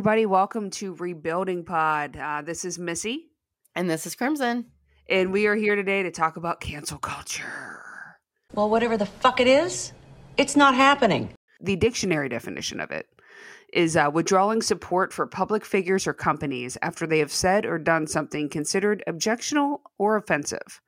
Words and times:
everybody. 0.00 0.24
Welcome 0.24 0.70
to 0.70 0.94
Rebuilding 0.94 1.62
Pod. 1.62 2.16
Uh, 2.16 2.40
this 2.40 2.64
is 2.64 2.78
Missy. 2.78 3.26
And 3.74 3.90
this 3.90 4.06
is 4.06 4.14
Crimson. 4.14 4.64
And 5.10 5.30
we 5.30 5.46
are 5.46 5.54
here 5.54 5.76
today 5.76 6.02
to 6.02 6.10
talk 6.10 6.38
about 6.38 6.58
cancel 6.58 6.96
culture. 6.96 8.16
Well, 8.54 8.70
whatever 8.70 8.96
the 8.96 9.04
fuck 9.04 9.40
it 9.40 9.46
is, 9.46 9.92
it's 10.38 10.56
not 10.56 10.74
happening. 10.74 11.34
The 11.60 11.76
dictionary 11.76 12.30
definition 12.30 12.80
of 12.80 12.90
it 12.90 13.08
is 13.74 13.94
uh, 13.94 14.10
withdrawing 14.10 14.62
support 14.62 15.12
for 15.12 15.26
public 15.26 15.66
figures 15.66 16.06
or 16.06 16.14
companies 16.14 16.78
after 16.80 17.06
they 17.06 17.18
have 17.18 17.30
said 17.30 17.66
or 17.66 17.78
done 17.78 18.06
something 18.06 18.48
considered 18.48 19.04
objectionable 19.06 19.82
or 19.98 20.16
offensive. 20.16 20.80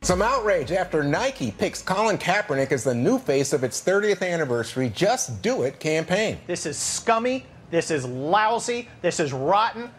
Some 0.00 0.22
outrage 0.22 0.72
after 0.72 1.04
Nike 1.04 1.52
picks 1.52 1.82
Colin 1.82 2.18
Kaepernick 2.18 2.72
as 2.72 2.82
the 2.82 2.96
new 2.96 3.20
face 3.20 3.52
of 3.52 3.62
its 3.62 3.80
30th 3.80 4.28
anniversary 4.28 4.90
Just 4.90 5.40
Do 5.40 5.62
It 5.62 5.78
campaign. 5.78 6.40
This 6.48 6.66
is 6.66 6.76
scummy. 6.76 7.46
This 7.70 7.90
is 7.90 8.06
lousy. 8.06 8.88
This 9.02 9.20
is 9.20 9.32
rotten. 9.32 9.90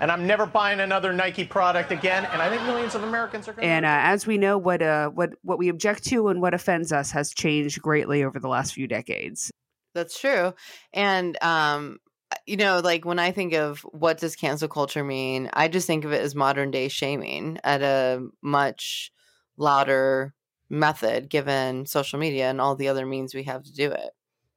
And 0.00 0.10
I'm 0.10 0.26
never 0.26 0.46
buying 0.46 0.80
another 0.80 1.12
Nike 1.12 1.44
product 1.44 1.92
again. 1.92 2.24
And 2.32 2.42
I 2.42 2.48
think 2.48 2.62
millions 2.62 2.94
of 2.94 3.04
Americans 3.04 3.48
are 3.48 3.52
going. 3.52 3.68
And 3.68 3.84
uh, 3.84 4.00
as 4.02 4.26
we 4.26 4.38
know, 4.38 4.58
what 4.58 4.82
uh, 4.82 5.10
what 5.10 5.34
what 5.42 5.58
we 5.58 5.68
object 5.68 6.04
to 6.06 6.28
and 6.28 6.40
what 6.40 6.54
offends 6.54 6.92
us 6.92 7.10
has 7.12 7.32
changed 7.32 7.80
greatly 7.80 8.24
over 8.24 8.40
the 8.40 8.48
last 8.48 8.74
few 8.74 8.86
decades. 8.86 9.50
That's 9.94 10.18
true. 10.18 10.54
And 10.92 11.40
um, 11.42 11.98
you 12.46 12.56
know, 12.56 12.80
like 12.82 13.04
when 13.04 13.18
I 13.18 13.30
think 13.30 13.52
of 13.54 13.80
what 13.82 14.18
does 14.18 14.36
cancel 14.36 14.68
culture 14.68 15.04
mean, 15.04 15.50
I 15.52 15.68
just 15.68 15.86
think 15.86 16.04
of 16.04 16.12
it 16.12 16.22
as 16.22 16.34
modern 16.34 16.70
day 16.70 16.88
shaming 16.88 17.58
at 17.62 17.82
a 17.82 18.26
much 18.42 19.12
louder 19.56 20.34
method 20.68 21.28
given 21.28 21.86
social 21.86 22.18
media 22.18 22.50
and 22.50 22.60
all 22.60 22.74
the 22.74 22.88
other 22.88 23.06
means 23.06 23.34
we 23.34 23.44
have 23.44 23.62
to 23.64 23.72
do 23.72 23.90
it. 23.92 24.10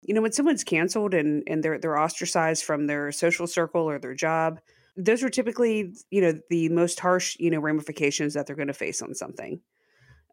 You 0.08 0.16
know, 0.16 0.22
when 0.22 0.32
someone's 0.32 0.64
canceled 0.64 1.14
and, 1.14 1.44
and 1.46 1.64
they're 1.64 1.78
they're 1.78 2.00
ostracized 2.00 2.64
from 2.64 2.88
their 2.88 3.12
social 3.12 3.46
circle 3.46 3.84
or 3.84 4.00
their 4.00 4.16
job, 4.16 4.60
those 4.96 5.22
are 5.22 5.30
typically, 5.30 5.94
you 6.10 6.22
know, 6.22 6.34
the 6.50 6.70
most 6.70 7.00
harsh, 7.00 7.38
you 7.40 7.52
know, 7.52 7.60
ramifications 7.60 8.34
that 8.34 8.48
they're 8.48 8.56
going 8.56 8.68
to 8.70 8.74
face 8.74 9.02
on 9.02 9.14
something. 9.14 9.62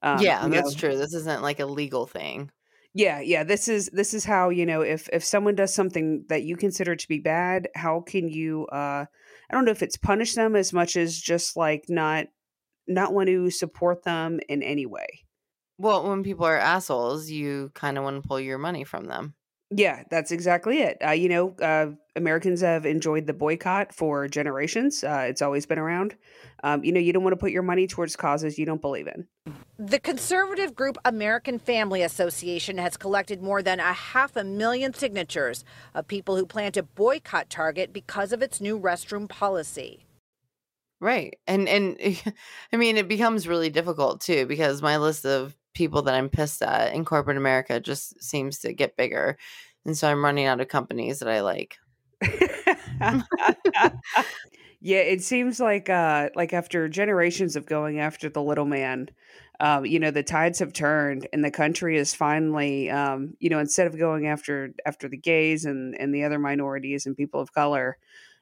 Um, 0.03 0.21
yeah, 0.21 0.49
that's 0.49 0.75
know. 0.75 0.79
true. 0.79 0.97
This 0.97 1.13
isn't 1.13 1.43
like 1.43 1.61
a 1.61 1.67
legal 1.67 2.07
thing. 2.07 2.51
Yeah, 2.95 3.21
yeah. 3.21 3.43
This 3.43 3.69
is 3.69 3.91
this 3.93 4.15
is 4.15 4.25
how 4.25 4.51
you 4.51 4.65
know 4.65 4.81
if 4.81 5.09
if 5.13 5.25
someone 5.25 5.57
does 5.57 5.75
something 5.75 6.25
that 6.29 6.45
you 6.45 6.57
consider 6.57 6.95
to 6.95 7.09
be 7.09 7.19
bad, 7.19 7.69
how 7.75 8.01
can 8.01 8.29
you? 8.29 8.67
uh 8.67 9.05
I 9.51 9.55
don't 9.55 9.65
know 9.65 9.73
if 9.73 9.83
it's 9.83 9.97
punish 9.97 10.35
them 10.35 10.55
as 10.57 10.73
much 10.73 10.97
as 10.97 11.19
just 11.19 11.57
like 11.57 11.87
not 11.89 12.27
not 12.87 13.13
want 13.13 13.29
to 13.29 13.51
support 13.51 14.05
them 14.05 14.41
in 14.49 14.63
any 14.63 14.87
way. 14.87 15.07
Well, 15.77 16.09
when 16.09 16.23
people 16.23 16.47
are 16.47 16.57
assholes, 16.57 17.29
you 17.29 17.73
kind 17.75 17.99
of 17.99 18.05
want 18.05 18.23
to 18.23 18.29
pull 18.29 18.39
your 18.39 18.59
money 18.59 18.85
from 18.85 19.07
them. 19.07 19.35
Yeah, 19.71 20.05
that's 20.11 20.31
exactly 20.31 20.81
it. 20.81 20.99
Uh, 21.05 21.11
you 21.11 21.29
know, 21.29 21.55
uh, 21.61 21.93
Americans 22.17 22.61
have 22.61 22.87
enjoyed 22.87 23.27
the 23.27 23.33
boycott 23.33 23.95
for 23.95 24.29
generations. 24.29 25.03
Uh, 25.03 25.27
it's 25.29 25.43
always 25.43 25.67
been 25.67 25.79
around. 25.79 26.15
Um, 26.63 26.85
you 26.85 26.93
know, 26.93 27.01
you 27.01 27.13
don't 27.13 27.25
want 27.25 27.33
to 27.33 27.39
put 27.39 27.51
your 27.51 27.63
money 27.63 27.87
towards 27.87 28.15
causes 28.15 28.59
you 28.59 28.67
don't 28.67 28.81
believe 28.81 29.09
in. 29.09 29.27
The 29.79 29.99
conservative 29.99 30.75
group 30.75 30.97
American 31.05 31.59
Family 31.59 32.03
Association 32.03 32.79
has 32.79 32.97
collected 32.97 33.43
more 33.43 33.63
than 33.63 33.81
a 33.81 33.93
half 33.93 34.37
a 34.37 34.45
million 34.45 34.95
signatures 34.95 35.65
of 35.95 36.07
people 36.07 36.37
who 36.37 36.47
plan 36.47 36.73
to 36.73 36.83
boycott 36.83 37.51
Target 37.51 37.93
because 37.93 38.33
of 38.33 38.43
its 38.43 38.61
new 38.61 38.79
restroom 38.79 39.29
policy. 39.29 40.07
Right. 41.01 41.37
And 41.47 41.69
and 41.69 41.99
I 42.73 42.77
mean 42.77 42.97
it 42.97 43.09
becomes 43.09 43.49
really 43.49 43.71
difficult 43.71 44.21
too 44.21 44.47
because 44.47 44.81
my 44.81 44.97
list 44.97 45.27
of 45.27 45.57
people 45.75 46.03
that 46.03 46.15
I'm 46.15 46.29
pissed 46.29 46.63
at 46.63 46.95
in 46.95 47.05
corporate 47.05 47.37
America 47.37 47.81
just 47.81 48.23
seems 48.23 48.61
to 48.61 48.73
get 48.73 48.97
bigger. 48.97 49.37
And 49.85 49.97
so 49.97 50.09
I'm 50.09 50.25
running 50.25 50.47
out 50.47 50.61
of 50.61 50.69
companies 50.69 51.19
that 51.19 51.29
I 51.29 51.41
like. 51.41 51.77
yeah, 54.81 54.99
it 54.99 55.23
seems 55.23 55.61
like 55.61 55.91
uh 55.91 56.31
like 56.35 56.53
after 56.53 56.89
generations 56.89 57.57
of 57.57 57.67
going 57.67 57.99
after 58.01 58.31
the 58.31 58.43
little 58.43 58.65
man, 58.65 59.09
um, 59.61 59.85
you 59.85 59.99
know, 59.99 60.11
the 60.11 60.23
tides 60.23 60.61
have 60.61 60.73
turned 60.73 61.29
and 61.33 61.45
the 61.45 61.51
country 61.51 61.99
is 61.99 62.15
finally 62.15 62.89
um, 62.91 63.35
you 63.41 63.51
know, 63.51 63.59
instead 63.59 63.87
of 63.87 63.99
going 63.99 64.27
after 64.27 64.71
after 64.87 65.09
the 65.09 65.17
gays 65.17 65.65
and 65.65 65.99
and 66.01 66.15
the 66.15 66.25
other 66.25 66.39
minorities 66.39 67.05
and 67.05 67.17
people 67.17 67.41
of 67.41 67.53
color, 67.53 67.99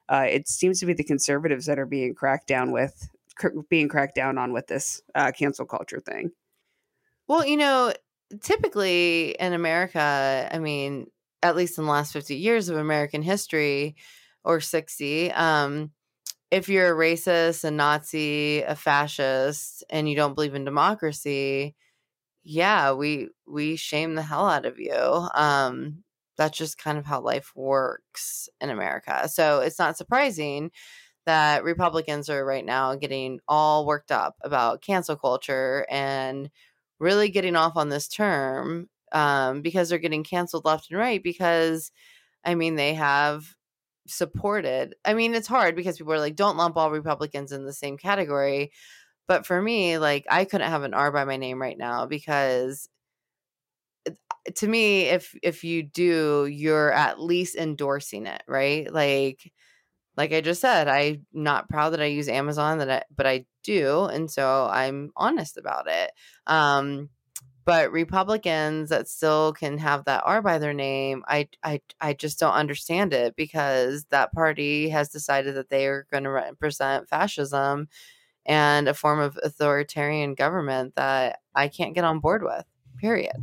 uh, 0.09 0.25
it 0.29 0.47
seems 0.47 0.79
to 0.79 0.85
be 0.85 0.93
the 0.93 1.03
conservatives 1.03 1.65
that 1.65 1.79
are 1.79 1.85
being 1.85 2.13
cracked 2.13 2.47
down 2.47 2.71
with 2.71 3.09
being 3.69 3.87
cracked 3.87 4.15
down 4.15 4.37
on 4.37 4.53
with 4.53 4.67
this 4.67 5.01
uh, 5.15 5.31
cancel 5.31 5.65
culture 5.65 5.99
thing. 5.99 6.31
Well, 7.27 7.45
you 7.45 7.57
know, 7.57 7.93
typically 8.41 9.35
in 9.39 9.53
America, 9.53 10.49
I 10.51 10.59
mean, 10.59 11.07
at 11.41 11.55
least 11.55 11.77
in 11.77 11.85
the 11.85 11.91
last 11.91 12.13
50 12.13 12.35
years 12.35 12.69
of 12.69 12.77
American 12.77 13.21
history 13.21 13.95
or 14.43 14.59
60, 14.59 15.31
um, 15.31 15.91
if 16.51 16.69
you're 16.69 16.93
a 16.93 16.97
racist, 16.97 17.63
a 17.65 17.71
Nazi, 17.71 18.61
a 18.63 18.75
fascist, 18.75 19.83
and 19.89 20.09
you 20.09 20.15
don't 20.15 20.35
believe 20.35 20.55
in 20.55 20.65
democracy, 20.65 21.75
yeah, 22.43 22.91
we 22.93 23.29
we 23.47 23.75
shame 23.75 24.15
the 24.15 24.21
hell 24.23 24.47
out 24.49 24.65
of 24.65 24.79
you. 24.79 24.93
Um, 25.35 26.03
that's 26.37 26.57
just 26.57 26.77
kind 26.77 26.97
of 26.97 27.05
how 27.05 27.21
life 27.21 27.51
works 27.55 28.49
in 28.61 28.69
America. 28.69 29.29
So 29.29 29.59
it's 29.61 29.79
not 29.79 29.97
surprising 29.97 30.71
that 31.25 31.63
Republicans 31.63 32.29
are 32.29 32.45
right 32.45 32.65
now 32.65 32.95
getting 32.95 33.39
all 33.47 33.85
worked 33.85 34.11
up 34.11 34.35
about 34.43 34.81
cancel 34.81 35.15
culture 35.15 35.85
and 35.89 36.49
really 36.99 37.29
getting 37.29 37.55
off 37.55 37.75
on 37.77 37.89
this 37.89 38.07
term 38.07 38.89
um, 39.11 39.61
because 39.61 39.89
they're 39.89 39.99
getting 39.99 40.23
canceled 40.23 40.65
left 40.65 40.89
and 40.91 40.99
right 40.99 41.21
because 41.23 41.91
I 42.45 42.55
mean 42.55 42.75
they 42.75 42.93
have 42.95 43.45
supported. 44.07 44.95
I 45.05 45.13
mean 45.13 45.33
it's 45.35 45.47
hard 45.47 45.75
because 45.75 45.97
people 45.97 46.13
are 46.13 46.19
like 46.19 46.35
don't 46.35 46.57
lump 46.57 46.77
all 46.77 46.91
Republicans 46.91 47.51
in 47.51 47.65
the 47.65 47.73
same 47.73 47.97
category. 47.97 48.71
But 49.27 49.45
for 49.45 49.61
me, 49.61 49.97
like 49.99 50.25
I 50.29 50.45
couldn't 50.45 50.69
have 50.71 50.83
an 50.83 50.93
R 50.93 51.11
by 51.11 51.25
my 51.25 51.37
name 51.37 51.61
right 51.61 51.77
now 51.77 52.05
because 52.07 52.89
to 54.55 54.67
me 54.67 55.03
if 55.03 55.33
if 55.41 55.63
you 55.63 55.83
do 55.83 56.45
you're 56.45 56.91
at 56.91 57.19
least 57.19 57.55
endorsing 57.55 58.25
it 58.25 58.43
right 58.47 58.91
like 58.91 59.51
like 60.17 60.31
i 60.31 60.41
just 60.41 60.61
said 60.61 60.87
i'm 60.87 61.25
not 61.33 61.69
proud 61.69 61.91
that 61.91 62.01
i 62.01 62.05
use 62.05 62.27
amazon 62.27 62.77
that 62.79 62.89
I, 62.89 63.03
but 63.15 63.27
i 63.27 63.45
do 63.63 64.05
and 64.05 64.29
so 64.29 64.67
i'm 64.69 65.11
honest 65.15 65.57
about 65.57 65.87
it 65.87 66.11
um 66.47 67.09
but 67.65 67.91
republicans 67.91 68.89
that 68.89 69.07
still 69.07 69.53
can 69.53 69.77
have 69.77 70.05
that 70.05 70.23
r 70.25 70.41
by 70.41 70.57
their 70.57 70.73
name 70.73 71.23
i 71.27 71.47
i, 71.63 71.81
I 72.01 72.13
just 72.13 72.39
don't 72.39 72.53
understand 72.53 73.13
it 73.13 73.35
because 73.35 74.05
that 74.09 74.33
party 74.33 74.89
has 74.89 75.09
decided 75.09 75.55
that 75.55 75.69
they 75.69 75.87
are 75.87 76.07
going 76.11 76.23
to 76.23 76.29
represent 76.29 77.09
fascism 77.09 77.87
and 78.45 78.87
a 78.87 78.93
form 78.93 79.19
of 79.19 79.39
authoritarian 79.43 80.35
government 80.35 80.95
that 80.95 81.39
i 81.55 81.67
can't 81.67 81.95
get 81.95 82.03
on 82.03 82.19
board 82.19 82.43
with 82.43 82.65
period 82.97 83.35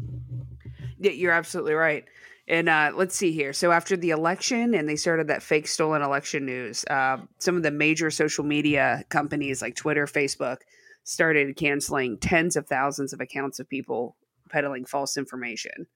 yeah, 1.01 1.13
you're 1.13 1.33
absolutely 1.33 1.75
right. 1.75 2.05
And 2.51 2.69
uh, 2.69 2.91
let's 2.97 3.15
see 3.15 3.31
here. 3.31 3.53
So 3.53 3.71
after 3.71 3.97
the 3.97 4.11
election, 4.11 4.75
and 4.75 4.89
they 4.89 4.97
started 4.97 5.29
that 5.29 5.41
fake 5.41 5.69
stolen 5.69 6.03
election 6.03 6.45
news, 6.45 6.85
uh, 6.91 7.19
some 7.39 7.57
of 7.57 7.63
the 7.63 7.71
major 7.71 8.11
social 8.11 8.43
media 8.43 9.05
companies 9.09 9.63
like 9.63 9.77
Twitter, 9.77 10.05
Facebook, 10.05 10.57
started 11.05 11.57
canceling 11.57 12.19
tens 12.19 12.57
of 12.57 12.67
thousands 12.67 13.13
of 13.13 13.21
accounts 13.21 13.61
of 13.61 13.69
people 13.69 14.17
peddling 14.49 14.85
false 14.85 15.17
information. 15.17 15.87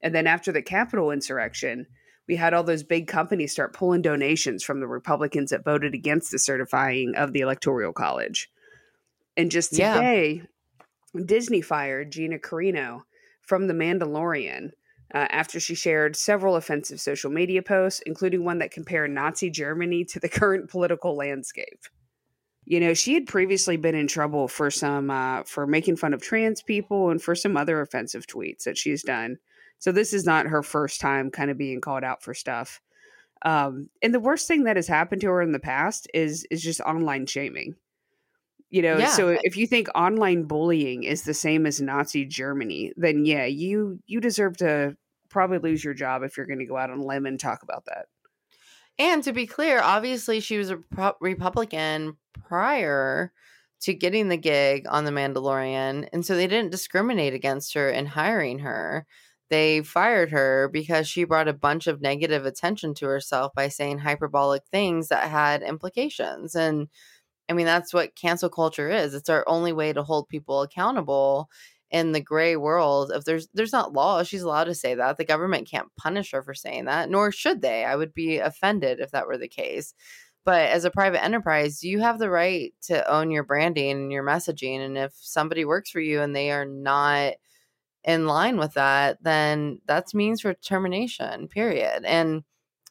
And 0.00 0.14
then 0.14 0.28
after 0.28 0.52
the 0.52 0.62
Capitol 0.62 1.10
insurrection, 1.10 1.86
we 2.28 2.36
had 2.36 2.54
all 2.54 2.62
those 2.62 2.84
big 2.84 3.08
companies 3.08 3.50
start 3.50 3.74
pulling 3.74 4.02
donations 4.02 4.62
from 4.62 4.78
the 4.78 4.86
Republicans 4.86 5.50
that 5.50 5.64
voted 5.64 5.94
against 5.94 6.30
the 6.30 6.38
certifying 6.38 7.14
of 7.16 7.32
the 7.32 7.40
Electoral 7.40 7.92
College. 7.92 8.48
And 9.36 9.50
just 9.50 9.70
today, 9.70 10.42
yeah. 11.14 11.22
Disney 11.26 11.60
fired 11.60 12.12
Gina 12.12 12.38
Carano 12.38 13.00
from 13.42 13.66
The 13.66 13.74
Mandalorian 13.74 14.70
uh, 15.14 15.26
after 15.30 15.58
she 15.58 15.74
shared 15.74 16.16
several 16.16 16.56
offensive 16.56 17.00
social 17.00 17.30
media 17.30 17.62
posts, 17.62 18.02
including 18.06 18.44
one 18.44 18.58
that 18.58 18.70
compared 18.70 19.10
Nazi 19.10 19.50
Germany 19.50 20.04
to 20.06 20.20
the 20.20 20.28
current 20.28 20.70
political 20.70 21.16
landscape. 21.16 21.80
You 22.64 22.80
know, 22.80 22.92
she 22.92 23.14
had 23.14 23.26
previously 23.26 23.78
been 23.78 23.94
in 23.94 24.08
trouble 24.08 24.46
for 24.46 24.70
some 24.70 25.10
uh, 25.10 25.42
for 25.44 25.66
making 25.66 25.96
fun 25.96 26.12
of 26.12 26.20
trans 26.20 26.62
people 26.62 27.10
and 27.10 27.22
for 27.22 27.34
some 27.34 27.56
other 27.56 27.80
offensive 27.80 28.26
tweets 28.26 28.64
that 28.64 28.76
she's 28.76 29.02
done. 29.02 29.38
So 29.78 29.90
this 29.90 30.12
is 30.12 30.26
not 30.26 30.46
her 30.46 30.62
first 30.62 31.00
time 31.00 31.30
kind 31.30 31.50
of 31.50 31.56
being 31.56 31.80
called 31.80 32.04
out 32.04 32.22
for 32.22 32.34
stuff. 32.34 32.80
Um, 33.42 33.88
and 34.02 34.12
the 34.12 34.20
worst 34.20 34.48
thing 34.48 34.64
that 34.64 34.76
has 34.76 34.88
happened 34.88 35.20
to 35.22 35.28
her 35.28 35.40
in 35.40 35.52
the 35.52 35.60
past 35.60 36.08
is 36.12 36.46
is 36.50 36.62
just 36.62 36.80
online 36.80 37.24
shaming 37.24 37.76
you 38.70 38.82
know 38.82 38.98
yeah. 38.98 39.08
so 39.08 39.36
if 39.42 39.56
you 39.56 39.66
think 39.66 39.88
online 39.94 40.44
bullying 40.44 41.02
is 41.02 41.22
the 41.22 41.34
same 41.34 41.66
as 41.66 41.80
nazi 41.80 42.24
germany 42.24 42.92
then 42.96 43.24
yeah 43.24 43.44
you 43.44 43.98
you 44.06 44.20
deserve 44.20 44.56
to 44.56 44.96
probably 45.28 45.58
lose 45.58 45.84
your 45.84 45.94
job 45.94 46.22
if 46.22 46.36
you're 46.36 46.46
going 46.46 46.58
to 46.58 46.66
go 46.66 46.76
out 46.76 46.90
on 46.90 46.98
a 46.98 47.04
limb 47.04 47.26
and 47.26 47.40
talk 47.40 47.62
about 47.62 47.84
that 47.86 48.06
and 48.98 49.22
to 49.22 49.32
be 49.32 49.46
clear 49.46 49.80
obviously 49.80 50.40
she 50.40 50.58
was 50.58 50.70
a 50.70 50.78
republican 51.20 52.16
prior 52.46 53.32
to 53.80 53.94
getting 53.94 54.28
the 54.28 54.36
gig 54.36 54.86
on 54.88 55.04
the 55.04 55.10
mandalorian 55.10 56.08
and 56.12 56.24
so 56.24 56.34
they 56.34 56.46
didn't 56.46 56.70
discriminate 56.72 57.34
against 57.34 57.74
her 57.74 57.88
in 57.90 58.06
hiring 58.06 58.60
her 58.60 59.06
they 59.50 59.82
fired 59.82 60.30
her 60.30 60.68
because 60.68 61.08
she 61.08 61.24
brought 61.24 61.48
a 61.48 61.54
bunch 61.54 61.86
of 61.86 62.02
negative 62.02 62.44
attention 62.44 62.94
to 62.94 63.06
herself 63.06 63.52
by 63.54 63.68
saying 63.68 63.98
hyperbolic 63.98 64.64
things 64.66 65.08
that 65.08 65.28
had 65.28 65.62
implications. 65.62 66.54
And 66.54 66.88
I 67.48 67.54
mean, 67.54 67.66
that's 67.66 67.94
what 67.94 68.14
cancel 68.14 68.50
culture 68.50 68.90
is. 68.90 69.14
It's 69.14 69.28
our 69.28 69.44
only 69.48 69.72
way 69.72 69.92
to 69.92 70.02
hold 70.02 70.28
people 70.28 70.62
accountable 70.62 71.48
in 71.90 72.12
the 72.12 72.20
gray 72.20 72.56
world 72.56 73.10
if 73.14 73.24
there's 73.24 73.48
there's 73.54 73.72
not 73.72 73.94
law 73.94 74.22
she's 74.22 74.42
allowed 74.42 74.64
to 74.64 74.74
say 74.74 74.94
that 74.94 75.16
the 75.16 75.24
government 75.24 75.68
can't 75.70 75.88
punish 75.96 76.32
her 76.32 76.42
for 76.42 76.52
saying 76.52 76.84
that 76.84 77.08
nor 77.08 77.32
should 77.32 77.62
they 77.62 77.84
i 77.84 77.96
would 77.96 78.12
be 78.12 78.38
offended 78.38 79.00
if 79.00 79.10
that 79.10 79.26
were 79.26 79.38
the 79.38 79.48
case 79.48 79.94
but 80.44 80.68
as 80.68 80.84
a 80.84 80.90
private 80.90 81.24
enterprise 81.24 81.82
you 81.82 82.00
have 82.00 82.18
the 82.18 82.28
right 82.28 82.74
to 82.82 83.10
own 83.10 83.30
your 83.30 83.42
branding 83.42 83.92
and 83.92 84.12
your 84.12 84.22
messaging 84.22 84.80
and 84.84 84.98
if 84.98 85.12
somebody 85.14 85.64
works 85.64 85.90
for 85.90 86.00
you 86.00 86.20
and 86.20 86.36
they 86.36 86.50
are 86.50 86.66
not 86.66 87.32
in 88.04 88.26
line 88.26 88.58
with 88.58 88.74
that 88.74 89.16
then 89.22 89.80
that's 89.86 90.12
means 90.14 90.42
for 90.42 90.52
termination 90.52 91.48
period 91.48 92.04
and 92.04 92.42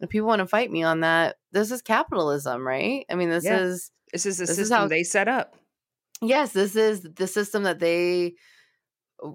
if 0.02 0.10
people 0.10 0.28
want 0.28 0.40
to 0.40 0.48
fight 0.48 0.72
me 0.72 0.82
on 0.82 1.02
that 1.02 1.36
this 1.52 1.70
is 1.72 1.84
capitalism 1.84 2.66
right 2.68 3.06
i 3.12 3.16
mean 3.16 3.30
this 3.30 3.46
Yeah. 3.46 3.60
is 3.60 3.92
This 4.14 4.26
is 4.26 4.38
the 4.38 4.44
This 4.44 4.52
is 4.52 4.58
system 4.58 4.78
how- 4.78 4.88
they 4.88 5.04
set 5.04 5.28
up. 5.28 5.56
yes 6.22 6.52
this 6.54 6.76
is 6.76 7.02
the 7.16 7.28
system 7.28 7.64
that 7.64 7.80
they 7.80 8.34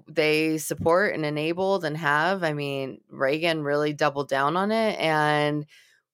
they 0.07 0.57
support 0.57 1.13
and 1.13 1.25
enabled 1.25 1.83
and 1.83 1.97
have 1.97 2.43
i 2.43 2.53
mean 2.53 2.99
reagan 3.09 3.63
really 3.63 3.93
doubled 3.93 4.29
down 4.29 4.55
on 4.55 4.71
it 4.71 4.97
and 4.99 5.65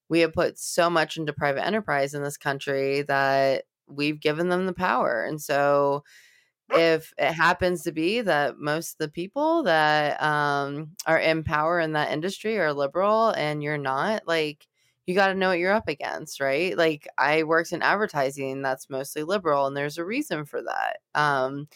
we 0.10 0.22
have 0.22 0.34
put 0.34 0.58
so 0.58 0.90
much 0.90 1.18
into 1.18 1.34
private 1.34 1.66
enterprise 1.66 2.14
in 2.16 2.24
this 2.24 2.38
country 2.38 3.04
that 3.04 3.66
we've 3.88 4.20
given 4.20 4.50
them 4.50 4.66
the 4.66 4.74
power 4.74 5.24
and 5.24 5.40
so 5.42 6.04
if 6.72 7.14
it 7.18 7.32
happens 7.34 7.82
to 7.84 7.92
be 7.92 8.22
that 8.22 8.58
most 8.60 8.94
of 8.94 8.98
the 9.00 9.10
people 9.12 9.64
that 9.64 10.22
um, 10.22 10.92
are 11.08 11.18
in 11.18 11.44
power 11.44 11.80
in 11.80 11.94
that 11.94 12.12
industry 12.12 12.60
are 12.60 12.74
liberal 12.74 13.30
and 13.32 13.64
you're 13.64 13.78
not 13.80 14.28
like 14.28 14.68
you 15.10 15.16
got 15.16 15.30
to 15.30 15.34
know 15.36 15.50
what 15.50 15.58
you're 15.60 15.74
up 15.74 15.88
against 15.88 16.40
right? 16.40 16.78
Like 16.78 17.08
i 17.18 17.44
worked 17.44 17.74
in 17.74 17.82
advertising 17.82 18.62
that's 18.62 18.90
mostly 18.92 19.24
liberal 19.24 19.66
and 19.68 19.76
there's 19.76 19.98
a 19.98 20.06
reason 20.06 20.46
for 20.46 20.62
that 20.62 20.98
um, 21.16 21.68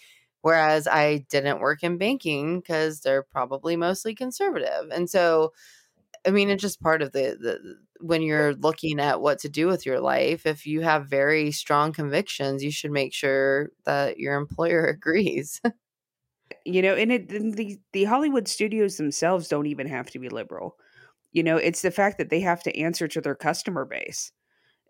whereas 0.41 0.87
i 0.87 1.25
didn't 1.29 1.59
work 1.61 1.83
in 1.83 1.97
banking 1.97 2.59
because 2.59 3.01
they're 3.01 3.23
probably 3.23 3.75
mostly 3.75 4.13
conservative 4.15 4.89
and 4.91 5.09
so 5.09 5.51
i 6.27 6.31
mean 6.31 6.49
it's 6.49 6.61
just 6.61 6.81
part 6.81 7.01
of 7.01 7.11
the, 7.13 7.37
the 7.41 7.77
when 8.01 8.21
you're 8.21 8.53
looking 8.55 8.99
at 8.99 9.21
what 9.21 9.39
to 9.39 9.49
do 9.49 9.67
with 9.67 9.85
your 9.85 9.99
life 9.99 10.45
if 10.45 10.65
you 10.65 10.81
have 10.81 11.07
very 11.07 11.51
strong 11.51 11.93
convictions 11.93 12.63
you 12.63 12.71
should 12.71 12.91
make 12.91 13.13
sure 13.13 13.69
that 13.85 14.19
your 14.19 14.35
employer 14.35 14.85
agrees. 14.97 15.61
You 16.65 16.81
know 16.81 16.95
and 16.95 17.11
it 17.11 17.31
and 17.31 17.53
the 17.55 17.79
the 17.93 18.03
hollywood 18.05 18.47
studios 18.47 18.97
themselves 18.97 19.47
don't 19.47 19.65
even 19.65 19.87
have 19.87 20.09
to 20.11 20.19
be 20.19 20.29
liberal 20.29 20.77
you 21.33 21.43
know 21.43 21.57
it's 21.57 21.81
the 21.81 21.91
fact 21.91 22.17
that 22.17 22.29
they 22.29 22.39
have 22.41 22.63
to 22.63 22.77
answer 22.77 23.07
to 23.07 23.21
their 23.21 23.35
customer 23.35 23.85
base 23.85 24.31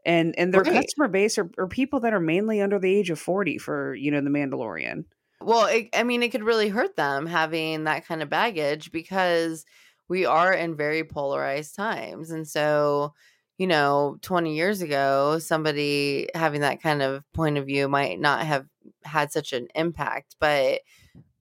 and 0.05 0.37
and 0.39 0.53
their 0.53 0.65
Right. 0.65 0.65
customer 0.65 1.07
base 1.09 1.37
are, 1.37 1.51
are 1.59 1.67
people 1.67 1.99
that 2.01 2.13
are 2.13 2.19
mainly 2.21 2.61
under 2.61 2.79
the 2.79 2.93
age 2.95 3.09
of 3.11 3.19
40 3.19 3.57
for 3.57 3.95
you 3.95 4.11
know 4.11 4.21
the 4.21 4.29
mandalorian 4.31 5.05
Well, 5.41 5.65
it, 5.67 5.89
I 5.93 6.03
mean, 6.03 6.23
it 6.23 6.29
could 6.31 6.43
really 6.43 6.69
hurt 6.69 6.95
them 6.95 7.25
having 7.25 7.83
that 7.83 8.05
kind 8.05 8.21
of 8.21 8.29
baggage 8.29 8.91
because 8.91 9.65
we 10.07 10.25
are 10.25 10.53
in 10.53 10.75
very 10.75 11.03
polarized 11.03 11.75
times. 11.75 12.31
And 12.31 12.47
so, 12.47 13.13
you 13.57 13.67
know, 13.67 14.17
20 14.21 14.55
years 14.55 14.81
ago, 14.81 15.39
somebody 15.39 16.29
having 16.33 16.61
that 16.61 16.81
kind 16.81 17.01
of 17.01 17.29
point 17.33 17.57
of 17.57 17.65
view 17.65 17.89
might 17.89 18.19
not 18.19 18.45
have 18.45 18.67
had 19.03 19.31
such 19.31 19.51
an 19.53 19.67
impact. 19.75 20.37
But 20.39 20.81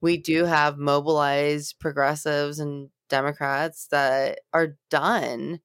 we 0.01 0.17
do 0.17 0.45
have 0.45 0.77
mobilized 0.79 1.79
progressives 1.79 2.59
and 2.59 2.91
Democrats 3.13 3.87
that 3.91 4.39
are 4.53 4.75
done 4.89 5.59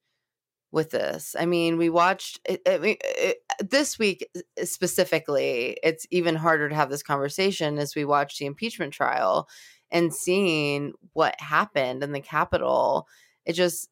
with 0.70 0.90
this. 0.90 1.34
I 1.38 1.46
mean, 1.46 1.78
we 1.78 1.88
watched 1.88 2.40
it, 2.44 2.60
I 2.68 2.76
mean, 2.78 2.96
it, 3.00 3.38
this 3.60 3.98
week 3.98 4.28
specifically, 4.64 5.78
it's 5.82 6.06
even 6.10 6.34
harder 6.34 6.68
to 6.68 6.74
have 6.74 6.90
this 6.90 7.02
conversation 7.02 7.78
as 7.78 7.96
we 7.96 8.04
watch 8.04 8.38
the 8.38 8.46
impeachment 8.46 8.92
trial 8.92 9.48
and 9.90 10.12
seeing 10.12 10.92
what 11.14 11.40
happened 11.40 12.02
in 12.02 12.12
the 12.12 12.20
Capitol. 12.20 13.06
It 13.46 13.54
just, 13.54 13.88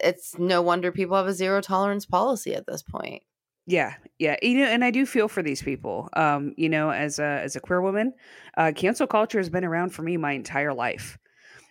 it's 0.00 0.36
no 0.38 0.62
wonder 0.62 0.90
people 0.90 1.16
have 1.16 1.28
a 1.28 1.32
zero 1.32 1.60
tolerance 1.60 2.06
policy 2.06 2.54
at 2.54 2.66
this 2.66 2.82
point. 2.82 3.22
yeah 3.66 3.94
yeah 4.18 4.36
you 4.42 4.56
know 4.58 4.64
and 4.64 4.84
i 4.84 4.90
do 4.90 5.04
feel 5.04 5.28
for 5.28 5.42
these 5.42 5.62
people 5.62 6.08
um 6.14 6.54
you 6.56 6.68
know 6.68 6.90
as 6.90 7.18
a 7.18 7.40
as 7.42 7.56
a 7.56 7.60
queer 7.60 7.80
woman 7.82 8.12
uh 8.56 8.72
cancel 8.74 9.06
culture 9.06 9.38
has 9.38 9.50
been 9.50 9.64
around 9.64 9.90
for 9.90 10.02
me 10.02 10.16
my 10.16 10.32
entire 10.32 10.72
life 10.72 11.18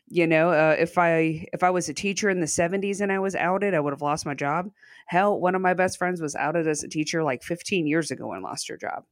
you 0.08 0.28
know 0.28 0.50
uh, 0.50 0.76
if 0.78 0.98
i 0.98 1.46
if 1.52 1.64
i 1.64 1.70
was 1.70 1.90
a 1.90 1.94
teacher 1.94 2.30
in 2.30 2.40
the 2.40 2.48
70s 2.48 3.02
and 3.02 3.12
i 3.12 3.20
was 3.20 3.36
outed 3.36 3.74
i 3.74 3.80
would 3.80 3.94
have 3.94 4.02
lost 4.02 4.26
my 4.26 4.34
job. 4.34 4.70
Hell 5.08 5.40
one 5.40 5.56
of 5.56 5.62
my 5.62 5.74
best 5.74 5.98
friends 5.98 6.22
was 6.22 6.36
outed 6.36 6.68
as 6.68 6.84
a 6.84 6.88
teacher 6.88 7.24
like 7.24 7.44
15 7.44 7.88
years 7.88 8.12
ago 8.12 8.32
and 8.34 8.44
lost 8.44 8.68
her 8.68 8.78
job. 8.78 9.06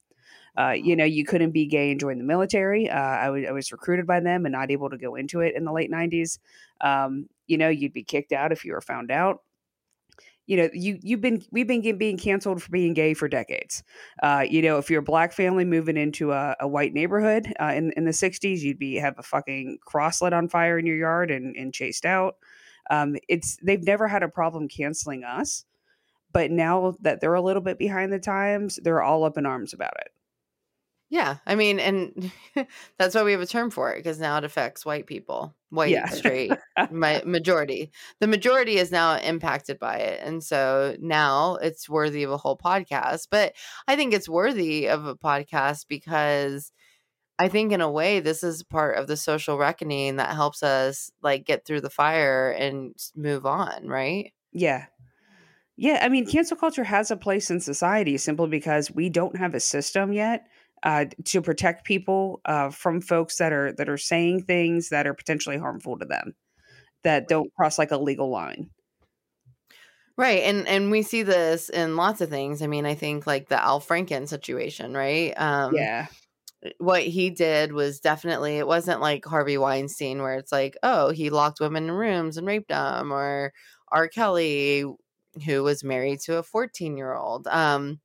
Uh, 0.57 0.71
you 0.71 0.95
know 0.95 1.05
you 1.05 1.25
couldn't 1.25 1.51
be 1.51 1.65
gay 1.65 1.91
and 1.91 1.99
join 1.99 2.19
the 2.19 2.23
military. 2.23 2.89
Uh, 2.89 2.99
I, 2.99 3.25
w- 3.25 3.47
I 3.47 3.51
was 3.51 3.71
recruited 3.71 4.05
by 4.05 4.19
them 4.19 4.45
and 4.45 4.53
not 4.53 4.69
able 4.69 4.89
to 4.91 4.97
go 4.97 5.15
into 5.15 5.41
it 5.41 5.55
in 5.55 5.65
the 5.65 5.71
late 5.71 5.91
90s 5.91 6.37
um, 6.81 7.27
you 7.47 7.57
know 7.57 7.69
you'd 7.69 7.93
be 7.93 8.03
kicked 8.03 8.31
out 8.31 8.51
if 8.51 8.63
you 8.63 8.73
were 8.73 8.81
found 8.81 9.09
out 9.11 9.41
you 10.45 10.57
know 10.57 10.69
you 10.73 10.99
you've 11.01 11.21
been 11.21 11.43
we've 11.51 11.67
been 11.67 11.97
being 11.97 12.17
canceled 12.17 12.61
for 12.61 12.69
being 12.69 12.93
gay 12.93 13.13
for 13.13 13.27
decades. 13.27 13.83
Uh, 14.21 14.45
you 14.47 14.61
know 14.61 14.77
if 14.77 14.89
you're 14.89 14.99
a 14.99 15.03
black 15.03 15.33
family 15.33 15.65
moving 15.65 15.97
into 15.97 16.31
a, 16.31 16.55
a 16.59 16.67
white 16.67 16.93
neighborhood 16.93 17.53
uh, 17.59 17.73
in, 17.75 17.91
in 17.95 18.05
the 18.05 18.11
60s 18.11 18.59
you'd 18.59 18.79
be 18.79 18.95
have 18.95 19.15
a 19.17 19.23
fucking 19.23 19.77
cross 19.85 20.21
lit 20.21 20.33
on 20.33 20.47
fire 20.49 20.77
in 20.77 20.85
your 20.85 20.97
yard 20.97 21.31
and, 21.31 21.55
and 21.55 21.73
chased 21.73 22.05
out. 22.05 22.35
Um, 22.89 23.15
it's 23.29 23.57
they've 23.63 23.83
never 23.83 24.07
had 24.07 24.23
a 24.23 24.27
problem 24.27 24.67
canceling 24.67 25.23
us 25.23 25.65
but 26.33 26.51
now 26.51 26.95
that 27.01 27.21
they're 27.21 27.33
a 27.35 27.41
little 27.41 27.61
bit 27.61 27.77
behind 27.77 28.11
the 28.11 28.19
times 28.19 28.79
they're 28.83 29.01
all 29.01 29.23
up 29.23 29.37
in 29.37 29.45
arms 29.45 29.73
about 29.73 29.93
it 30.01 30.11
Yeah. 31.13 31.38
I 31.45 31.54
mean, 31.54 31.80
and 31.80 32.31
that's 32.98 33.13
why 33.13 33.21
we 33.21 33.33
have 33.33 33.42
a 33.42 33.45
term 33.45 33.69
for 33.69 33.94
it 33.94 33.98
because 33.98 34.19
now 34.19 34.36
it 34.39 34.44
affects 34.44 34.83
white 34.83 35.06
people, 35.06 35.54
white, 35.69 35.92
Yeah. 35.92 36.07
straight, 36.07 36.51
my 36.92 37.21
majority. 37.24 37.92
The 38.19 38.25
majority 38.25 38.77
is 38.77 38.92
now 38.92 39.18
impacted 39.19 39.77
by 39.77 39.98
it. 39.98 40.21
And 40.24 40.44
so 40.44 40.98
now 41.00 41.57
it's 41.57 41.88
worthy 41.88 42.24
of 42.24 42.31
a 42.31 42.38
whole 42.38 42.57
podcast. 42.57 43.27
But 43.30 43.54
I 43.88 43.95
think 43.95 44.15
it's 44.15 44.27
worthy 44.27 44.89
of 44.89 45.06
a 45.06 45.15
podcast 45.15 45.86
because 45.88 46.71
I 47.38 47.48
think 47.48 47.74
in 47.74 47.82
a 47.82 47.91
way 47.91 48.20
this 48.20 48.41
is 48.41 48.63
part 48.63 48.98
of 48.98 49.05
the 49.05 49.15
social 49.15 49.60
reckoning 49.60 50.15
that 50.15 50.34
helps 50.34 50.63
us 50.63 51.12
like 51.22 51.46
get 51.46 51.63
through 51.63 51.82
the 51.82 51.91
fire 51.91 52.50
and 52.50 52.96
move 53.15 53.46
on, 53.46 53.88
right? 53.88 54.34
Yeah. 54.51 54.86
Yeah. 55.77 56.00
I 56.01 56.10
mean, 56.10 56.25
mm. 56.25 56.32
cancel 56.32 56.58
culture 56.58 56.84
has 56.84 57.12
a 57.12 57.17
place 57.17 57.51
in 57.51 57.60
society 57.60 58.17
simply 58.17 58.48
because 58.48 58.89
we 58.89 59.10
don't 59.10 59.38
have 59.38 59.53
a 59.53 59.60
system 59.60 60.12
yet 60.12 60.48
uh, 60.83 61.05
to 61.25 61.41
protect 61.41 61.85
people 61.85 62.41
uh, 62.45 62.69
from 62.69 63.01
folks 63.01 63.37
that 63.37 63.53
are 63.53 63.71
that 63.73 63.89
are 63.89 63.97
saying 63.97 64.43
things 64.43 64.89
that 64.89 65.07
are 65.07 65.13
potentially 65.13 65.57
harmful 65.57 65.97
to 65.97 66.05
them 66.05 66.35
that 67.03 67.27
don't 67.27 67.53
cross 67.55 67.77
like 67.77 67.91
a 67.91 67.97
legal 67.97 68.29
line. 68.29 68.69
Right. 70.17 70.43
And 70.43 70.67
and 70.67 70.91
we 70.91 71.01
see 71.01 71.23
this 71.23 71.69
in 71.69 71.95
lots 71.95 72.21
of 72.21 72.29
things. 72.29 72.61
I 72.61 72.67
mean, 72.67 72.85
I 72.85 72.93
think 72.95 73.25
like 73.25 73.49
the 73.49 73.61
Al 73.61 73.81
Franken 73.81 74.27
situation, 74.27 74.93
right? 74.93 75.33
Um 75.37 75.75
yeah. 75.75 76.07
what 76.77 77.01
he 77.01 77.29
did 77.29 77.73
was 77.73 77.99
definitely 77.99 78.57
it 78.57 78.67
wasn't 78.67 79.01
like 79.01 79.25
Harvey 79.25 79.57
Weinstein 79.57 80.21
where 80.21 80.35
it's 80.35 80.51
like, 80.51 80.77
oh, 80.83 81.11
he 81.11 81.29
locked 81.29 81.59
women 81.59 81.85
in 81.85 81.91
rooms 81.91 82.37
and 82.37 82.45
raped 82.45 82.69
them, 82.69 83.11
or 83.11 83.53
R. 83.91 84.07
Kelly, 84.07 84.85
who 85.45 85.63
was 85.63 85.83
married 85.83 86.19
to 86.21 86.37
a 86.37 86.43
14 86.43 86.95
year 86.97 87.13
old, 87.15 87.47
um, 87.47 87.99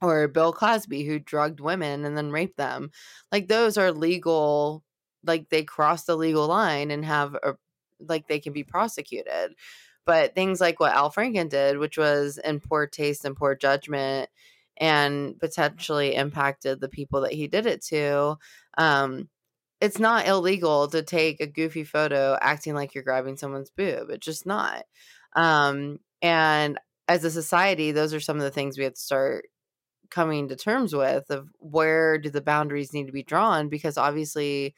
or 0.00 0.28
Bill 0.28 0.52
Cosby, 0.52 1.04
who 1.04 1.18
drugged 1.18 1.60
women 1.60 2.04
and 2.04 2.16
then 2.16 2.30
raped 2.30 2.56
them. 2.56 2.90
Like 3.30 3.48
those 3.48 3.76
are 3.76 3.92
legal, 3.92 4.82
like 5.24 5.48
they 5.48 5.64
cross 5.64 6.04
the 6.04 6.16
legal 6.16 6.46
line 6.48 6.90
and 6.90 7.04
have 7.04 7.34
a 7.34 7.54
like 8.00 8.26
they 8.26 8.40
can 8.40 8.52
be 8.52 8.64
prosecuted. 8.64 9.54
But 10.04 10.34
things 10.34 10.60
like 10.60 10.80
what 10.80 10.92
Al 10.94 11.12
Franken 11.12 11.48
did, 11.48 11.78
which 11.78 11.96
was 11.96 12.38
in 12.38 12.60
poor 12.60 12.86
taste 12.86 13.24
and 13.24 13.36
poor 13.36 13.54
judgment, 13.54 14.28
and 14.76 15.38
potentially 15.38 16.14
impacted 16.14 16.80
the 16.80 16.88
people 16.88 17.20
that 17.22 17.32
he 17.32 17.46
did 17.46 17.66
it 17.66 17.82
to. 17.86 18.36
Um, 18.78 19.28
it's 19.80 19.98
not 19.98 20.26
illegal 20.28 20.88
to 20.88 21.02
take 21.02 21.40
a 21.40 21.46
goofy 21.46 21.84
photo 21.84 22.36
acting 22.40 22.74
like 22.74 22.94
you're 22.94 23.04
grabbing 23.04 23.36
someone's 23.36 23.70
boob. 23.70 24.10
It's 24.10 24.24
just 24.24 24.46
not. 24.46 24.84
Um, 25.34 25.98
and 26.20 26.78
as 27.08 27.24
a 27.24 27.30
society, 27.30 27.92
those 27.92 28.14
are 28.14 28.20
some 28.20 28.36
of 28.36 28.42
the 28.42 28.50
things 28.50 28.78
we 28.78 28.84
have 28.84 28.94
to 28.94 29.00
start 29.00 29.46
coming 30.12 30.48
to 30.48 30.56
terms 30.56 30.94
with 30.94 31.30
of 31.30 31.48
where 31.60 32.18
do 32.18 32.30
the 32.30 32.42
boundaries 32.42 32.92
need 32.94 33.06
to 33.08 33.12
be 33.12 33.24
drawn 33.24 33.68
because 33.70 33.98
obviously 33.98 34.74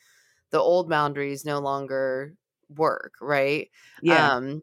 the 0.50 0.60
old 0.60 0.88
boundaries 0.88 1.44
no 1.44 1.60
longer 1.60 2.34
work, 2.70 3.14
right? 3.20 3.70
Yeah. 4.02 4.36
um 4.36 4.62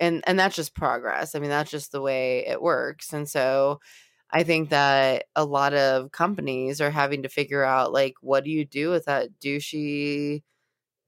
and 0.00 0.22
and 0.26 0.38
that's 0.38 0.56
just 0.56 0.74
progress 0.74 1.34
i 1.34 1.38
mean 1.38 1.50
that's 1.50 1.70
just 1.70 1.92
the 1.92 2.00
way 2.00 2.46
it 2.46 2.62
works 2.62 3.12
and 3.12 3.28
so 3.28 3.80
i 4.32 4.42
think 4.42 4.70
that 4.70 5.26
a 5.36 5.44
lot 5.44 5.74
of 5.74 6.12
companies 6.12 6.80
are 6.80 6.90
having 6.90 7.22
to 7.22 7.28
figure 7.28 7.64
out 7.64 7.92
like 7.92 8.14
what 8.22 8.44
do 8.44 8.50
you 8.50 8.64
do 8.64 8.90
with 8.90 9.04
that 9.06 9.28
douchey 9.40 10.42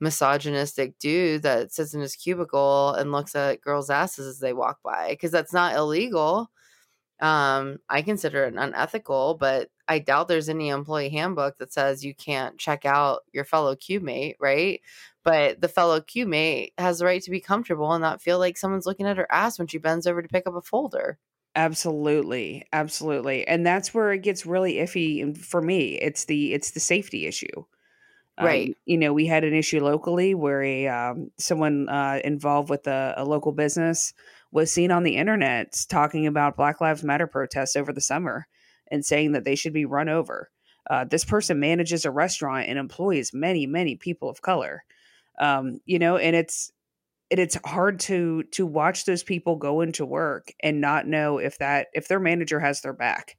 misogynistic 0.00 0.98
dude 0.98 1.42
that 1.42 1.72
sits 1.72 1.94
in 1.94 2.00
his 2.00 2.16
cubicle 2.16 2.92
and 2.94 3.12
looks 3.12 3.34
at 3.36 3.60
girls' 3.60 3.90
asses 3.90 4.26
as 4.26 4.40
they 4.40 4.52
walk 4.52 4.78
by 4.82 5.10
because 5.10 5.30
that's 5.30 5.52
not 5.52 5.76
illegal. 5.76 6.50
Um, 7.22 7.78
I 7.88 8.02
consider 8.02 8.44
it 8.44 8.54
unethical, 8.56 9.36
but 9.36 9.70
I 9.88 10.00
doubt 10.00 10.28
there's 10.28 10.48
any 10.50 10.70
employee 10.70 11.10
handbook 11.10 11.58
that 11.58 11.72
says 11.72 12.04
you 12.04 12.14
can't 12.14 12.58
check 12.58 12.84
out 12.84 13.22
your 13.32 13.44
fellow 13.44 13.76
cube 13.76 14.02
mate, 14.02 14.36
right? 14.40 14.82
But 15.24 15.60
the 15.60 15.68
fellow 15.68 16.00
cube 16.00 16.28
mate 16.28 16.74
has 16.78 16.98
the 16.98 17.06
right 17.06 17.22
to 17.22 17.30
be 17.30 17.40
comfortable 17.40 17.92
and 17.92 18.02
not 18.02 18.22
feel 18.22 18.40
like 18.40 18.58
someone's 18.58 18.86
looking 18.86 19.06
at 19.06 19.18
her 19.18 19.30
ass 19.32 19.58
when 19.58 19.68
she 19.68 19.78
bends 19.78 20.06
over 20.06 20.20
to 20.22 20.28
pick 20.28 20.46
up 20.48 20.56
a 20.56 20.62
folder. 20.62 21.18
Absolutely, 21.54 22.66
absolutely, 22.72 23.46
and 23.46 23.66
that's 23.66 23.92
where 23.92 24.10
it 24.12 24.22
gets 24.22 24.46
really 24.46 24.74
iffy 24.76 25.36
for 25.36 25.60
me. 25.60 25.98
It's 26.00 26.24
the 26.24 26.54
it's 26.54 26.70
the 26.70 26.80
safety 26.80 27.26
issue. 27.26 27.64
Um, 28.38 28.64
Right. 28.64 28.76
you 28.86 28.98
know, 28.98 29.12
we 29.12 29.26
had 29.26 29.44
an 29.44 29.54
issue 29.54 29.84
locally 29.84 30.34
where 30.34 30.62
a 30.62 30.88
um, 30.88 31.30
someone 31.38 31.88
uh, 31.88 32.20
involved 32.24 32.70
with 32.70 32.86
a, 32.88 33.14
a 33.18 33.24
local 33.24 33.52
business 33.52 34.14
was 34.52 34.72
seen 34.72 34.90
on 34.90 35.02
the 35.02 35.16
internet 35.16 35.74
talking 35.88 36.26
about 36.26 36.56
Black 36.56 36.80
Lives 36.80 37.02
Matter 37.02 37.26
protests 37.26 37.74
over 37.74 37.92
the 37.92 38.00
summer 38.00 38.46
and 38.90 39.04
saying 39.04 39.32
that 39.32 39.44
they 39.44 39.56
should 39.56 39.72
be 39.72 39.86
run 39.86 40.08
over. 40.08 40.50
Uh, 40.88 41.04
this 41.04 41.24
person 41.24 41.58
manages 41.58 42.04
a 42.04 42.10
restaurant 42.10 42.68
and 42.68 42.78
employs 42.78 43.32
many, 43.32 43.66
many 43.66 43.96
people 43.96 44.28
of 44.28 44.42
color. 44.42 44.84
Um, 45.40 45.78
you 45.86 45.98
know, 45.98 46.18
and 46.18 46.36
it's 46.36 46.70
it's 47.30 47.56
hard 47.64 47.98
to 48.00 48.42
to 48.52 48.66
watch 48.66 49.06
those 49.06 49.22
people 49.22 49.56
go 49.56 49.80
into 49.80 50.04
work 50.04 50.52
and 50.60 50.82
not 50.82 51.06
know 51.06 51.38
if 51.38 51.56
that 51.58 51.86
if 51.94 52.06
their 52.06 52.20
manager 52.20 52.60
has 52.60 52.82
their 52.82 52.92
back. 52.92 53.38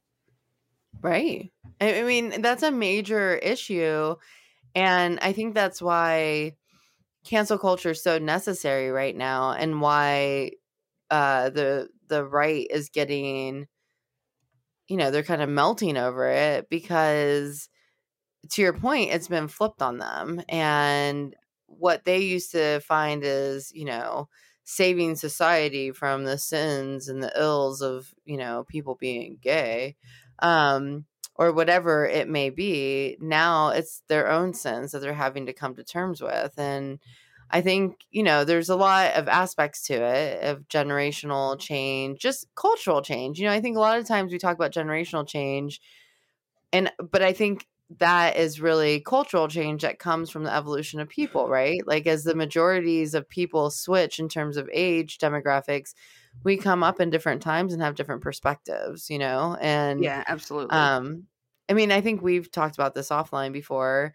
Right. 1.00 1.52
I 1.80 2.02
mean, 2.02 2.40
that's 2.40 2.62
a 2.62 2.70
major 2.70 3.36
issue. 3.36 4.16
And 4.74 5.18
I 5.20 5.32
think 5.32 5.54
that's 5.54 5.80
why 5.80 6.56
cancel 7.24 7.58
culture 7.58 7.90
is 7.90 8.02
so 8.02 8.18
necessary 8.18 8.90
right 8.90 9.16
now 9.16 9.52
and 9.52 9.80
why 9.80 10.52
uh 11.14 11.50
the 11.50 11.88
the 12.08 12.24
right 12.24 12.66
is 12.70 12.88
getting 12.88 13.66
you 14.88 14.96
know, 14.96 15.10
they're 15.10 15.22
kind 15.22 15.42
of 15.42 15.48
melting 15.48 15.96
over 15.96 16.28
it 16.28 16.68
because 16.68 17.68
to 18.50 18.62
your 18.62 18.74
point, 18.74 19.10
it's 19.12 19.28
been 19.28 19.48
flipped 19.48 19.82
on 19.82 19.98
them. 19.98 20.42
And 20.48 21.34
what 21.66 22.04
they 22.04 22.18
used 22.18 22.52
to 22.52 22.80
find 22.80 23.22
is, 23.24 23.72
you 23.74 23.84
know, 23.86 24.28
saving 24.64 25.16
society 25.16 25.90
from 25.92 26.24
the 26.24 26.38
sins 26.38 27.08
and 27.08 27.22
the 27.22 27.32
ills 27.38 27.80
of, 27.82 28.12
you 28.24 28.36
know, 28.36 28.64
people 28.68 28.96
being 28.96 29.38
gay. 29.40 29.96
Um, 30.40 31.06
or 31.36 31.52
whatever 31.52 32.06
it 32.06 32.28
may 32.28 32.50
be, 32.50 33.16
now 33.20 33.70
it's 33.70 34.02
their 34.08 34.30
own 34.30 34.54
sins 34.54 34.92
that 34.92 35.00
they're 35.00 35.14
having 35.14 35.46
to 35.46 35.52
come 35.52 35.74
to 35.74 35.84
terms 35.84 36.20
with. 36.22 36.58
And 36.58 37.00
I 37.54 37.62
think, 37.62 38.00
you 38.10 38.24
know, 38.24 38.44
there's 38.44 38.68
a 38.70 38.76
lot 38.76 39.14
of 39.14 39.28
aspects 39.28 39.82
to 39.86 39.94
it 39.94 40.44
of 40.44 40.68
generational 40.68 41.58
change, 41.58 42.20
just 42.20 42.48
cultural 42.56 43.02
change. 43.02 43.38
You 43.40 43.46
know, 43.46 43.52
I 43.54 43.62
think 43.62 43.76
a 43.76 43.80
lot 43.80 43.98
of 44.00 44.06
times 44.08 44.32
we 44.32 44.38
talk 44.38 44.56
about 44.56 44.72
generational 44.74 45.26
change 45.26 45.80
and 46.72 46.90
but 47.10 47.22
I 47.22 47.32
think 47.32 47.66
that 47.98 48.36
is 48.36 48.60
really 48.60 49.00
cultural 49.00 49.46
change 49.46 49.82
that 49.82 49.98
comes 49.98 50.30
from 50.30 50.44
the 50.44 50.54
evolution 50.54 51.00
of 51.00 51.08
people, 51.08 51.48
right? 51.48 51.80
Like 51.86 52.06
as 52.06 52.24
the 52.24 52.34
majorities 52.34 53.14
of 53.14 53.28
people 53.28 53.70
switch 53.70 54.18
in 54.18 54.28
terms 54.28 54.56
of 54.56 54.68
age 54.72 55.18
demographics, 55.18 55.94
we 56.44 56.56
come 56.56 56.82
up 56.82 57.00
in 57.00 57.10
different 57.10 57.42
times 57.42 57.72
and 57.72 57.82
have 57.82 57.94
different 57.94 58.22
perspectives, 58.22 59.10
you 59.10 59.18
know? 59.18 59.56
And 59.60 60.00
Yeah, 60.02 60.24
absolutely. 60.26 60.70
um, 60.70 61.26
I 61.68 61.74
mean, 61.74 61.92
I 61.92 62.00
think 62.00 62.22
we've 62.22 62.50
talked 62.50 62.74
about 62.76 62.94
this 62.94 63.10
offline 63.10 63.52
before. 63.52 64.14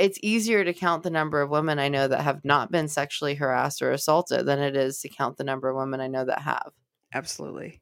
It's 0.00 0.18
easier 0.22 0.64
to 0.64 0.72
count 0.72 1.02
the 1.02 1.10
number 1.10 1.42
of 1.42 1.50
women 1.50 1.78
I 1.78 1.88
know 1.88 2.08
that 2.08 2.22
have 2.22 2.44
not 2.44 2.72
been 2.72 2.88
sexually 2.88 3.34
harassed 3.34 3.82
or 3.82 3.92
assaulted 3.92 4.46
than 4.46 4.58
it 4.58 4.74
is 4.76 5.00
to 5.00 5.08
count 5.08 5.36
the 5.36 5.44
number 5.44 5.68
of 5.68 5.76
women 5.76 6.00
I 6.00 6.08
know 6.08 6.24
that 6.24 6.40
have. 6.40 6.72
absolutely. 7.12 7.80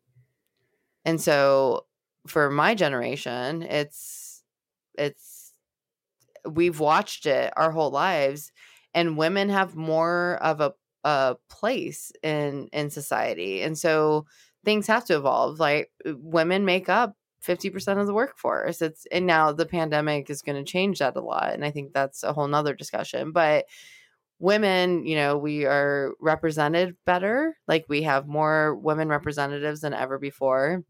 And 1.04 1.20
so 1.20 1.87
for 2.26 2.50
my 2.50 2.75
generation, 2.75 3.62
it's 3.62 4.42
it's 4.98 5.54
we've 6.48 6.80
watched 6.80 7.26
it 7.26 7.52
our 7.56 7.70
whole 7.70 7.90
lives 7.90 8.52
and 8.94 9.16
women 9.16 9.48
have 9.48 9.76
more 9.76 10.38
of 10.42 10.60
a 10.60 10.75
a 11.04 11.37
place 11.48 12.12
in 12.22 12.68
in 12.72 12.90
society. 12.90 13.62
And 13.62 13.78
so 13.78 14.26
things 14.64 14.87
have 14.88 15.04
to 15.06 15.16
evolve. 15.16 15.60
Like 15.60 15.90
women 16.04 16.64
make 16.64 16.88
up 16.88 17.16
50% 17.47 18.00
of 18.00 18.07
the 18.07 18.14
workforce. 18.14 18.83
It's 18.83 19.07
and 19.12 19.26
now 19.26 19.52
the 19.52 19.66
pandemic 19.66 20.30
is 20.30 20.42
going 20.42 20.62
to 20.62 20.71
change 20.71 20.99
that 20.99 21.16
a 21.16 21.21
lot. 21.21 21.54
And 21.54 21.64
I 21.64 21.71
think 21.71 21.92
that's 21.92 22.23
a 22.23 22.33
whole 22.33 22.49
nother 22.49 22.75
discussion. 22.75 23.33
But 23.33 23.66
women, 24.38 25.07
you 25.07 25.16
know, 25.16 25.37
we 25.37 25.64
are 25.64 26.14
represented 26.21 26.97
better. 27.04 27.57
Like 27.66 27.87
we 27.88 28.02
have 28.02 28.26
more 28.26 28.75
women 28.75 29.09
representatives 29.09 29.80
than 29.80 29.95
ever 29.95 30.18
before. 30.18 30.85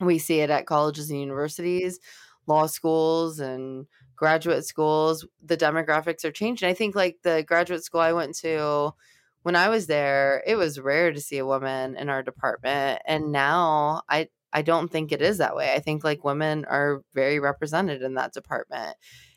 We 0.00 0.18
see 0.18 0.40
it 0.40 0.50
at 0.50 0.66
colleges 0.66 1.10
and 1.10 1.20
universities, 1.20 1.98
law 2.46 2.66
schools 2.66 3.40
and 3.40 3.86
graduate 4.16 4.64
schools. 4.66 5.26
The 5.44 5.56
demographics 5.56 6.24
are 6.24 6.32
changing. 6.32 6.68
I 6.68 6.74
think 6.74 6.94
like 6.94 7.18
the 7.22 7.44
graduate 7.46 7.84
school 7.84 8.00
I 8.00 8.12
went 8.12 8.36
to 8.38 8.92
when 9.46 9.54
I 9.54 9.68
was 9.68 9.86
there, 9.86 10.42
it 10.44 10.56
was 10.56 10.80
rare 10.80 11.12
to 11.12 11.20
see 11.20 11.38
a 11.38 11.46
woman 11.46 11.96
in 11.96 12.08
our 12.08 12.20
department. 12.20 13.00
And 13.06 13.30
now 13.30 14.02
I 14.08 14.28
I 14.56 14.62
don't 14.62 14.90
think 14.90 15.12
it 15.12 15.20
is 15.20 15.36
that 15.36 15.54
way. 15.54 15.74
I 15.74 15.80
think 15.80 16.02
like 16.02 16.24
women 16.24 16.64
are 16.64 17.02
very 17.14 17.38
represented 17.38 18.00
in 18.00 18.14
that 18.14 18.32
department. 18.32 18.96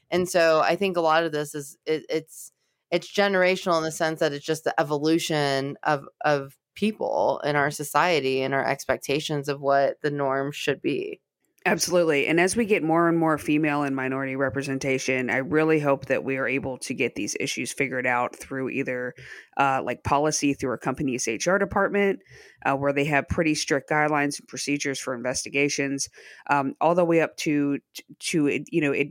And 0.10 0.30
so 0.30 0.62
I 0.62 0.78
think 0.78 0.96
a 0.96 1.02
lot 1.02 1.26
of 1.26 1.34
this 1.34 1.54
is 1.54 1.78
it, 1.86 2.06
it's 2.10 2.54
it's 2.90 3.14
generational 3.14 3.78
in 3.80 3.84
the 3.84 3.92
sense 3.92 4.22
that 4.22 4.32
it's 4.32 4.46
just 4.46 4.64
the 4.64 4.80
evolution 4.80 5.76
of 5.84 6.06
of 6.22 6.56
people 6.74 7.42
in 7.44 7.58
our 7.58 7.70
society 7.70 8.42
and 8.42 8.54
our 8.54 8.66
expectations 8.66 9.50
of 9.50 9.60
what 9.60 9.98
the 10.02 10.10
norm 10.10 10.54
should 10.54 10.82
be. 10.82 11.20
Absolutely. 11.66 12.26
And 12.26 12.40
as 12.40 12.56
we 12.56 12.66
get 12.66 12.84
more 12.84 13.10
and 13.10 13.18
more 13.18 13.38
female 13.38 13.84
and 13.84 13.94
minority 13.94 14.38
representation, 14.38 15.30
I 15.30 15.38
really 15.38 15.80
hope 15.80 16.06
that 16.06 16.24
we 16.24 16.38
are 16.38 16.48
able 16.48 16.78
to 16.80 16.94
get 16.94 17.16
these 17.16 17.36
issues 17.38 17.74
figured 17.74 18.08
out 18.08 18.34
through 18.34 18.70
either 18.70 19.14
uh, 19.58 19.82
like 19.84 20.04
policy 20.06 20.54
through 20.54 20.74
a 20.74 20.78
company's 20.78 21.28
HR 21.28 21.58
department, 21.58 22.22
uh, 22.66 22.76
where 22.76 22.94
they 22.94 23.04
have 23.06 23.28
pretty 23.28 23.56
strict 23.56 23.90
guidelines 23.90 24.40
and 24.40 24.48
procedures 24.48 25.00
for 25.00 25.14
investigations, 25.14 26.08
um, 26.50 26.76
all 26.80 26.96
the 26.96 27.04
way 27.04 27.20
up 27.20 27.36
to 27.38 27.80
to 28.20 28.64
you 28.72 28.82
know 28.82 28.94
it 28.94 29.10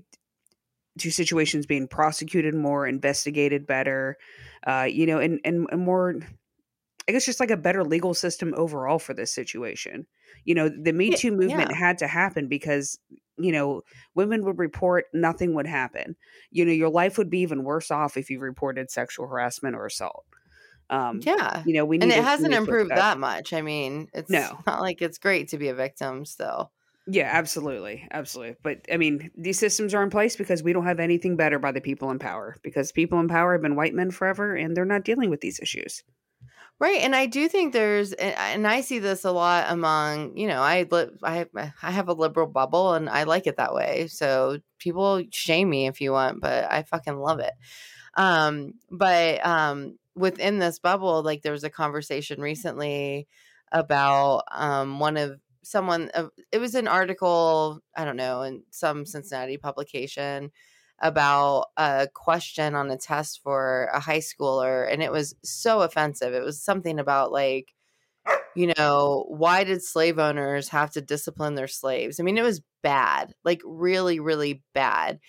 to 1.00 1.10
situations 1.10 1.66
being 1.66 1.86
prosecuted 1.86 2.54
more, 2.54 2.86
investigated 2.86 3.66
better, 3.66 4.16
uh, 4.66 4.86
you 4.90 5.06
know, 5.06 5.18
and, 5.18 5.38
and 5.44 5.66
and 5.70 5.82
more. 5.82 6.16
I 7.08 7.12
guess 7.12 7.24
just 7.24 7.40
like 7.40 7.50
a 7.50 7.56
better 7.56 7.82
legal 7.84 8.12
system 8.12 8.52
overall 8.56 8.98
for 8.98 9.14
this 9.14 9.32
situation. 9.32 10.06
You 10.44 10.54
know, 10.54 10.68
the 10.68 10.92
Me 10.92 11.10
Too 11.10 11.32
movement 11.32 11.70
yeah. 11.70 11.76
had 11.76 11.98
to 11.98 12.06
happen 12.06 12.48
because, 12.48 12.98
you 13.38 13.50
know, 13.50 13.82
women 14.14 14.44
would 14.44 14.58
report, 14.58 15.06
nothing 15.14 15.54
would 15.54 15.66
happen. 15.66 16.16
You 16.50 16.66
know, 16.66 16.72
your 16.72 16.90
life 16.90 17.16
would 17.16 17.30
be 17.30 17.40
even 17.40 17.64
worse 17.64 17.90
off 17.90 18.16
if 18.18 18.28
you 18.28 18.38
reported 18.40 18.90
sexual 18.90 19.26
harassment 19.26 19.74
or 19.74 19.86
assault. 19.86 20.26
Um, 20.90 21.20
Yeah. 21.22 21.62
you 21.66 21.74
know, 21.74 21.84
we 21.84 21.96
need 21.98 22.04
And 22.04 22.12
it 22.12 22.22
hasn't 22.24 22.52
improved 22.52 22.90
that 22.90 23.18
much. 23.18 23.52
I 23.52 23.62
mean, 23.62 24.08
it's 24.12 24.30
No. 24.30 24.58
not 24.66 24.80
like 24.80 25.00
it's 25.00 25.18
great 25.18 25.48
to 25.48 25.58
be 25.58 25.68
a 25.68 25.74
victim 25.74 26.24
still. 26.26 26.72
Yeah, 27.10 27.30
absolutely, 27.32 28.06
absolutely. 28.10 28.56
But 28.62 28.84
I 28.92 28.98
mean, 28.98 29.30
these 29.34 29.58
systems 29.58 29.94
are 29.94 30.02
in 30.02 30.10
place 30.10 30.36
because 30.36 30.62
we 30.62 30.74
don't 30.74 30.84
have 30.84 31.00
anything 31.00 31.36
better 31.36 31.58
by 31.58 31.72
the 31.72 31.80
people 31.80 32.10
in 32.10 32.18
power. 32.18 32.54
Because 32.62 32.92
people 32.92 33.18
in 33.18 33.28
power 33.28 33.52
have 33.52 33.62
been 33.62 33.76
white 33.76 33.94
men 33.94 34.10
forever, 34.10 34.54
and 34.54 34.76
they're 34.76 34.84
not 34.84 35.04
dealing 35.04 35.30
with 35.30 35.40
these 35.40 35.58
issues. 35.58 36.02
Right, 36.80 37.00
and 37.00 37.16
I 37.16 37.26
do 37.26 37.48
think 37.48 37.72
there's, 37.72 38.12
and 38.12 38.64
I 38.64 38.82
see 38.82 39.00
this 39.00 39.24
a 39.24 39.32
lot 39.32 39.66
among, 39.68 40.36
you 40.36 40.46
know, 40.46 40.62
I 40.62 40.86
live, 40.88 41.10
I 41.24 41.44
I 41.82 41.90
have 41.90 42.08
a 42.08 42.12
liberal 42.12 42.46
bubble, 42.46 42.94
and 42.94 43.08
I 43.10 43.24
like 43.24 43.48
it 43.48 43.56
that 43.56 43.74
way. 43.74 44.06
So 44.06 44.58
people 44.78 45.24
shame 45.32 45.68
me 45.70 45.88
if 45.88 46.00
you 46.00 46.12
want, 46.12 46.40
but 46.40 46.70
I 46.70 46.84
fucking 46.84 47.16
love 47.18 47.40
it. 47.40 47.52
Um, 48.16 48.74
but 48.90 49.44
um, 49.46 49.98
within 50.16 50.58
this 50.60 50.78
bubble, 50.78 51.22
like 51.22 51.42
there 51.42 51.52
was 51.52 51.64
a 51.64 51.70
conversation 51.70 52.40
recently 52.40 53.28
about 53.72 54.44
um 54.52 55.00
one 55.00 55.16
of 55.16 55.40
someone. 55.64 56.10
Uh, 56.14 56.28
it 56.52 56.58
was 56.58 56.74
an 56.76 56.88
article, 56.88 57.80
I 57.96 58.04
don't 58.04 58.16
know, 58.16 58.42
in 58.42 58.62
some 58.70 59.06
Cincinnati 59.06 59.56
publication 59.58 60.50
about 61.00 61.66
a 61.76 62.08
question 62.12 62.74
on 62.74 62.90
a 62.90 62.96
test 62.96 63.40
for 63.42 63.88
a 63.94 64.00
high 64.00 64.18
schooler 64.18 64.90
and 64.90 65.02
it 65.02 65.12
was 65.12 65.34
so 65.44 65.82
offensive. 65.82 66.34
It 66.34 66.44
was 66.44 66.62
something 66.62 66.98
about 66.98 67.32
like 67.32 67.74
you 68.54 68.72
know 68.76 69.24
why 69.28 69.64
did 69.64 69.82
slave 69.82 70.18
owners 70.18 70.68
have 70.68 70.90
to 70.92 71.00
discipline 71.00 71.54
their 71.54 71.68
slaves? 71.68 72.18
I 72.18 72.22
mean 72.22 72.38
it 72.38 72.42
was 72.42 72.62
bad 72.82 73.34
like 73.44 73.60
really 73.64 74.20
really 74.20 74.62
bad. 74.74 75.20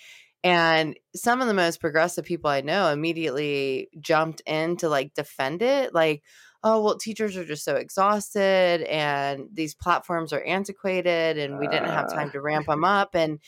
And 0.41 0.97
some 1.15 1.41
of 1.41 1.47
the 1.47 1.53
most 1.53 1.81
progressive 1.81 2.25
people 2.25 2.49
i 2.49 2.61
know 2.61 2.91
immediately 2.91 3.89
jumped 3.99 4.41
in 4.45 4.77
to 4.77 4.89
like 4.89 5.13
defend 5.13 5.61
it 5.61 5.93
like 5.93 6.23
oh 6.63 6.81
well 6.81 6.97
teachers 6.97 7.37
are 7.37 7.45
just 7.45 7.63
so 7.63 7.75
exhausted 7.75 8.81
and 8.83 9.47
these 9.53 9.75
platforms 9.75 10.33
are 10.33 10.43
antiquated 10.43 11.37
and 11.37 11.59
we 11.59 11.67
didn't 11.67 11.89
have 11.89 12.05
uh. 12.05 12.15
time 12.15 12.31
to 12.31 12.41
ramp 12.41 12.67
them 12.67 12.83
up 12.83 13.15
and 13.15 13.39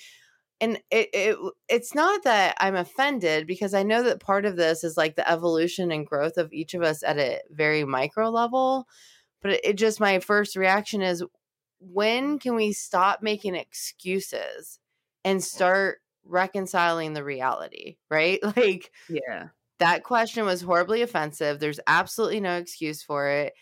and 0.62 0.78
it, 0.92 1.10
it 1.14 1.38
it's 1.70 1.96
not 1.96 2.24
that 2.24 2.56
I'm 2.62 2.76
offended 2.76 3.48
because 3.48 3.74
I 3.74 3.84
know 3.84 4.04
that 4.04 4.22
part 4.22 4.46
of 4.46 4.58
this 4.58 4.84
is 4.86 4.98
like 4.98 5.16
the 5.18 5.30
evolution 5.30 5.92
and 5.92 6.08
growth 6.08 6.38
of 6.38 6.54
each 6.54 6.76
of 6.76 6.84
us 6.84 7.04
at 7.04 7.20
a 7.20 7.42
very 7.52 7.84
micro 7.86 8.30
level. 8.30 8.88
But 9.42 9.54
it, 9.54 9.62
it 9.66 9.74
just 9.76 10.00
my 10.00 10.20
first 10.20 10.56
reaction 10.56 11.02
is 11.02 11.24
when 11.80 12.40
can 12.40 12.56
we 12.56 12.74
stop 12.74 13.22
making 13.24 13.56
excuses 13.56 14.80
and 15.26 15.44
start 15.44 16.00
reconciling 16.24 17.14
the 17.14 17.24
reality, 17.24 17.98
right? 18.12 18.40
Like 18.58 18.92
Yeah. 19.08 19.50
that 19.80 20.04
question 20.04 20.46
was 20.46 20.62
horribly 20.62 21.02
offensive. 21.02 21.60
There's 21.60 21.80
absolutely 21.88 22.40
no 22.40 22.58
excuse 22.58 23.02
for 23.02 23.28
it. 23.30 23.54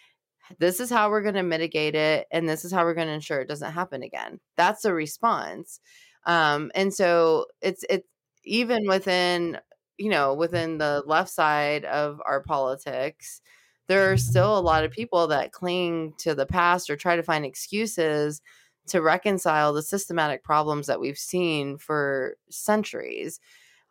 This 0.59 0.79
is 0.79 0.89
how 0.89 1.09
we're 1.09 1.21
going 1.21 1.35
to 1.35 1.43
mitigate 1.43 1.95
it 1.95 2.27
and 2.31 2.49
this 2.49 2.65
is 2.65 2.71
how 2.71 2.83
we're 2.83 2.95
going 2.95 3.07
to 3.07 3.13
ensure 3.13 3.41
it 3.41 3.47
doesn't 3.47 3.71
happen 3.73 4.03
again. 4.03 4.39
That's 4.57 4.85
a 4.85 4.93
response. 4.93 5.79
Um 6.25 6.71
and 6.75 6.93
so 6.93 7.45
it's 7.61 7.83
it's 7.89 8.07
even 8.45 8.87
within 8.87 9.57
you 9.97 10.09
know 10.09 10.33
within 10.33 10.77
the 10.77 11.03
left 11.05 11.29
side 11.31 11.85
of 11.85 12.21
our 12.25 12.41
politics 12.41 13.41
there 13.87 14.11
are 14.11 14.17
still 14.17 14.57
a 14.57 14.61
lot 14.61 14.83
of 14.85 14.91
people 14.91 15.27
that 15.27 15.51
cling 15.51 16.13
to 16.19 16.35
the 16.35 16.45
past 16.45 16.89
or 16.89 16.95
try 16.95 17.15
to 17.15 17.23
find 17.23 17.43
excuses 17.45 18.41
to 18.87 19.01
reconcile 19.01 19.73
the 19.73 19.81
systematic 19.83 20.43
problems 20.43 20.87
that 20.87 20.99
we've 20.99 21.17
seen 21.17 21.77
for 21.77 22.35
centuries. 22.49 23.39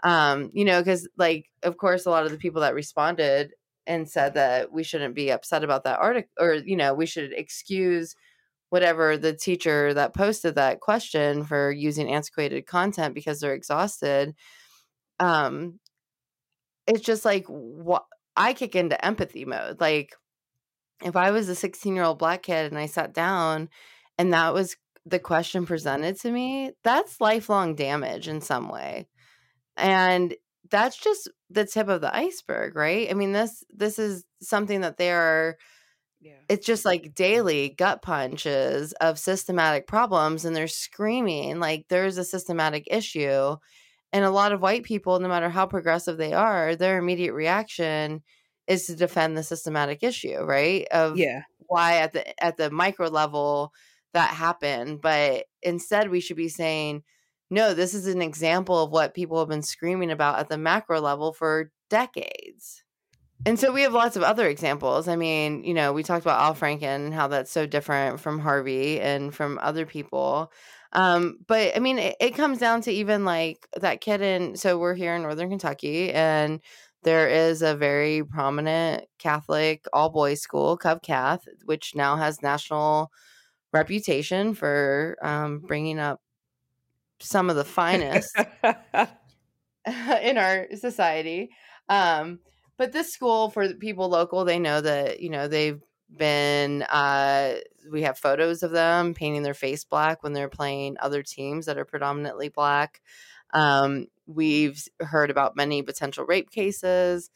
Um 0.05 0.51
you 0.55 0.65
know 0.65 0.81
because 0.81 1.09
like 1.19 1.47
of 1.63 1.77
course 1.79 2.07
a 2.07 2.11
lot 2.11 2.25
of 2.27 2.31
the 2.33 2.39
people 2.39 2.61
that 2.63 2.75
responded 2.75 3.53
and 3.87 4.09
said 4.09 4.35
that 4.35 4.73
we 4.73 4.83
shouldn't 4.85 5.15
be 5.15 5.31
upset 5.31 5.65
about 5.65 5.85
that 5.85 5.99
article 6.01 6.31
or 6.41 6.55
you 6.55 6.77
know 6.77 6.95
we 6.95 7.07
should 7.07 7.33
excuse 7.33 8.15
whatever 8.71 9.17
the 9.17 9.33
teacher 9.33 9.95
that 9.95 10.15
posted 10.15 10.55
that 10.55 10.81
question 10.81 11.45
for 11.45 11.71
using 11.71 12.13
antiquated 12.13 12.67
content 12.67 13.15
because 13.15 13.41
they're 13.41 13.55
exhausted 13.55 14.35
um 15.21 15.79
it's 16.87 17.01
just 17.01 17.25
like 17.25 17.47
what 17.47 18.05
i 18.37 18.53
kick 18.53 18.77
into 18.77 19.03
empathy 19.05 19.45
mode 19.45 19.81
like 19.81 20.15
if 21.05 21.17
i 21.17 21.31
was 21.31 21.49
a 21.49 21.55
16 21.55 21.95
year 21.95 22.05
old 22.05 22.19
black 22.19 22.43
kid 22.43 22.71
and 22.71 22.79
i 22.79 22.87
sat 22.87 23.13
down 23.13 23.69
and 24.19 24.33
that 24.33 24.55
was 24.55 24.77
the 25.07 25.19
question 25.19 25.65
presented 25.65 26.19
to 26.21 26.31
me 26.31 26.73
that's 26.85 27.21
lifelong 27.21 27.75
damage 27.75 28.29
in 28.29 28.41
some 28.41 28.69
way 28.69 29.07
and 29.77 30.35
that's 30.71 30.97
just 30.97 31.31
the 31.51 31.65
tip 31.65 31.89
of 31.89 32.01
the 32.01 32.15
iceberg 32.15 32.77
right? 32.77 33.09
I 33.11 33.15
mean 33.15 33.33
this 33.33 33.65
this 33.71 33.99
is 33.99 34.25
something 34.43 34.83
that 34.83 34.97
they 34.99 35.11
are 35.11 35.57
Yeah. 36.21 36.35
it's 36.49 36.67
just 36.67 36.85
like 36.85 37.15
daily 37.15 37.71
gut 37.71 38.03
punches 38.03 38.93
of 38.95 39.19
systematic 39.19 39.87
problems 39.87 40.45
and 40.45 40.55
they're 40.57 40.67
screaming 40.67 41.61
like 41.61 41.87
there's 41.89 42.19
a 42.19 42.25
systematic 42.25 42.85
issue 42.91 43.57
and 44.13 44.25
a 44.25 44.31
lot 44.31 44.53
of 44.53 44.61
white 44.63 44.83
people 44.85 45.21
no 45.21 45.29
matter 45.29 45.49
how 45.51 45.67
progressive 45.67 46.17
they 46.17 46.33
are 46.33 46.75
their 46.75 46.99
immediate 46.99 47.35
reaction 47.35 48.23
is 48.67 48.87
to 48.87 48.97
defend 48.97 49.37
the 49.37 49.43
systematic 49.43 50.03
issue 50.03 50.39
right 50.43 50.87
of 50.91 51.17
Yeah. 51.17 51.43
why 51.67 51.99
at 51.99 52.13
the 52.13 52.43
at 52.45 52.57
the 52.57 52.71
micro 52.71 53.09
level 53.09 53.73
that 54.13 54.31
happened 54.31 55.01
but 55.01 55.45
instead 55.63 56.11
we 56.11 56.21
should 56.21 56.37
be 56.37 56.49
saying 56.49 57.03
no 57.51 57.75
this 57.75 57.95
is 57.95 58.07
an 58.09 58.23
example 58.23 58.83
of 58.83 58.91
what 58.91 59.15
people 59.15 59.39
have 59.39 59.49
been 59.49 59.63
screaming 59.63 60.11
about 60.11 60.39
at 60.39 60.49
the 60.49 60.59
macro 60.59 61.01
level 61.01 61.33
for 61.33 61.71
decades 61.91 62.83
and 63.47 63.59
so 63.59 63.73
we 63.73 63.83
have 63.83 63.93
lots 63.93 64.17
of 64.17 64.23
other 64.23 64.49
examples. 64.49 65.09
I 65.09 65.17
mean, 65.17 65.65
you 65.65 65.75
know, 65.75 65.93
we 65.93 66.03
talked 66.03 66.25
about 66.25 66.41
Al 66.41 66.55
Franken 66.55 67.07
and 67.07 67.15
how 67.15 67.29
that's 67.29 67.51
so 67.51 67.67
different 67.67 68.21
from 68.21 68.39
Harvey 68.41 69.01
and 69.01 69.35
from 69.35 69.59
other 69.63 69.87
people. 69.87 70.53
Um, 70.93 71.39
but 71.47 71.77
I 71.77 71.81
mean, 71.81 71.99
it, 71.99 72.17
it 72.21 72.35
comes 72.35 72.59
down 72.59 72.81
to 72.83 72.93
even 72.93 73.25
like 73.25 73.69
that 73.81 74.01
kid 74.01 74.21
in. 74.23 74.57
So 74.57 74.79
we're 74.79 74.95
here 74.95 75.15
in 75.15 75.23
Northern 75.23 75.51
Kentucky, 75.51 76.13
and 76.13 76.61
there 77.03 77.29
is 77.29 77.63
a 77.63 77.77
very 77.77 78.25
prominent 78.25 79.05
Catholic 79.19 79.87
all 79.93 80.11
boys 80.11 80.41
school, 80.41 80.77
Cov 80.77 81.03
Cath, 81.03 81.47
which 81.65 81.95
now 81.95 82.17
has 82.17 82.43
national 82.43 83.13
reputation 83.73 84.55
for 84.55 85.17
um, 85.23 85.61
bringing 85.61 85.99
up 85.99 86.21
some 87.21 87.51
of 87.51 87.57
the 87.57 87.65
finest 87.65 88.35
in 90.23 90.39
our 90.39 90.67
society. 90.75 91.51
Um, 91.89 92.41
but 92.79 92.93
this 92.93 93.13
school 93.13 93.51
for 93.51 93.69
the 93.69 93.75
people 93.75 94.09
local, 94.09 94.45
they 94.45 94.59
know 94.59 94.81
that 94.81 95.21
you 95.21 95.29
know 95.29 95.49
they've 95.49 95.83
been. 96.17 96.83
Uh, 96.85 97.57
we 97.91 98.03
have 98.03 98.19
photos 98.19 98.63
of 98.63 98.71
them 98.71 99.15
painting 99.15 99.43
their 99.43 99.55
face 99.55 99.85
black 99.85 100.23
when 100.23 100.33
they're 100.33 100.49
playing 100.49 100.97
other 101.01 101.23
teams 101.23 101.67
that 101.67 101.77
are 101.77 101.85
predominantly 101.85 102.49
black. 102.49 103.03
Um, 103.53 104.07
we've 104.27 104.83
heard 105.01 105.31
about 105.31 105.57
many 105.57 105.83
potential 105.83 106.25
rape 106.25 106.51
cases 106.51 107.31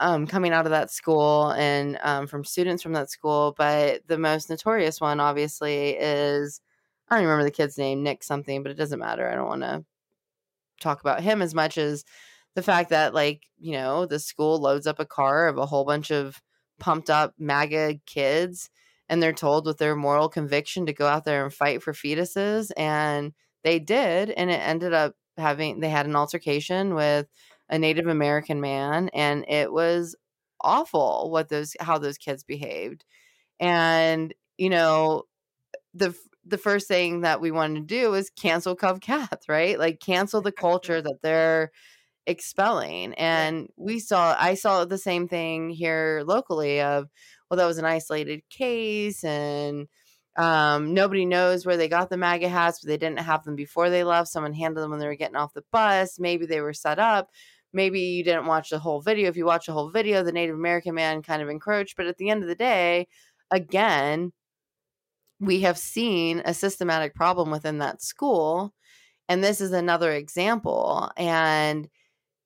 um, 0.00 0.26
coming 0.26 0.52
out 0.52 0.66
of 0.66 0.70
that 0.70 0.90
school 0.90 1.52
and 1.52 1.98
um, 2.02 2.26
from 2.26 2.44
students 2.44 2.82
from 2.82 2.92
that 2.92 3.10
school. 3.10 3.54
But 3.56 4.06
the 4.06 4.18
most 4.18 4.50
notorious 4.50 5.00
one, 5.00 5.20
obviously, 5.20 5.90
is 5.90 6.60
I 7.08 7.16
don't 7.16 7.24
remember 7.24 7.44
the 7.44 7.50
kid's 7.50 7.78
name, 7.78 8.02
Nick 8.02 8.22
something, 8.22 8.62
but 8.62 8.72
it 8.72 8.78
doesn't 8.78 8.98
matter. 8.98 9.28
I 9.28 9.34
don't 9.34 9.48
want 9.48 9.62
to 9.62 9.84
talk 10.80 11.00
about 11.00 11.22
him 11.22 11.40
as 11.40 11.54
much 11.54 11.78
as 11.78 12.04
the 12.54 12.62
fact 12.62 12.90
that 12.90 13.14
like 13.14 13.42
you 13.58 13.72
know 13.72 14.06
the 14.06 14.18
school 14.18 14.58
loads 14.60 14.86
up 14.86 15.00
a 15.00 15.06
car 15.06 15.48
of 15.48 15.58
a 15.58 15.66
whole 15.66 15.84
bunch 15.84 16.10
of 16.10 16.40
pumped 16.78 17.10
up 17.10 17.34
maga 17.38 17.94
kids 18.06 18.70
and 19.08 19.22
they're 19.22 19.32
told 19.32 19.66
with 19.66 19.78
their 19.78 19.96
moral 19.96 20.28
conviction 20.28 20.86
to 20.86 20.92
go 20.92 21.06
out 21.06 21.24
there 21.24 21.44
and 21.44 21.52
fight 21.52 21.82
for 21.82 21.92
fetuses 21.92 22.70
and 22.76 23.32
they 23.62 23.78
did 23.78 24.30
and 24.30 24.50
it 24.50 24.60
ended 24.60 24.92
up 24.92 25.14
having 25.36 25.80
they 25.80 25.88
had 25.88 26.06
an 26.06 26.16
altercation 26.16 26.94
with 26.94 27.26
a 27.68 27.78
native 27.78 28.06
american 28.06 28.60
man 28.60 29.08
and 29.14 29.44
it 29.48 29.72
was 29.72 30.16
awful 30.60 31.30
what 31.30 31.48
those 31.48 31.76
how 31.80 31.98
those 31.98 32.18
kids 32.18 32.42
behaved 32.44 33.04
and 33.60 34.34
you 34.58 34.70
know 34.70 35.22
the 35.94 36.14
the 36.46 36.58
first 36.58 36.88
thing 36.88 37.22
that 37.22 37.40
we 37.40 37.50
wanted 37.50 37.74
to 37.88 38.02
do 38.02 38.10
was 38.10 38.30
cancel 38.30 38.76
Cov 38.76 39.00
Cath, 39.00 39.48
right? 39.48 39.78
Like 39.78 40.00
cancel 40.00 40.42
the 40.42 40.52
culture 40.52 41.00
that 41.00 41.20
they're 41.22 41.70
expelling. 42.26 43.14
And 43.14 43.68
we 43.76 43.98
saw 43.98 44.36
I 44.38 44.54
saw 44.54 44.84
the 44.84 44.98
same 44.98 45.28
thing 45.28 45.70
here 45.70 46.22
locally 46.26 46.80
of 46.80 47.08
well, 47.50 47.58
that 47.58 47.66
was 47.66 47.78
an 47.78 47.84
isolated 47.84 48.42
case 48.50 49.24
and 49.24 49.86
um, 50.36 50.94
nobody 50.94 51.26
knows 51.26 51.64
where 51.64 51.76
they 51.76 51.88
got 51.88 52.10
the 52.10 52.16
MAGA 52.16 52.48
hats, 52.48 52.80
but 52.80 52.88
they 52.88 52.96
didn't 52.96 53.20
have 53.20 53.44
them 53.44 53.54
before 53.54 53.90
they 53.90 54.02
left. 54.02 54.28
Someone 54.28 54.52
handed 54.52 54.80
them 54.80 54.90
when 54.90 54.98
they 54.98 55.06
were 55.06 55.14
getting 55.14 55.36
off 55.36 55.54
the 55.54 55.64
bus. 55.70 56.18
Maybe 56.18 56.46
they 56.46 56.60
were 56.60 56.72
set 56.72 56.98
up. 56.98 57.30
Maybe 57.72 58.00
you 58.00 58.24
didn't 58.24 58.46
watch 58.46 58.70
the 58.70 58.78
whole 58.78 59.00
video. 59.00 59.28
If 59.28 59.36
you 59.36 59.44
watch 59.44 59.66
the 59.66 59.72
whole 59.72 59.90
video, 59.90 60.22
the 60.22 60.32
Native 60.32 60.56
American 60.56 60.94
man 60.94 61.22
kind 61.22 61.42
of 61.42 61.48
encroached. 61.48 61.96
But 61.96 62.06
at 62.06 62.16
the 62.16 62.30
end 62.30 62.42
of 62.42 62.48
the 62.48 62.54
day, 62.56 63.06
again, 63.50 64.32
we 65.40 65.60
have 65.60 65.78
seen 65.78 66.42
a 66.44 66.54
systematic 66.54 67.14
problem 67.14 67.50
within 67.50 67.78
that 67.78 68.02
school 68.02 68.72
and 69.28 69.42
this 69.42 69.60
is 69.60 69.72
another 69.72 70.12
example 70.12 71.10
and 71.16 71.88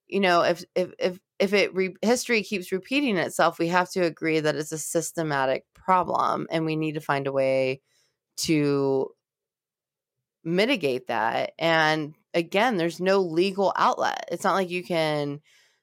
you 0.08 0.20
know 0.20 0.42
if 0.42 0.64
if 0.74 0.90
if 0.98 1.18
if 1.38 1.52
it 1.52 1.74
re- 1.74 1.94
history 2.02 2.42
keeps 2.42 2.72
repeating 2.72 3.16
itself 3.16 3.58
we 3.58 3.68
have 3.68 3.90
to 3.90 4.00
agree 4.00 4.40
that 4.40 4.56
it's 4.56 4.72
a 4.72 4.78
systematic 4.78 5.64
problem 5.74 6.46
and 6.50 6.64
we 6.64 6.76
need 6.76 6.92
to 6.94 7.00
find 7.00 7.26
a 7.26 7.32
way 7.32 7.80
to 8.36 9.08
mitigate 10.44 11.08
that 11.08 11.52
and 11.58 12.14
again 12.32 12.76
there's 12.76 13.00
no 13.00 13.18
legal 13.20 13.72
outlet 13.76 14.24
it's 14.30 14.44
not 14.44 14.54
like 14.54 14.70
you 14.70 14.82
can 14.84 15.40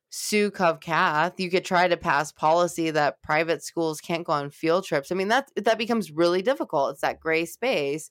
sue 0.10 0.50
Cov 0.50 0.80
Cath. 0.80 1.42
You 1.42 1.50
could 1.50 1.66
try 1.66 1.90
to 1.90 1.98
pass 1.98 2.32
policy 2.32 2.90
that 2.92 3.22
private 3.22 3.62
schools 3.62 4.00
can't 4.00 4.24
go 4.26 4.32
on 4.32 4.50
field 4.50 4.86
trips. 4.86 5.12
I 5.12 5.16
mean, 5.16 5.28
that 5.28 5.50
that 5.58 5.78
becomes 5.78 6.10
really 6.10 6.42
difficult. 6.42 6.92
It's 6.92 7.02
that 7.02 7.20
gray 7.20 7.44
space. 7.44 8.10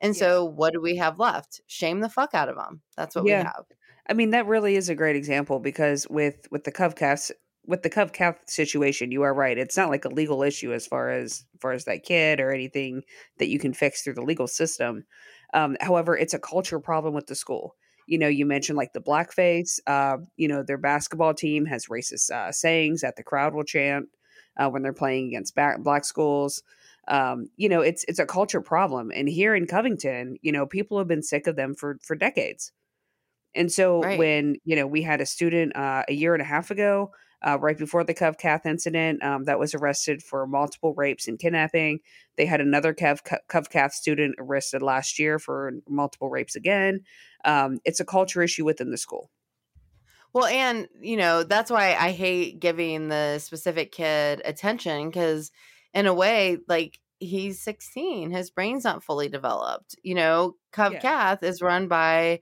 And 0.00 0.16
so, 0.16 0.44
what 0.44 0.72
do 0.72 0.80
we 0.80 0.96
have 0.96 1.20
left? 1.20 1.60
Shame 1.68 2.00
the 2.00 2.08
fuck 2.08 2.34
out 2.34 2.48
of 2.48 2.56
them. 2.56 2.80
That's 2.96 3.14
what 3.14 3.24
Yeah. 3.24 3.38
we 3.38 3.44
have. 3.44 3.64
I 4.08 4.12
mean, 4.12 4.30
that 4.30 4.46
really 4.46 4.76
is 4.76 4.88
a 4.88 4.94
great 4.94 5.16
example 5.16 5.60
because 5.60 6.06
with 6.08 6.46
with 6.50 6.64
the 6.64 6.72
Covcath 6.72 7.30
with 7.66 7.82
the 7.82 7.90
Cov 7.90 8.12
Cath 8.12 8.38
situation, 8.46 9.10
you 9.10 9.22
are 9.22 9.32
right. 9.34 9.56
It's 9.56 9.76
not 9.76 9.88
like 9.88 10.04
a 10.04 10.10
legal 10.10 10.42
issue 10.42 10.72
as 10.72 10.86
far 10.86 11.10
as 11.10 11.44
as 11.54 11.60
far 11.60 11.72
as 11.72 11.84
that 11.86 12.04
kid 12.04 12.40
or 12.40 12.50
anything 12.52 13.02
that 13.38 13.48
you 13.48 13.58
can 13.58 13.72
fix 13.72 14.02
through 14.02 14.14
the 14.14 14.22
legal 14.22 14.46
system. 14.46 15.04
Um, 15.54 15.76
however, 15.80 16.16
it's 16.16 16.34
a 16.34 16.38
culture 16.38 16.80
problem 16.80 17.14
with 17.14 17.26
the 17.26 17.34
school. 17.34 17.76
You 18.06 18.18
know, 18.18 18.28
you 18.28 18.44
mentioned 18.44 18.76
like 18.76 18.92
the 18.92 19.00
blackface. 19.00 19.80
Uh, 19.86 20.18
you 20.36 20.48
know, 20.48 20.62
their 20.62 20.78
basketball 20.78 21.32
team 21.32 21.64
has 21.66 21.86
racist 21.86 22.30
uh, 22.30 22.52
sayings 22.52 23.00
that 23.00 23.16
the 23.16 23.22
crowd 23.22 23.54
will 23.54 23.64
chant 23.64 24.06
uh, 24.58 24.68
when 24.68 24.82
they're 24.82 24.92
playing 24.92 25.28
against 25.28 25.54
ba- 25.54 25.78
black 25.78 26.04
schools. 26.04 26.62
Um, 27.08 27.48
you 27.56 27.68
know, 27.68 27.80
it's 27.80 28.04
it's 28.08 28.18
a 28.18 28.26
culture 28.26 28.60
problem. 28.60 29.10
And 29.14 29.28
here 29.28 29.54
in 29.54 29.66
Covington, 29.66 30.36
you 30.42 30.52
know, 30.52 30.66
people 30.66 30.98
have 30.98 31.08
been 31.08 31.22
sick 31.22 31.46
of 31.46 31.56
them 31.56 31.74
for 31.74 31.98
for 32.02 32.14
decades. 32.16 32.72
And 33.54 33.70
so 33.72 34.00
Right. 34.00 34.18
when, 34.18 34.56
you 34.64 34.76
know, 34.76 34.86
we 34.86 35.02
had 35.02 35.20
a 35.20 35.26
student 35.26 35.76
uh, 35.76 36.04
a 36.08 36.12
year 36.14 36.34
and 36.34 36.42
a 36.42 36.46
half 36.46 36.70
ago 36.70 37.12
uh, 37.46 37.58
right 37.60 37.76
before 37.76 38.04
the 38.04 38.14
Cov 38.14 38.38
Cath 38.38 38.66
incident 38.66 39.22
um, 39.22 39.44
that 39.44 39.58
was 39.58 39.74
arrested 39.74 40.22
for 40.22 40.46
multiple 40.46 40.94
rapes 40.94 41.28
and 41.28 41.38
kidnapping. 41.38 42.00
They 42.36 42.46
had 42.46 42.60
another 42.60 42.94
Cov, 42.94 43.22
Cov 43.48 43.70
Cath 43.70 43.92
student 43.92 44.36
arrested 44.38 44.82
last 44.82 45.18
year 45.18 45.38
for 45.38 45.72
multiple 45.88 46.30
rapes 46.30 46.56
again. 46.56 47.04
Um, 47.44 47.80
it's 47.84 48.00
a 48.00 48.04
culture 48.04 48.42
issue 48.42 48.64
within 48.64 48.90
the 48.90 48.96
school. 48.98 49.30
Well, 50.32 50.46
and 50.46 50.88
you 51.00 51.16
know, 51.16 51.42
that's 51.44 51.70
why 51.70 51.94
I 51.94 52.10
hate 52.10 52.58
giving 52.60 53.08
the 53.08 53.38
specific 53.38 53.92
kid 53.92 54.42
attention 54.44 55.08
because 55.08 55.50
in 55.92 56.06
a 56.06 56.14
way, 56.14 56.58
like 56.68 56.98
he's 57.20 57.60
16, 57.62 58.30
his 58.30 58.50
brain's 58.50 58.84
not 58.84 59.04
fully 59.04 59.28
developed. 59.28 59.96
You 60.02 60.14
know, 60.16 60.56
Cov 60.72 60.92
Yeah. 60.94 60.98
Cath 60.98 61.42
is 61.42 61.62
run 61.62 61.86
by 61.88 62.40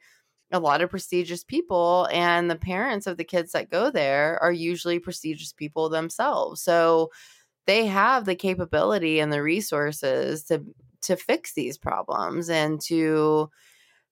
a 0.52 0.60
lot 0.60 0.82
of 0.82 0.90
prestigious 0.90 1.44
people, 1.44 2.08
and 2.12 2.50
the 2.50 2.56
parents 2.56 3.06
of 3.06 3.16
the 3.16 3.24
kids 3.24 3.52
that 3.52 3.70
go 3.70 3.90
there 3.90 4.38
are 4.42 4.52
usually 4.52 4.98
prestigious 4.98 5.52
people 5.52 5.88
themselves. 5.88 6.62
So 6.62 7.10
they 7.66 7.86
have 7.86 8.24
the 8.26 8.36
capability 8.36 9.20
and 9.20 9.32
the 9.32 9.42
resources 9.42 10.44
to 10.44 10.64
to 11.02 11.16
fix 11.16 11.54
these 11.54 11.78
problems 11.78 12.50
and 12.50 12.80
to 12.82 13.50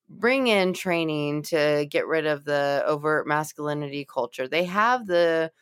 bring 0.09 0.49
in 0.49 0.73
training 0.73 1.43
to 1.43 1.87
get 1.89 2.07
rid 2.07 2.27
of 2.27 2.45
the 2.45 2.83
overt 2.87 3.27
masculinity 3.27 4.05
culture. 4.05 4.49
They 4.49 4.65
have 4.65 5.07
the 5.07 5.53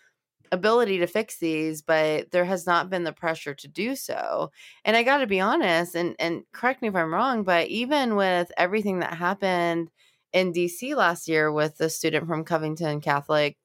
ability 0.53 0.99
to 0.99 1.07
fix 1.07 1.39
these, 1.39 1.83
but 1.83 2.31
there 2.33 2.45
has 2.47 2.67
not 2.67 2.91
been 2.91 3.05
the 3.05 3.13
pressure 3.13 3.55
to 3.55 3.69
do 3.69 3.97
so. 3.97 4.51
And 4.85 4.97
I 4.97 5.03
got 5.03 5.19
to 5.19 5.27
be 5.27 5.41
honest 5.41 5.95
and 5.97 6.17
and 6.19 6.45
correct 6.53 6.83
me 6.83 6.89
if 6.89 6.97
I'm 6.97 7.13
wrong, 7.15 7.45
but 7.45 7.69
even 7.69 8.17
with 8.17 8.53
everything 8.57 9.01
that 9.01 9.15
happened 9.15 9.91
in 10.39 10.53
DC 10.53 10.95
last 10.95 11.29
year 11.29 11.51
with 11.51 11.77
the 11.77 11.91
student 11.91 12.27
from 12.27 12.45
Covington 12.45 13.01
Catholic, 13.01 13.57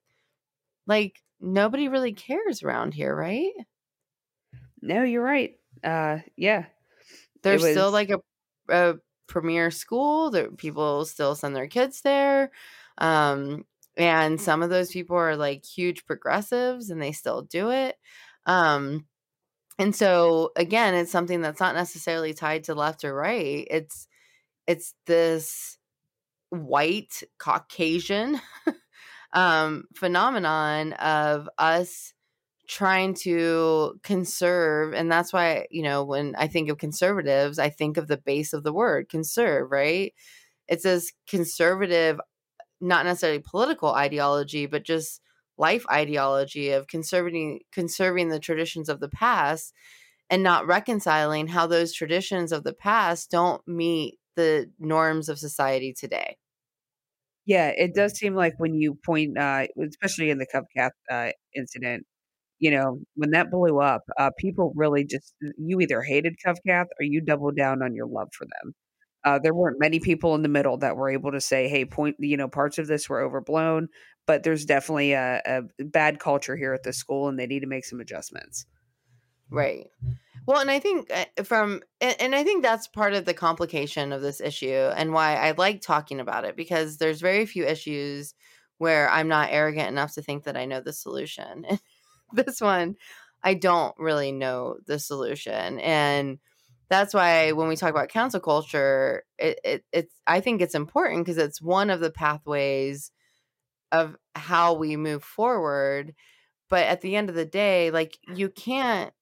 like 0.87 1.21
nobody 1.39 1.87
really 1.87 2.13
cares 2.13 2.63
around 2.63 2.93
here, 2.93 3.15
right? 3.15 3.51
No, 4.81 5.03
you're 5.03 5.23
right. 5.23 5.55
Uh, 5.83 6.19
yeah. 6.35 6.65
There's 7.43 7.61
still 7.61 7.91
like 7.91 8.09
a, 8.09 8.19
a 8.69 8.95
premier 9.27 9.71
school 9.71 10.31
that 10.31 10.57
people 10.57 11.05
still 11.05 11.35
send 11.35 11.55
their 11.55 11.67
kids 11.67 12.01
there. 12.01 12.51
Um, 12.97 13.65
and 13.95 14.41
some 14.41 14.63
of 14.63 14.69
those 14.69 14.91
people 14.91 15.15
are 15.15 15.35
like 15.35 15.63
huge 15.65 16.05
progressives 16.05 16.89
and 16.89 17.01
they 17.01 17.11
still 17.11 17.43
do 17.43 17.69
it. 17.69 17.95
Um, 18.45 19.05
and 19.77 19.95
so 19.95 20.51
again, 20.55 20.93
it's 20.95 21.11
something 21.11 21.41
that's 21.41 21.59
not 21.59 21.75
necessarily 21.75 22.33
tied 22.33 22.65
to 22.65 22.75
left 22.75 23.03
or 23.03 23.13
right. 23.13 23.67
It's 23.69 24.07
it's 24.67 24.93
this 25.05 25.77
white 26.53 27.23
Caucasian 27.39 28.39
um 29.33 29.85
phenomenon 29.95 30.93
of 30.93 31.49
us 31.57 32.13
trying 32.67 33.13
to 33.13 33.99
conserve 34.03 34.93
and 34.93 35.11
that's 35.11 35.33
why 35.33 35.65
you 35.69 35.83
know 35.83 36.03
when 36.03 36.33
i 36.37 36.47
think 36.47 36.69
of 36.69 36.77
conservatives 36.77 37.59
i 37.59 37.69
think 37.69 37.97
of 37.97 38.07
the 38.07 38.17
base 38.17 38.53
of 38.53 38.63
the 38.63 38.73
word 38.73 39.09
conserve 39.09 39.69
right? 39.71 40.13
It's 40.69 40.83
this 40.83 41.11
conservative 41.27 42.19
not 42.81 43.05
necessarily 43.05 43.39
political 43.39 43.93
ideology 43.93 44.65
but 44.65 44.83
just 44.83 45.21
life 45.57 45.85
ideology 45.91 46.71
of 46.71 46.87
conserving 46.87 47.61
conserving 47.71 48.29
the 48.29 48.39
traditions 48.39 48.89
of 48.89 48.99
the 48.99 49.09
past 49.09 49.73
and 50.29 50.43
not 50.43 50.67
reconciling 50.67 51.47
how 51.47 51.67
those 51.67 51.93
traditions 51.93 52.51
of 52.51 52.63
the 52.63 52.73
past 52.73 53.29
don't 53.31 53.65
meet 53.67 54.19
the 54.35 54.69
norms 54.79 55.29
of 55.29 55.39
society 55.39 55.93
today 55.93 56.37
Yeah, 57.45 57.69
it 57.75 57.93
does 57.93 58.17
seem 58.17 58.35
like 58.35 58.53
when 58.57 58.73
you 58.75 58.97
point, 59.05 59.37
uh, 59.37 59.67
especially 59.89 60.29
in 60.29 60.37
the 60.37 60.47
Covcath 60.47 60.91
uh, 61.11 61.31
incident, 61.55 62.05
you 62.59 62.71
know, 62.71 62.99
when 63.15 63.31
that 63.31 63.51
blew 63.51 63.79
up, 63.81 64.03
uh, 64.19 64.31
people 64.39 64.73
really 64.75 65.05
just 65.05 65.35
you 65.57 65.81
either 65.81 66.01
hated 66.03 66.35
Covcath 66.45 66.87
or 66.99 67.03
you 67.03 67.21
doubled 67.21 67.57
down 67.57 67.81
on 67.83 67.95
your 67.95 68.07
love 68.07 68.29
for 68.37 68.45
them. 68.45 68.73
Uh, 69.25 69.39
there 69.39 69.53
weren't 69.55 69.79
many 69.79 69.99
people 69.99 70.35
in 70.35 70.43
the 70.43 70.49
middle 70.49 70.77
that 70.77 70.97
were 70.97 71.09
able 71.09 71.31
to 71.31 71.41
say, 71.41 71.67
"Hey, 71.69 71.85
point," 71.85 72.17
you 72.19 72.37
know, 72.37 72.47
parts 72.49 72.77
of 72.79 72.87
this 72.87 73.09
were 73.09 73.21
overblown, 73.21 73.89
but 74.27 74.43
there's 74.43 74.65
definitely 74.65 75.13
a, 75.13 75.41
a 75.79 75.83
bad 75.85 76.19
culture 76.19 76.57
here 76.57 76.73
at 76.73 76.83
the 76.83 76.93
school, 76.93 77.29
and 77.29 77.39
they 77.39 77.47
need 77.47 77.61
to 77.61 77.67
make 77.67 77.85
some 77.85 78.01
adjustments. 78.01 78.65
Right. 79.51 79.87
Well, 80.45 80.59
and 80.59 80.69
I 80.71 80.79
think 80.79 81.09
uh, 81.11 81.43
from 81.43 81.81
and, 82.01 82.15
and 82.19 82.35
I 82.35 82.43
think 82.43 82.63
that's 82.63 82.87
part 82.87 83.13
of 83.13 83.25
the 83.25 83.33
complication 83.33 84.11
of 84.11 84.21
this 84.21 84.41
issue 84.41 84.67
and 84.95 85.13
why 85.13 85.35
I 85.35 85.51
like 85.51 85.81
talking 85.81 86.19
about 86.19 86.45
it 86.45 86.55
because 86.55 86.97
there's 86.97 87.21
very 87.21 87.45
few 87.45 87.65
issues 87.65 88.33
where 88.77 89.09
I'm 89.09 89.27
not 89.27 89.49
arrogant 89.51 89.87
enough 89.87 90.13
to 90.15 90.21
think 90.21 90.43
that 90.43 90.57
I 90.57 90.65
know 90.65 90.81
the 90.81 90.93
solution. 90.93 91.65
this 92.33 92.59
one, 92.61 92.95
I 93.43 93.53
don't 93.53 93.95
really 93.97 94.31
know 94.31 94.77
the 94.85 94.99
solution, 94.99 95.79
and 95.79 96.39
that's 96.89 97.13
why 97.13 97.51
when 97.53 97.67
we 97.69 97.75
talk 97.75 97.91
about 97.91 98.09
cancel 98.09 98.39
culture, 98.39 99.23
it, 99.39 99.59
it 99.63 99.85
it's 99.93 100.15
I 100.27 100.41
think 100.41 100.61
it's 100.61 100.75
important 100.75 101.25
because 101.25 101.37
it's 101.37 101.61
one 101.61 101.89
of 101.89 101.99
the 102.01 102.11
pathways 102.11 103.11
of 103.91 104.15
how 104.35 104.73
we 104.73 104.97
move 104.97 105.23
forward. 105.23 106.13
But 106.69 106.85
at 106.85 107.01
the 107.01 107.15
end 107.15 107.29
of 107.29 107.35
the 107.35 107.45
day, 107.45 107.91
like 107.91 108.17
you 108.35 108.49
can't 108.49 109.13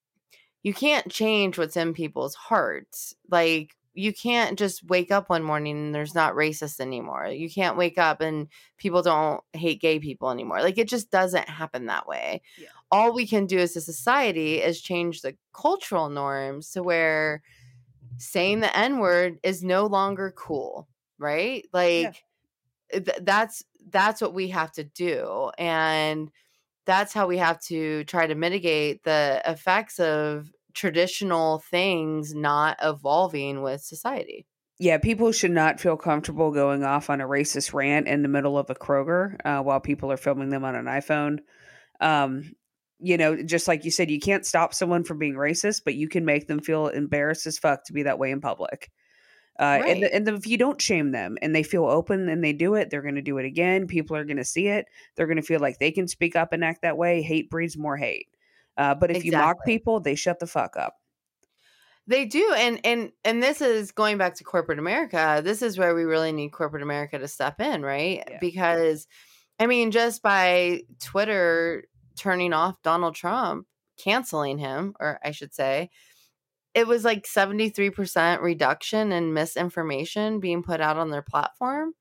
you 0.64 0.74
can't 0.74 1.12
change 1.12 1.58
what's 1.58 1.78
in 1.78 1.94
people's 1.94 2.36
hearts. 2.36 3.16
Like 3.30 3.76
you 3.94 4.14
can't 4.14 4.58
just 4.58 4.84
wake 4.88 5.12
up 5.12 5.30
one 5.30 5.44
morning 5.44 5.78
and 5.78 5.96
there's 5.96 6.16
not 6.16 6.34
racist 6.34 6.80
anymore. 6.80 7.28
You 7.28 7.50
can't 7.50 7.78
wake 7.78 7.98
up 7.98 8.22
and 8.22 8.48
people 8.78 9.02
don't 9.02 9.42
hate 9.54 9.82
gay 9.82 10.00
people 10.00 10.30
anymore. 10.30 10.62
Like 10.62 10.78
it 10.78 10.88
just 10.88 11.12
doesn't 11.12 11.50
happen 11.50 11.88
that 11.88 12.08
way. 12.08 12.42
Yeah. 12.58 12.70
All 12.90 13.14
we 13.14 13.28
can 13.28 13.48
do 13.48 13.60
as 13.60 13.76
a 13.76 13.82
society 13.82 14.62
is 14.62 14.82
change 14.82 15.22
the 15.22 15.36
cultural 15.54 16.10
norms 16.10 16.72
to 16.72 16.84
where 16.84 17.42
saying 18.18 18.62
the 18.62 18.78
N 18.78 19.00
word 19.00 19.40
is 19.44 19.64
no 19.64 19.86
longer 19.88 20.34
cool, 20.36 20.88
right? 21.18 21.68
Like 21.74 22.24
th- 22.92 23.20
that's 23.22 23.64
that's 23.90 24.22
what 24.22 24.34
we 24.34 24.50
have 24.50 24.72
to 24.74 24.84
do 24.84 25.52
and 25.58 26.30
that's 26.86 27.14
how 27.14 27.28
we 27.28 27.38
have 27.38 27.60
to 27.62 28.04
try 28.06 28.28
to 28.28 28.36
mitigate 28.36 29.04
the 29.04 29.42
effects 29.46 30.00
of 30.00 30.52
traditional 30.74 31.60
things 31.70 32.34
not 32.34 32.78
evolving 32.82 33.62
with 33.62 33.82
society. 33.82 34.46
Yeah, 34.80 34.98
people 34.98 35.32
should 35.32 35.52
not 35.52 35.80
feel 35.80 35.96
comfortable 35.96 36.52
going 36.52 36.84
off 36.84 37.10
on 37.10 37.22
a 37.22 37.28
racist 37.28 37.74
rant 37.74 38.08
in 38.08 38.24
the 38.24 38.28
middle 38.28 38.58
of 38.58 38.70
a 38.70 38.76
Kroger 38.76 39.36
uh, 39.46 39.62
while 39.62 39.80
people 39.80 40.12
are 40.12 40.18
filming 40.18 40.50
them 40.50 40.66
on 40.66 40.76
an 40.76 40.86
iPhone. 40.86 41.40
Um, 42.00 42.54
you 43.00 43.18
know, 43.18 43.42
just 43.44 43.68
like 43.68 43.86
you 43.86 43.92
said, 43.92 44.10
you 44.10 44.20
can't 44.20 44.46
stop 44.46 44.74
someone 44.74 45.04
from 45.04 45.20
being 45.20 45.36
racist, 45.36 45.82
but 45.86 45.96
you 45.96 46.08
can 46.08 46.26
make 46.26 46.48
them 46.48 46.62
feel 46.62 46.88
embarrassed 46.88 47.46
as 47.46 47.60
fuck 47.60 47.84
to 47.86 47.94
be 47.94 48.04
that 48.04 48.18
way 48.18 48.32
in 48.32 48.42
public. 48.42 48.90
Uh, 49.62 49.84
and, 49.86 50.02
the, 50.02 50.16
and 50.16 50.26
the, 50.26 50.34
if 50.34 50.48
you 50.48 50.58
don't 50.58 50.82
shame 50.82 51.12
them 51.12 51.38
and 51.40 51.56
they 51.56 51.62
feel 51.62 51.86
open 51.86 52.28
and 52.30 52.44
they 52.44 52.52
do 52.52 52.74
it, 52.74 52.90
they're 52.90 53.04
going 53.04 53.14
to 53.14 53.22
do 53.22 53.38
it 53.38 53.46
again. 53.46 53.86
People 53.86 54.18
are 54.18 54.26
going 54.26 54.38
to 54.38 54.44
see 54.44 54.68
it. 54.68 54.88
They're 55.16 55.28
going 55.28 55.38
to 55.38 55.44
feel 55.44 55.60
like 55.60 55.78
they 55.78 55.92
can 55.92 56.08
speak 56.08 56.36
up 56.36 56.52
and 56.52 56.64
act 56.64 56.82
that 56.82 56.98
way. 56.98 57.22
Hate 57.22 57.52
breeds 57.52 57.78
more 57.78 57.96
hate. 57.96 58.28
Uh, 58.76 58.96
but 58.96 59.12
if 59.12 59.24
you 59.24 59.34
mock 59.34 59.64
people, 59.64 60.00
they 60.00 60.16
shut 60.16 60.40
the 60.40 60.48
fuck 60.48 60.76
up. 60.78 60.96
They 62.08 62.26
do 62.26 62.52
and 62.58 62.80
and 62.84 63.12
and 63.24 63.44
this 63.44 63.62
is 63.62 63.92
going 63.92 64.18
back 64.18 64.34
to 64.36 64.44
corporate 64.44 64.80
America. 64.80 65.42
This 65.44 65.62
is 65.62 65.78
where 65.78 65.94
we 65.94 66.04
really 66.04 66.32
need 66.32 66.50
corporate 66.52 66.82
America 66.82 67.20
to 67.20 67.28
step 67.28 67.62
in, 67.62 67.84
right? 67.84 68.24
Yeah. 68.28 68.38
Because 68.42 69.08
I 69.60 69.68
mean 69.68 69.92
just 69.92 70.24
by 70.24 70.82
Twitter 71.00 71.86
turning 72.18 72.54
off 72.54 72.82
Donald 72.82 73.14
Trump, 73.14 73.68
canceling 73.98 74.58
him 74.58 74.96
or 75.00 75.20
I 75.24 75.30
should 75.32 75.54
say, 75.54 75.92
it 76.74 76.88
was 76.88 77.04
like 77.04 77.26
73% 77.26 78.42
reduction 78.42 79.12
in 79.12 79.34
misinformation 79.34 80.40
being 80.40 80.64
put 80.64 80.82
out 80.82 80.98
on 80.98 81.10
their 81.10 81.22
platform. 81.22 81.94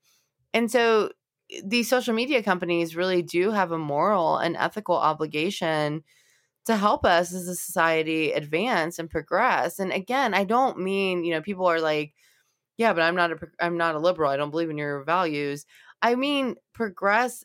And 0.53 0.71
so 0.71 1.11
eh, 1.51 1.61
these 1.65 1.89
social 1.89 2.13
media 2.13 2.43
companies 2.43 2.95
really 2.95 3.21
do 3.21 3.51
have 3.51 3.71
a 3.71 3.77
moral 3.77 4.37
and 4.37 4.55
ethical 4.55 4.95
obligation 4.95 6.03
to 6.65 6.77
help 6.77 7.05
us 7.05 7.33
as 7.33 7.47
a 7.47 7.55
society 7.55 8.31
advance 8.31 8.99
and 8.99 9.09
progress. 9.09 9.79
And 9.79 9.91
again, 9.91 10.33
I 10.33 10.43
don't 10.43 10.79
mean, 10.79 11.23
you 11.23 11.33
know, 11.33 11.41
people 11.41 11.65
are 11.65 11.81
like, 11.81 12.13
yeah, 12.77 12.93
but 12.93 13.01
I'm 13.01 13.15
not 13.15 13.31
a 13.31 13.37
I'm 13.59 13.77
not 13.77 13.95
a 13.95 13.99
liberal. 13.99 14.31
I 14.31 14.37
don't 14.37 14.51
believe 14.51 14.69
in 14.69 14.77
your 14.77 15.03
values. 15.03 15.65
I 16.01 16.15
mean, 16.15 16.55
progress 16.73 17.43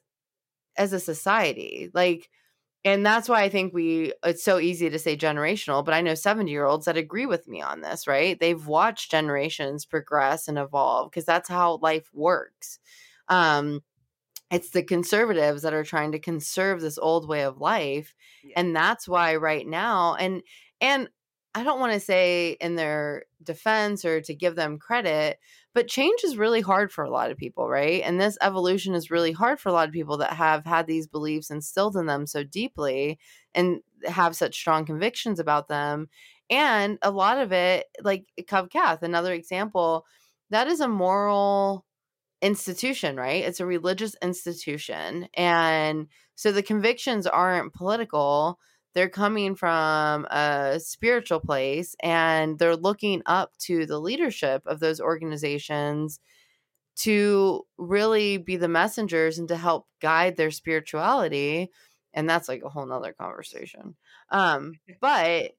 as 0.79 0.93
a 0.93 1.01
society. 1.01 1.91
Like 1.93 2.29
and 2.87 3.07
that's 3.07 3.29
why 3.29 3.43
I 3.43 3.51
think 3.51 3.75
we 3.75 4.15
it's 4.25 4.45
so 4.45 4.59
easy 4.61 4.91
to 4.91 4.99
say 5.01 5.17
generational, 5.19 5.85
but 5.85 5.95
I 5.95 6.03
know 6.03 6.15
70-year-olds 6.15 6.87
that 6.87 6.97
agree 6.99 7.27
with 7.27 7.49
me 7.49 7.63
on 7.63 7.83
this, 7.83 8.07
right? 8.09 8.41
They've 8.41 8.67
watched 8.67 9.11
generations 9.13 9.87
progress 9.87 10.49
and 10.49 10.59
evolve 10.59 11.11
because 11.11 11.27
that's 11.27 11.51
how 11.51 11.79
life 11.83 12.09
works. 12.15 12.81
Um 13.29 13.83
it's 14.51 14.71
the 14.71 14.83
conservatives 14.83 15.63
that 15.63 15.75
are 15.75 15.85
trying 15.85 16.13
to 16.13 16.19
conserve 16.21 16.81
this 16.81 16.99
old 16.99 17.29
way 17.29 17.43
of 17.43 17.61
life 17.61 18.15
Yeah. 18.45 18.55
and 18.61 18.77
that's 18.77 19.09
why 19.09 19.37
right 19.37 19.67
now 19.67 20.15
and 20.17 20.43
and 20.81 21.09
i 21.55 21.65
don't 21.65 21.81
want 21.81 21.93
to 21.95 22.01
say 22.01 22.57
in 22.61 22.77
their 22.77 23.25
defense 23.43 24.05
or 24.05 24.21
to 24.23 24.35
give 24.35 24.55
them 24.57 24.79
credit 24.79 25.39
But 25.77 25.89
change 25.89 26.25
is 26.25 26.39
really 26.39 26.63
hard 26.63 26.91
for 26.91 27.05
a 27.05 27.11
lot 27.11 27.31
of 27.31 27.37
people, 27.37 27.69
right? 27.69 28.01
And 28.03 28.19
this 28.19 28.39
evolution 28.41 28.95
is 28.95 29.11
really 29.11 29.33
hard 29.33 29.61
for 29.61 29.69
a 29.69 29.73
lot 29.73 29.87
of 29.87 29.93
people 29.93 30.17
that 30.17 30.33
have 30.33 30.65
had 30.65 30.87
these 30.87 31.07
beliefs 31.07 31.51
instilled 31.51 31.99
in 31.99 32.07
them 32.07 32.27
so 32.27 32.43
deeply 32.43 33.19
and 33.55 33.81
have 34.07 34.35
such 34.35 34.55
strong 34.57 34.87
convictions 34.87 35.39
about 35.39 35.69
them. 35.69 36.09
And 36.49 36.97
a 37.03 37.11
lot 37.11 37.37
of 37.37 37.53
it, 37.53 37.85
like 38.03 38.25
Covcath, 38.41 39.03
another 39.03 39.35
example, 39.35 40.07
that 40.49 40.67
is 40.67 40.81
a 40.81 40.89
moral 40.89 41.85
institution, 42.41 43.15
right? 43.15 43.45
It's 43.45 43.61
a 43.61 43.67
religious 43.67 44.17
institution. 44.23 45.29
And 45.37 46.07
so 46.37 46.53
the 46.53 46.63
convictions 46.63 47.27
aren't 47.27 47.75
political 47.75 48.59
they're 48.97 49.11
coming 49.11 49.55
from 49.55 50.25
a 50.31 50.81
spiritual 50.81 51.39
place 51.39 51.95
and 52.03 52.59
they're 52.59 52.75
looking 52.75 53.21
up 53.27 53.53
to 53.59 53.85
the 53.85 53.99
leadership 53.99 54.63
of 54.65 54.81
those 54.81 55.03
organizations 55.03 56.19
to 56.97 57.67
really 57.77 58.39
be 58.39 58.57
the 58.57 58.69
messengers 58.69 59.39
and 59.39 59.49
to 59.49 59.57
help 59.57 59.87
guide 60.01 60.39
their 60.39 60.51
spirituality 60.51 61.71
and 62.15 62.27
that's 62.27 62.49
like 62.49 62.63
a 62.65 62.71
whole 62.71 62.87
nother 62.87 63.13
conversation. 63.13 63.97
Um 64.31 64.81
but 65.03 65.53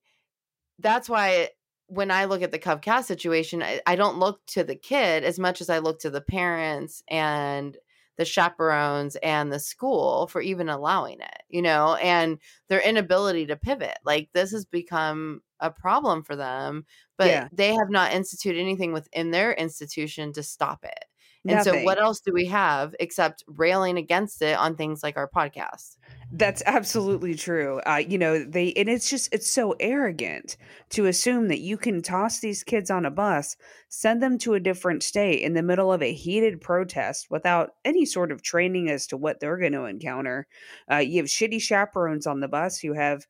that's 0.80 1.08
why 1.08 1.50
when 1.86 2.10
i 2.10 2.26
look 2.26 2.42
at 2.42 2.52
the 2.52 2.60
Covcath 2.60 3.04
situation 3.04 3.62
I, 3.62 3.82
I 3.86 3.96
don't 3.96 4.18
look 4.18 4.44
to 4.48 4.64
the 4.64 4.76
kid 4.76 5.24
as 5.24 5.38
much 5.38 5.62
as 5.62 5.70
i 5.70 5.78
look 5.78 6.00
to 6.00 6.10
the 6.10 6.22
parents 6.22 7.04
and 7.08 7.78
the 8.18 8.26
chaperones 8.26 9.16
and 9.18 9.52
the 9.52 9.60
school 9.60 10.28
for 10.28 10.42
even 10.42 10.70
allowing 10.70 11.20
it, 11.20 11.44
you 11.50 11.62
know, 11.62 11.96
and 11.96 12.40
their 12.68 12.82
inability 12.82 13.46
to 13.46 13.56
pivot. 13.56 13.98
Like 14.04 14.30
this 14.34 14.52
has 14.52 14.66
become 14.66 15.42
a 15.60 15.72
problem 15.72 16.24
for 16.24 16.36
them, 16.36 16.86
but 17.18 17.28
yeah. 17.28 17.48
they 17.52 17.74
have 17.74 17.90
not 17.90 18.14
instituted 18.14 18.60
anything 18.60 18.92
within 18.92 19.32
their 19.32 19.54
institution 19.54 20.34
to 20.34 20.44
stop 20.44 20.84
it. 20.84 21.06
And 21.46 21.58
Nothing. 21.58 21.74
so, 21.74 21.84
what 21.84 22.02
else 22.02 22.20
do 22.20 22.34
we 22.34 22.46
have 22.48 22.94
except 23.00 23.44
railing 23.48 23.98
against 23.98 24.42
it 24.42 24.58
on 24.58 24.76
things 24.76 25.02
like 25.02 25.16
our 25.16 25.30
podcast? 25.30 25.96
That's 26.30 26.62
absolutely 26.66 27.36
true. 27.36 27.80
Uh, 27.86 28.04
you 28.06 28.18
know, 28.18 28.44
they, 28.44 28.74
and 28.74 28.90
it's 28.90 29.10
just, 29.10 29.34
it's 29.34 29.50
so 29.50 29.76
arrogant 29.80 30.58
to 30.90 31.06
assume 31.06 31.48
that 31.48 31.62
you 31.62 31.78
can 31.78 32.02
toss 32.02 32.40
these 32.42 32.64
kids 32.66 32.92
on 32.92 33.06
a 33.06 33.12
bus, 33.12 33.56
send 33.88 34.22
them 34.22 34.38
to 34.40 34.54
a 34.54 34.60
different 34.60 35.04
state 35.04 35.42
in 35.42 35.54
the 35.54 35.64
middle 35.64 35.92
of 35.92 36.04
a 36.04 36.12
heated 36.12 36.60
protest 36.60 37.28
without 37.30 37.76
any 37.86 38.06
sort 38.06 38.34
of 38.34 38.42
training 38.42 38.90
as 38.90 39.08
to 39.08 39.16
what 39.16 39.40
they're 39.40 39.58
going 39.58 39.72
to 39.72 39.86
encounter. 39.86 40.48
Uh, 40.92 40.98
you 40.98 41.18
have 41.22 41.28
shitty 41.28 41.62
chaperones 41.62 42.28
on 42.28 42.42
the 42.42 42.50
bus 42.50 42.78
who 42.80 42.92
have 42.92 43.26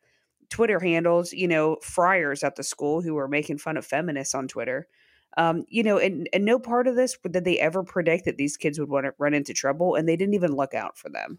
Twitter 0.49 0.79
handles, 0.79 1.33
you 1.33 1.47
know, 1.47 1.77
friars 1.83 2.43
at 2.43 2.55
the 2.55 2.63
school 2.63 3.03
who 3.03 3.15
are 3.17 3.27
making 3.27 3.59
fun 3.59 3.77
of 3.77 3.85
feminists 3.85 4.33
on 4.33 4.47
Twitter. 4.47 4.87
Um, 5.37 5.65
you 5.69 5.83
know, 5.83 5.99
and, 5.99 6.27
and 6.33 6.45
no 6.45 6.57
part 6.57 6.87
of 6.87 6.95
this 6.95 7.15
did 7.29 7.45
they 7.45 7.59
ever 7.59 7.83
predict 7.83 8.25
that 8.25 8.37
these 8.37 8.57
kids 8.57 8.79
would 8.79 8.89
want 8.89 9.05
to 9.05 9.13
run 9.19 9.35
into 9.35 9.53
trouble, 9.53 9.93
and 9.93 10.09
they 10.09 10.15
didn't 10.15 10.33
even 10.33 10.55
look 10.55 10.73
out 10.73 10.97
for 10.97 11.09
them. 11.09 11.37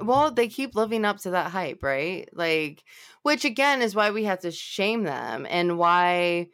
Well, 0.00 0.30
they 0.30 0.48
keep 0.48 0.74
living 0.74 1.04
up 1.04 1.18
to 1.18 1.30
that 1.30 1.50
hype, 1.50 1.82
right? 1.82 2.28
Like, 2.32 2.84
which 3.22 3.44
again 3.44 3.80
is 3.82 3.94
why 3.94 4.10
we 4.10 4.24
have 4.24 4.40
to 4.40 4.50
shame 4.50 5.04
them 5.04 5.46
and 5.48 5.78
why 5.78 6.48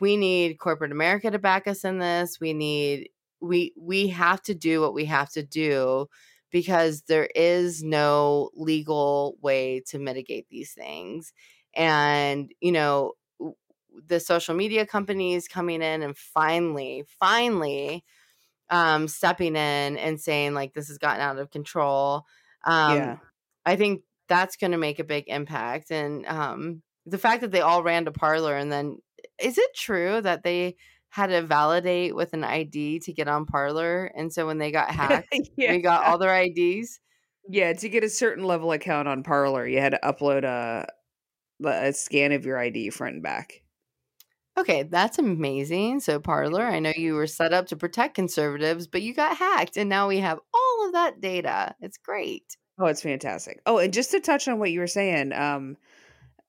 we 0.00 0.16
need 0.16 0.58
corporate 0.58 0.92
America 0.92 1.30
to 1.30 1.38
back 1.38 1.66
us 1.68 1.84
in 1.84 1.98
this. 1.98 2.40
We 2.40 2.54
need 2.54 3.10
we 3.40 3.72
we 3.78 4.08
have 4.08 4.42
to 4.44 4.54
do 4.54 4.80
what 4.80 4.94
we 4.94 5.06
have 5.06 5.30
to 5.32 5.42
do 5.44 6.08
because 6.50 7.02
there 7.04 7.28
is 7.34 7.82
no 7.84 8.50
legal 8.54 9.38
way 9.42 9.82
to 9.88 9.98
mitigate 9.98 10.48
these 10.50 10.72
things. 10.74 11.32
And, 11.74 12.52
you 12.60 12.72
know, 12.72 13.14
the 14.06 14.20
social 14.20 14.54
media 14.54 14.86
companies 14.86 15.48
coming 15.48 15.82
in 15.82 16.02
and 16.02 16.16
finally, 16.16 17.04
finally 17.18 18.04
um, 18.70 19.08
stepping 19.08 19.56
in 19.56 19.98
and 19.98 20.20
saying 20.20 20.54
like 20.54 20.74
this 20.74 20.88
has 20.88 20.98
gotten 20.98 21.22
out 21.22 21.38
of 21.38 21.50
control. 21.50 22.24
Um, 22.68 22.96
yeah. 22.96 23.16
I 23.64 23.76
think 23.76 24.02
that's 24.28 24.56
going 24.56 24.72
to 24.72 24.78
make 24.78 24.98
a 24.98 25.04
big 25.04 25.24
impact. 25.26 25.90
And 25.90 26.26
um, 26.26 26.82
the 27.06 27.18
fact 27.18 27.40
that 27.40 27.50
they 27.50 27.62
all 27.62 27.82
ran 27.82 28.04
to 28.04 28.12
Parler 28.12 28.56
and 28.56 28.70
then 28.70 28.98
is 29.38 29.58
it 29.58 29.70
true 29.74 30.20
that 30.20 30.42
they 30.42 30.76
had 31.10 31.28
to 31.28 31.42
validate 31.42 32.14
with 32.14 32.34
an 32.34 32.44
ID 32.44 33.00
to 33.00 33.12
get 33.12 33.28
on 33.28 33.46
Parler? 33.46 34.12
And 34.14 34.32
so 34.32 34.46
when 34.46 34.58
they 34.58 34.70
got 34.70 34.90
hacked, 34.94 35.34
yeah. 35.56 35.72
we 35.72 35.80
got 35.80 36.04
all 36.04 36.18
their 36.18 36.42
IDs. 36.42 37.00
Yeah, 37.48 37.72
to 37.72 37.88
get 37.88 38.04
a 38.04 38.10
certain 38.10 38.44
level 38.44 38.72
account 38.72 39.08
on 39.08 39.22
Parler, 39.22 39.66
you 39.66 39.80
had 39.80 39.92
to 39.92 40.00
upload 40.04 40.44
a 40.44 40.86
a 41.66 41.92
scan 41.92 42.32
of 42.32 42.44
your 42.44 42.58
ID 42.58 42.90
front 42.90 43.14
and 43.14 43.22
back. 43.22 43.62
Okay, 44.58 44.82
that's 44.82 45.18
amazing. 45.18 46.00
So, 46.00 46.18
Parler, 46.18 46.64
I 46.64 46.80
know 46.80 46.92
you 46.96 47.14
were 47.14 47.28
set 47.28 47.52
up 47.52 47.68
to 47.68 47.76
protect 47.76 48.16
conservatives, 48.16 48.88
but 48.88 49.02
you 49.02 49.14
got 49.14 49.36
hacked, 49.36 49.76
and 49.76 49.88
now 49.88 50.08
we 50.08 50.18
have 50.18 50.40
all 50.52 50.86
of 50.86 50.92
that 50.94 51.20
data. 51.20 51.76
It's 51.80 51.96
great. 51.96 52.56
Oh, 52.76 52.86
it's 52.86 53.02
fantastic. 53.02 53.60
Oh, 53.66 53.78
and 53.78 53.92
just 53.92 54.10
to 54.10 54.20
touch 54.20 54.48
on 54.48 54.58
what 54.58 54.72
you 54.72 54.80
were 54.80 54.88
saying 54.88 55.32
um, 55.32 55.76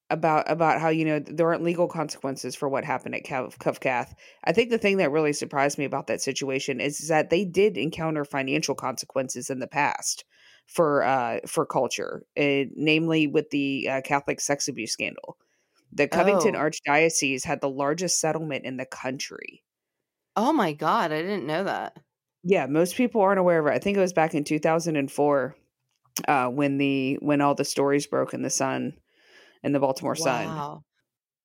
about 0.10 0.50
about 0.50 0.82
how 0.82 0.90
you 0.90 1.06
know 1.06 1.20
there 1.20 1.48
aren't 1.48 1.64
legal 1.64 1.88
consequences 1.88 2.56
for 2.56 2.68
what 2.68 2.84
happened 2.84 3.14
at 3.14 3.26
Covcath. 3.26 4.14
I 4.44 4.54
think 4.54 4.72
the 4.72 4.80
thing 4.80 4.98
that 4.98 5.12
really 5.12 5.34
surprised 5.34 5.78
me 5.78 5.86
about 5.86 6.08
that 6.08 6.22
situation 6.22 6.80
is 6.80 7.10
that 7.10 7.30
they 7.30 7.46
did 7.46 7.78
encounter 7.78 8.26
financial 8.26 8.74
consequences 8.74 9.52
in 9.52 9.60
the 9.60 9.68
past 9.68 10.26
for 10.66 11.04
uh, 11.04 11.42
for 11.46 11.64
culture, 11.64 12.24
uh, 12.36 12.66
namely 12.76 13.28
with 13.28 13.52
the 13.52 13.88
uh, 13.88 14.02
Catholic 14.02 14.42
sex 14.42 14.68
abuse 14.68 14.94
scandal. 14.94 15.38
The 15.92 16.08
Covington 16.08 16.56
oh. 16.56 16.60
Archdiocese 16.60 17.46
had 17.46 17.62
the 17.62 17.70
largest 17.70 18.20
settlement 18.20 18.66
in 18.66 18.78
the 18.78 18.86
country. 18.86 19.64
Oh 20.36 20.54
my 20.54 20.74
god, 20.74 21.12
I 21.12 21.22
didn't 21.22 21.48
know 21.48 21.64
that. 21.64 21.98
Yeah, 22.44 22.68
most 22.68 22.96
people 22.96 23.22
aren't 23.22 23.40
aware 23.40 23.60
of 23.60 23.68
it. 23.68 23.76
I 23.76 23.80
think 23.80 23.98
it 23.98 24.02
was 24.02 24.14
back 24.14 24.34
in 24.34 24.44
2004 24.44 25.56
uh, 26.28 26.48
when 26.48 26.78
the 26.78 27.18
when 27.22 27.42
all 27.42 27.56
the 27.56 27.66
stories 27.66 28.08
broke 28.08 28.34
in 28.34 28.42
the 28.42 28.50
Sun 28.50 28.94
and 29.64 29.76
the 29.76 29.80
Baltimore 29.80 30.16
Sun. 30.16 30.46
wow. 30.46 30.56
Sun. 30.56 30.84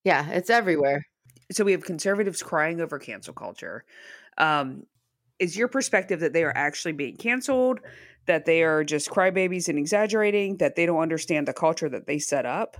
Yeah, 0.04 0.30
it's 0.30 0.50
everywhere. 0.50 1.06
So 1.50 1.64
we 1.64 1.72
have 1.72 1.84
conservatives 1.84 2.42
crying 2.42 2.80
over 2.80 2.98
cancel 2.98 3.34
culture. 3.34 3.84
Um, 4.38 4.84
is 5.38 5.56
your 5.56 5.68
perspective 5.68 6.20
that 6.20 6.32
they 6.32 6.44
are 6.44 6.52
actually 6.54 6.92
being 6.92 7.16
canceled, 7.16 7.80
that 8.26 8.44
they 8.44 8.62
are 8.62 8.84
just 8.84 9.10
crybabies 9.10 9.68
and 9.68 9.78
exaggerating, 9.78 10.58
that 10.58 10.76
they 10.76 10.86
don't 10.86 11.00
understand 11.00 11.48
the 11.48 11.52
culture 11.52 11.88
that 11.88 12.06
they 12.06 12.18
set 12.18 12.46
up? 12.46 12.76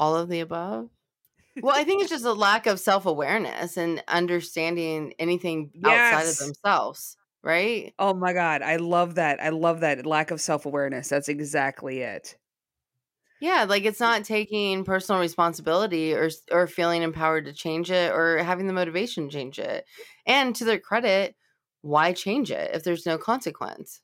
All 0.00 0.16
of 0.16 0.28
the 0.28 0.40
above? 0.40 0.90
well, 1.62 1.76
I 1.76 1.84
think 1.84 2.02
it's 2.02 2.10
just 2.10 2.24
a 2.26 2.32
lack 2.32 2.66
of 2.66 2.80
self 2.80 3.06
awareness 3.06 3.76
and 3.76 4.02
understanding 4.08 5.14
anything 5.18 5.70
yes. 5.74 6.14
outside 6.14 6.28
of 6.30 6.38
themselves, 6.38 7.16
right? 7.42 7.94
Oh 7.98 8.14
my 8.14 8.32
God. 8.32 8.62
I 8.62 8.76
love 8.76 9.16
that. 9.16 9.40
I 9.40 9.50
love 9.50 9.80
that 9.80 10.06
lack 10.06 10.30
of 10.30 10.40
self 10.40 10.66
awareness. 10.66 11.08
That's 11.08 11.28
exactly 11.28 12.00
it. 12.00 12.36
Yeah, 13.40 13.64
like 13.64 13.84
it's 13.84 14.00
not 14.00 14.24
taking 14.24 14.84
personal 14.84 15.20
responsibility 15.20 16.14
or 16.14 16.30
or 16.50 16.66
feeling 16.66 17.02
empowered 17.02 17.46
to 17.46 17.52
change 17.54 17.90
it 17.90 18.12
or 18.12 18.38
having 18.38 18.66
the 18.66 18.72
motivation 18.74 19.28
to 19.28 19.34
change 19.34 19.58
it. 19.58 19.86
And 20.26 20.54
to 20.56 20.64
their 20.64 20.78
credit, 20.78 21.36
why 21.82 22.12
change 22.12 22.50
it 22.50 22.70
if 22.74 22.84
there's 22.84 23.06
no 23.06 23.16
consequence? 23.18 24.00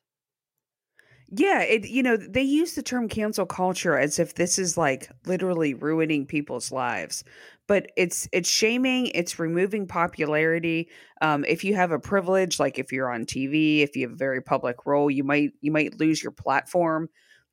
Yeah, 1.30 1.62
it 1.62 1.88
you 1.88 2.02
know, 2.04 2.16
they 2.16 2.42
use 2.42 2.74
the 2.74 2.82
term 2.82 3.08
cancel 3.08 3.46
culture 3.46 3.98
as 3.98 4.18
if 4.20 4.34
this 4.34 4.58
is 4.58 4.76
like 4.76 5.10
literally 5.26 5.74
ruining 5.74 6.24
people's 6.26 6.70
lives. 6.70 7.24
But 7.66 7.90
it's 7.96 8.28
it's 8.32 8.48
shaming, 8.48 9.08
it's 9.08 9.38
removing 9.40 9.88
popularity. 9.88 10.88
Um, 11.20 11.44
if 11.44 11.64
you 11.64 11.74
have 11.74 11.90
a 11.90 11.98
privilege, 11.98 12.60
like 12.60 12.78
if 12.78 12.92
you're 12.92 13.10
on 13.12 13.26
TV, 13.26 13.82
if 13.82 13.96
you 13.96 14.02
have 14.06 14.12
a 14.12 14.16
very 14.16 14.40
public 14.40 14.86
role, 14.86 15.10
you 15.10 15.24
might 15.24 15.50
you 15.60 15.72
might 15.72 15.98
lose 15.98 16.22
your 16.22 16.30
platform. 16.32 17.08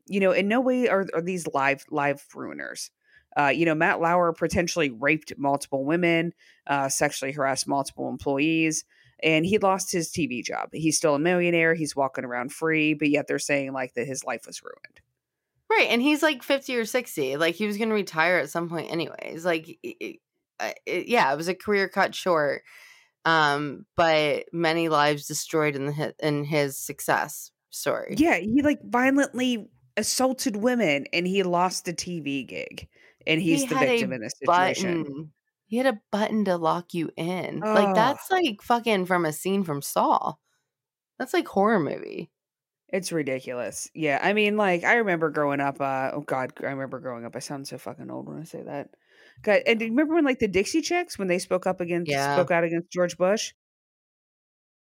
You 0.06 0.20
know, 0.20 0.32
in 0.34 0.48
no 0.48 0.62
way 0.62 0.88
are, 0.88 1.08
are 1.16 1.22
these 1.22 1.48
live 1.48 1.84
live 1.90 2.24
ruiners. 2.36 2.92
Uh, 3.36 3.48
you 3.48 3.66
know, 3.66 3.74
Matt 3.74 4.00
Lauer 4.00 4.34
potentially 4.34 4.92
raped 4.92 5.34
multiple 5.40 5.84
women, 5.84 6.34
uh, 6.68 6.90
sexually 6.90 7.32
harassed 7.32 7.68
multiple 7.68 8.08
employees 8.08 8.86
and 9.24 9.46
he 9.46 9.58
lost 9.58 9.92
his 9.92 10.12
TV 10.12 10.44
job. 10.44 10.70
He's 10.74 10.98
still 10.98 11.16
a 11.16 11.20
millionaire. 11.20 11.74
He's 11.74 11.96
walking 11.96 12.26
around 12.26 12.52
free, 12.52 12.94
but 12.94 13.10
yet 13.10 13.28
they're 13.28 13.40
saying 13.40 13.72
like 13.72 13.94
that 13.94 14.06
his 14.06 14.24
life 14.26 14.46
was 14.46 14.62
ruined. 14.62 15.00
Right, 15.70 15.88
and 15.90 16.02
he's 16.02 16.22
like 16.22 16.44
50 16.44 16.76
or 16.76 16.86
60. 16.86 17.38
Like 17.38 17.56
he 17.56 17.66
was 17.66 17.78
going 17.78 17.90
to 17.90 17.96
retire 17.96 18.38
at 18.38 18.50
some 18.50 18.70
point 18.70 18.92
anyways. 18.92 19.46
Like 19.46 19.80
it, 19.82 20.20
it, 20.86 21.08
yeah, 21.08 21.32
it 21.32 21.38
was 21.38 21.48
a 21.48 21.56
career 21.56 21.88
cut 21.88 22.14
short. 22.14 22.64
Um, 23.26 23.86
but 23.96 24.46
many 24.52 24.90
lives 24.90 25.28
destroyed 25.28 25.78
in 25.78 25.86
the 25.86 26.14
in 26.20 26.44
his 26.44 26.78
success 26.78 27.52
story. 27.70 28.16
Yeah, 28.18 28.36
he 28.36 28.62
like 28.62 28.80
violently 28.84 29.70
assaulted 29.96 30.58
women 30.58 31.06
and 31.14 31.26
he 31.26 31.44
lost 31.44 31.88
a 31.88 31.94
TV 31.94 32.46
gig 32.46 32.90
and 33.26 33.42
he's 33.42 33.62
he 33.62 33.68
the 33.68 33.76
victim 33.76 34.12
in 34.12 34.22
this 34.22 34.34
situation. 34.38 35.04
Button 35.04 35.32
he 35.74 35.78
had 35.80 35.88
a 35.88 36.00
button 36.12 36.46
to 36.46 36.56
lock 36.56 36.94
you 36.94 37.10
in. 37.18 37.60
Oh. 37.66 37.74
Like 37.74 37.96
that's 37.96 38.30
like 38.30 38.62
fucking 38.62 39.08
from 39.08 39.26
a 39.26 39.34
scene 39.34 39.64
from 39.64 39.82
Saw. 39.82 40.34
That's 41.18 41.34
like 41.34 41.48
horror 41.48 41.80
movie. 41.80 42.30
It's 42.90 43.12
ridiculous. 43.12 43.90
Yeah, 43.96 44.20
I 44.22 44.34
mean, 44.34 44.56
like 44.56 44.84
I 44.84 44.98
remember 44.98 45.32
growing 45.32 45.60
up. 45.60 45.82
Uh, 45.82 46.12
oh 46.14 46.22
God, 46.22 46.54
I 46.62 46.66
remember 46.68 47.00
growing 47.00 47.26
up. 47.26 47.36
I 47.36 47.40
sound 47.40 47.68
so 47.68 47.80
fucking 47.80 48.12
old 48.12 48.30
when 48.30 48.40
I 48.40 48.44
say 48.44 48.62
that. 48.62 48.90
God, 49.42 49.62
and 49.66 49.80
do 49.80 49.86
you 49.86 49.92
remember 49.92 50.14
when 50.14 50.24
like 50.26 50.38
the 50.38 50.48
Dixie 50.48 50.82
Chicks 50.82 51.18
when 51.18 51.28
they 51.28 51.40
spoke 51.40 51.66
up 51.66 51.82
against 51.82 52.12
Yeah. 52.12 52.36
spoke 52.36 52.52
out 52.52 52.64
against 52.64 52.92
George 52.92 53.18
Bush? 53.18 53.54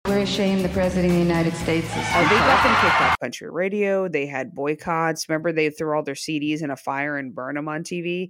We're 0.05 0.19
ashamed 0.19 0.63
the 0.63 0.69
President 0.69 1.07
of 1.07 1.13
the 1.13 1.23
United 1.23 1.55
States 1.55 1.87
is. 1.87 1.91
Uh, 1.95 2.21
they 2.29 2.35
got 2.35 2.63
them 2.63 2.75
kicked 2.81 3.01
off 3.01 3.19
country 3.19 3.49
radio. 3.49 4.07
They 4.07 4.27
had 4.27 4.53
boycotts. 4.53 5.27
Remember, 5.27 5.51
they 5.51 5.71
threw 5.71 5.95
all 5.95 6.03
their 6.03 6.13
CDs 6.13 6.61
in 6.61 6.69
a 6.69 6.77
fire 6.77 7.17
and 7.17 7.33
burn 7.33 7.55
them 7.55 7.67
on 7.67 7.81
TV. 7.81 8.29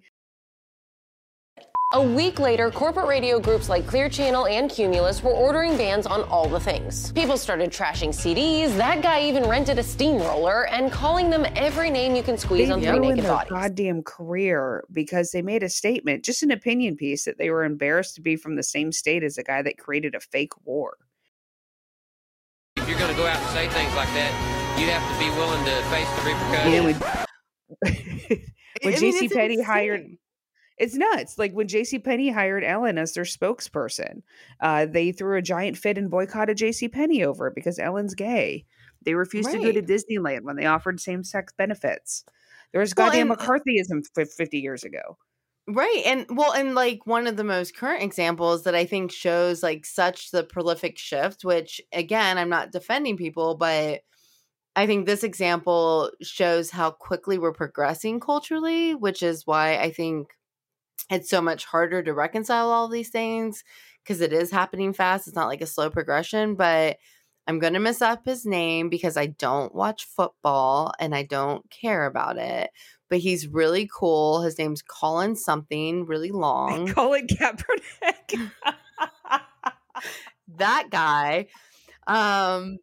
A 1.93 2.03
week 2.03 2.37
later, 2.37 2.69
corporate 2.69 3.07
radio 3.07 3.39
groups 3.39 3.69
like 3.69 3.87
Clear 3.87 4.09
Channel 4.09 4.45
and 4.47 4.69
Cumulus 4.69 5.23
were 5.23 5.31
ordering 5.31 5.77
bans 5.77 6.05
on 6.05 6.23
all 6.23 6.49
the 6.49 6.59
things. 6.59 7.13
People 7.13 7.37
started 7.37 7.71
trashing 7.71 8.09
CDs. 8.09 8.75
That 8.75 9.01
guy 9.01 9.21
even 9.21 9.47
rented 9.47 9.79
a 9.79 9.83
steamroller 9.83 10.67
and 10.67 10.91
calling 10.91 11.29
them 11.29 11.45
every 11.55 11.89
name 11.89 12.13
you 12.13 12.23
can 12.23 12.37
squeeze 12.37 12.67
They 12.67 12.73
on 12.73 12.81
three 12.81 12.89
ruined 12.89 13.03
naked 13.03 13.23
their 13.23 13.31
bodies. 13.31 13.51
goddamn 13.51 14.03
career 14.03 14.83
because 14.91 15.31
they 15.31 15.41
made 15.41 15.63
a 15.63 15.69
statement, 15.69 16.25
just 16.25 16.43
an 16.43 16.51
opinion 16.51 16.97
piece, 16.97 17.23
that 17.23 17.37
they 17.37 17.49
were 17.49 17.63
embarrassed 17.63 18.15
to 18.15 18.21
be 18.21 18.35
from 18.35 18.57
the 18.57 18.63
same 18.63 18.91
state 18.91 19.23
as 19.23 19.37
a 19.37 19.43
guy 19.43 19.61
that 19.61 19.77
created 19.77 20.13
a 20.13 20.19
fake 20.19 20.51
war. 20.65 20.97
If 22.75 22.89
you're 22.89 22.99
going 22.99 23.11
to 23.11 23.17
go 23.17 23.25
out 23.25 23.37
and 23.37 23.49
say 23.51 23.69
things 23.69 23.95
like 23.95 24.09
that, 24.09 24.77
you 24.77 24.87
have 24.89 25.09
to 25.09 25.17
be 25.17 25.29
willing 25.37 25.63
to 25.63 25.81
face 25.83 26.09
the 26.19 26.25
repercussions. 26.29 26.73
know, 26.75 27.17
when, 27.79 28.41
when 28.81 28.93
I 28.93 28.99
mean, 28.99 29.13
JC 29.13 29.23
it's 29.23 29.33
Penny 29.33 29.61
hired 29.61 30.01
insane. 30.01 30.17
It's 30.77 30.95
nuts. 30.95 31.37
Like 31.37 31.53
when 31.53 31.67
JC 31.67 32.03
Penney 32.03 32.29
hired 32.29 32.63
Ellen 32.63 32.97
as 32.97 33.13
their 33.13 33.23
spokesperson, 33.23 34.21
uh, 34.61 34.85
they 34.85 35.11
threw 35.11 35.37
a 35.37 35.41
giant 35.41 35.77
fit 35.77 35.97
and 35.97 36.09
boycotted 36.09 36.57
JC 36.57 36.91
Penney 36.91 37.23
over 37.23 37.47
it 37.47 37.55
because 37.55 37.79
Ellen's 37.79 38.15
gay. 38.15 38.65
They 39.03 39.13
refused 39.15 39.51
to 39.51 39.59
go 39.59 39.71
to 39.71 39.81
Disneyland 39.81 40.41
when 40.41 40.55
they 40.55 40.65
offered 40.65 40.99
same 40.99 41.23
sex 41.23 41.53
benefits. 41.57 42.25
There 42.71 42.81
was 42.81 42.93
Well, 42.95 43.07
goddamn 43.07 43.31
and- 43.31 43.39
McCarthyism 43.39 44.03
50 44.27 44.59
years 44.59 44.83
ago. 44.83 45.17
Right. 45.69 46.01
And 46.05 46.25
well, 46.29 46.53
and 46.53 46.75
like 46.75 47.05
one 47.05 47.27
of 47.27 47.35
the 47.35 47.43
most 47.43 47.75
current 47.75 48.01
examples 48.01 48.63
that 48.63 48.73
I 48.75 48.85
think 48.85 49.11
shows 49.11 49.61
like 49.61 49.85
such 49.85 50.31
the 50.31 50.43
prolific 50.43 50.97
shift, 50.97 51.43
which 51.43 51.81
again, 51.91 52.37
I'm 52.37 52.47
not 52.49 52.71
defending 52.71 53.17
people, 53.17 53.55
but 53.55 53.99
I 54.77 54.85
think 54.87 55.05
this 55.05 55.23
example 55.25 56.11
shows 56.21 56.69
how 56.69 56.91
quickly 56.91 57.37
we're 57.37 57.51
progressing 57.51 58.21
culturally, 58.21 58.95
which 58.95 59.21
is 59.21 59.45
why 59.45 59.77
I 59.77 59.91
think 59.91 60.29
it's 61.09 61.29
so 61.29 61.41
much 61.41 61.65
harder 61.65 62.03
to 62.03 62.13
reconcile 62.13 62.69
all 62.69 62.87
these 62.87 63.09
things 63.09 63.63
because 64.03 64.21
it 64.21 64.33
is 64.33 64.51
happening 64.51 64.93
fast. 64.93 65.27
It's 65.27 65.35
not 65.35 65.47
like 65.47 65.61
a 65.61 65.67
slow 65.67 65.89
progression, 65.89 66.55
but 66.55 66.97
I'm 67.47 67.59
going 67.59 67.73
to 67.73 67.79
mess 67.79 68.01
up 68.01 68.25
his 68.25 68.45
name 68.45 68.89
because 68.89 69.15
I 69.15 69.27
don't 69.27 69.73
watch 69.73 70.05
football 70.05 70.91
and 70.99 71.15
I 71.15 71.23
don't 71.23 71.69
care 71.69 72.05
about 72.05 72.37
it. 72.37 72.71
But 73.09 73.19
he's 73.19 73.47
really 73.47 73.89
cool. 73.93 74.41
His 74.41 74.57
name's 74.57 74.81
Colin 74.81 75.35
something, 75.37 76.05
really 76.05 76.31
long. 76.33 76.87
Colin 76.87 77.27
Kaepernick. 77.27 78.51
that 80.57 80.87
guy. 80.89 81.47
Um 82.05 82.79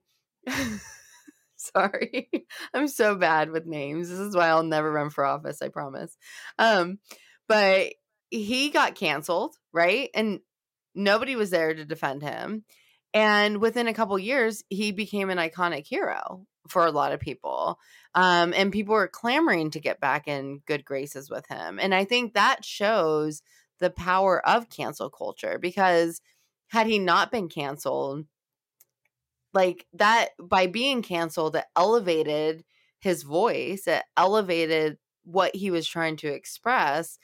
sorry. 1.56 2.30
I'm 2.72 2.88
so 2.88 3.16
bad 3.16 3.50
with 3.50 3.66
names. 3.66 4.08
This 4.08 4.18
is 4.18 4.34
why 4.34 4.48
I'll 4.48 4.62
never 4.62 4.90
run 4.90 5.10
for 5.10 5.24
office, 5.24 5.60
I 5.60 5.68
promise. 5.68 6.16
Um 6.58 6.98
but 7.48 7.92
he 8.30 8.70
got 8.70 8.94
canceled, 8.94 9.56
right? 9.72 10.10
And 10.14 10.40
nobody 10.94 11.36
was 11.36 11.50
there 11.50 11.74
to 11.74 11.84
defend 11.84 12.22
him. 12.22 12.64
And 13.12 13.60
within 13.60 13.86
a 13.86 13.94
couple 13.94 14.18
years, 14.18 14.64
he 14.68 14.90
became 14.90 15.30
an 15.30 15.38
iconic 15.38 15.86
hero 15.86 16.46
for 16.68 16.86
a 16.86 16.90
lot 16.90 17.12
of 17.12 17.20
people. 17.20 17.78
Um, 18.14 18.52
and 18.56 18.72
people 18.72 18.94
were 18.94 19.08
clamoring 19.08 19.70
to 19.70 19.80
get 19.80 20.00
back 20.00 20.26
in 20.26 20.62
good 20.66 20.84
graces 20.84 21.30
with 21.30 21.46
him. 21.46 21.78
And 21.80 21.94
I 21.94 22.04
think 22.04 22.34
that 22.34 22.64
shows 22.64 23.42
the 23.78 23.90
power 23.90 24.46
of 24.46 24.70
cancel 24.70 25.10
culture 25.10 25.58
because 25.60 26.20
had 26.68 26.86
he 26.86 26.98
not 26.98 27.30
been 27.30 27.48
canceled, 27.48 28.26
like 29.52 29.86
that 29.92 30.30
by 30.40 30.66
being 30.66 31.02
canceled, 31.02 31.54
it 31.56 31.64
elevated 31.76 32.64
his 32.98 33.22
voice, 33.22 33.86
it 33.86 34.02
elevated 34.16 34.98
what 35.24 35.54
he 35.54 35.70
was 35.70 35.86
trying 35.86 36.16
to 36.16 36.28
express. 36.28 37.18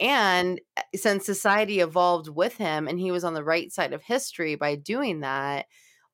And 0.00 0.60
uh, 0.76 0.82
since 0.96 1.24
society 1.26 1.80
evolved 1.80 2.28
with 2.28 2.56
him 2.56 2.88
and 2.88 2.98
he 2.98 3.10
was 3.12 3.24
on 3.24 3.34
the 3.34 3.44
right 3.44 3.72
side 3.72 3.92
of 3.92 4.02
history 4.02 4.54
by 4.56 4.76
doing 4.76 5.20
that, 5.20 5.66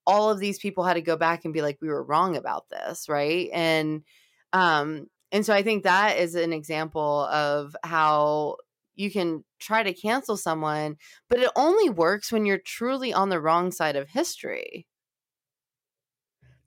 all 0.07 0.31
of 0.31 0.41
these 0.41 0.59
people 0.59 0.85
had 0.85 0.95
to 0.95 1.03
go 1.03 1.17
back 1.17 1.45
and 1.45 1.55
be 1.55 1.63
like, 1.63 1.79
we 1.81 1.89
were 1.89 2.05
wrong 2.05 2.37
about 2.37 2.69
this, 2.71 3.09
right? 3.09 3.49
And 3.53 4.05
um, 4.53 5.07
and 5.33 5.47
so 5.47 5.55
I 5.55 5.63
think 5.63 5.85
that 5.85 6.19
is 6.19 6.35
an 6.35 6.53
example 6.53 7.27
of 7.27 7.77
how 7.85 8.57
you 8.97 9.11
can 9.11 9.45
try 9.61 9.83
to 9.83 9.95
cancel 9.95 10.37
someone, 10.37 10.97
but 11.29 11.39
it 11.41 11.51
only 11.57 11.89
works 11.91 12.33
when 12.33 12.47
you're 12.47 12.59
truly 12.59 13.13
on 13.13 13.29
the 13.29 13.41
wrong 13.41 13.71
side 13.71 13.97
of 13.97 14.09
history. 14.11 14.87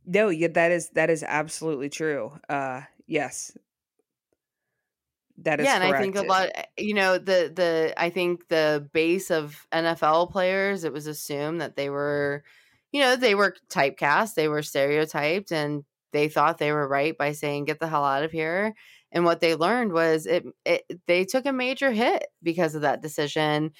no, 0.06 0.30
yeah, 0.30 0.50
that 0.50 0.72
is 0.72 0.90
that 0.92 1.10
is 1.10 1.24
absolutely 1.24 1.90
true. 1.90 2.40
Uh 2.50 2.82
yes. 3.08 3.58
That 5.38 5.60
is 5.60 5.66
yeah, 5.66 5.76
and 5.76 5.84
I 5.84 6.00
think 6.00 6.16
a 6.16 6.22
lot, 6.22 6.50
eh, 6.54 6.64
you 6.78 6.94
know, 6.94 7.18
the 7.18 7.52
the 7.54 7.94
I 7.98 8.10
think 8.10 8.48
the 8.50 8.88
base 8.94 9.32
of 9.32 9.68
NFL 9.74 10.32
players, 10.32 10.84
it 10.84 10.94
was 10.94 11.08
assumed 11.08 11.60
that 11.62 11.76
they 11.76 11.90
were, 11.90 12.44
you 12.92 13.02
know, 13.02 13.16
they 13.16 13.34
were 13.36 13.56
typecast, 13.70 14.36
they 14.36 14.48
were 14.48 14.62
stereotyped, 14.62 15.52
and 15.52 15.84
they 16.12 16.28
thought 16.30 16.60
they 16.60 16.72
were 16.72 16.88
right 16.88 17.18
by 17.18 17.32
saying 17.32 17.66
"get 17.66 17.80
the 17.80 17.88
hell 17.88 18.06
out 18.06 18.24
of 18.24 18.32
here." 18.32 18.76
And 19.12 19.26
what 19.26 19.42
they 19.42 19.56
learned 19.56 19.94
was 19.94 20.26
it, 20.28 20.44
it 20.66 20.84
they 21.08 21.26
took 21.26 21.46
a 21.46 21.54
major 21.54 21.92
hit 21.92 22.26
because 22.44 22.76
of 22.76 22.82
that 22.82 23.02
decision. 23.02 23.72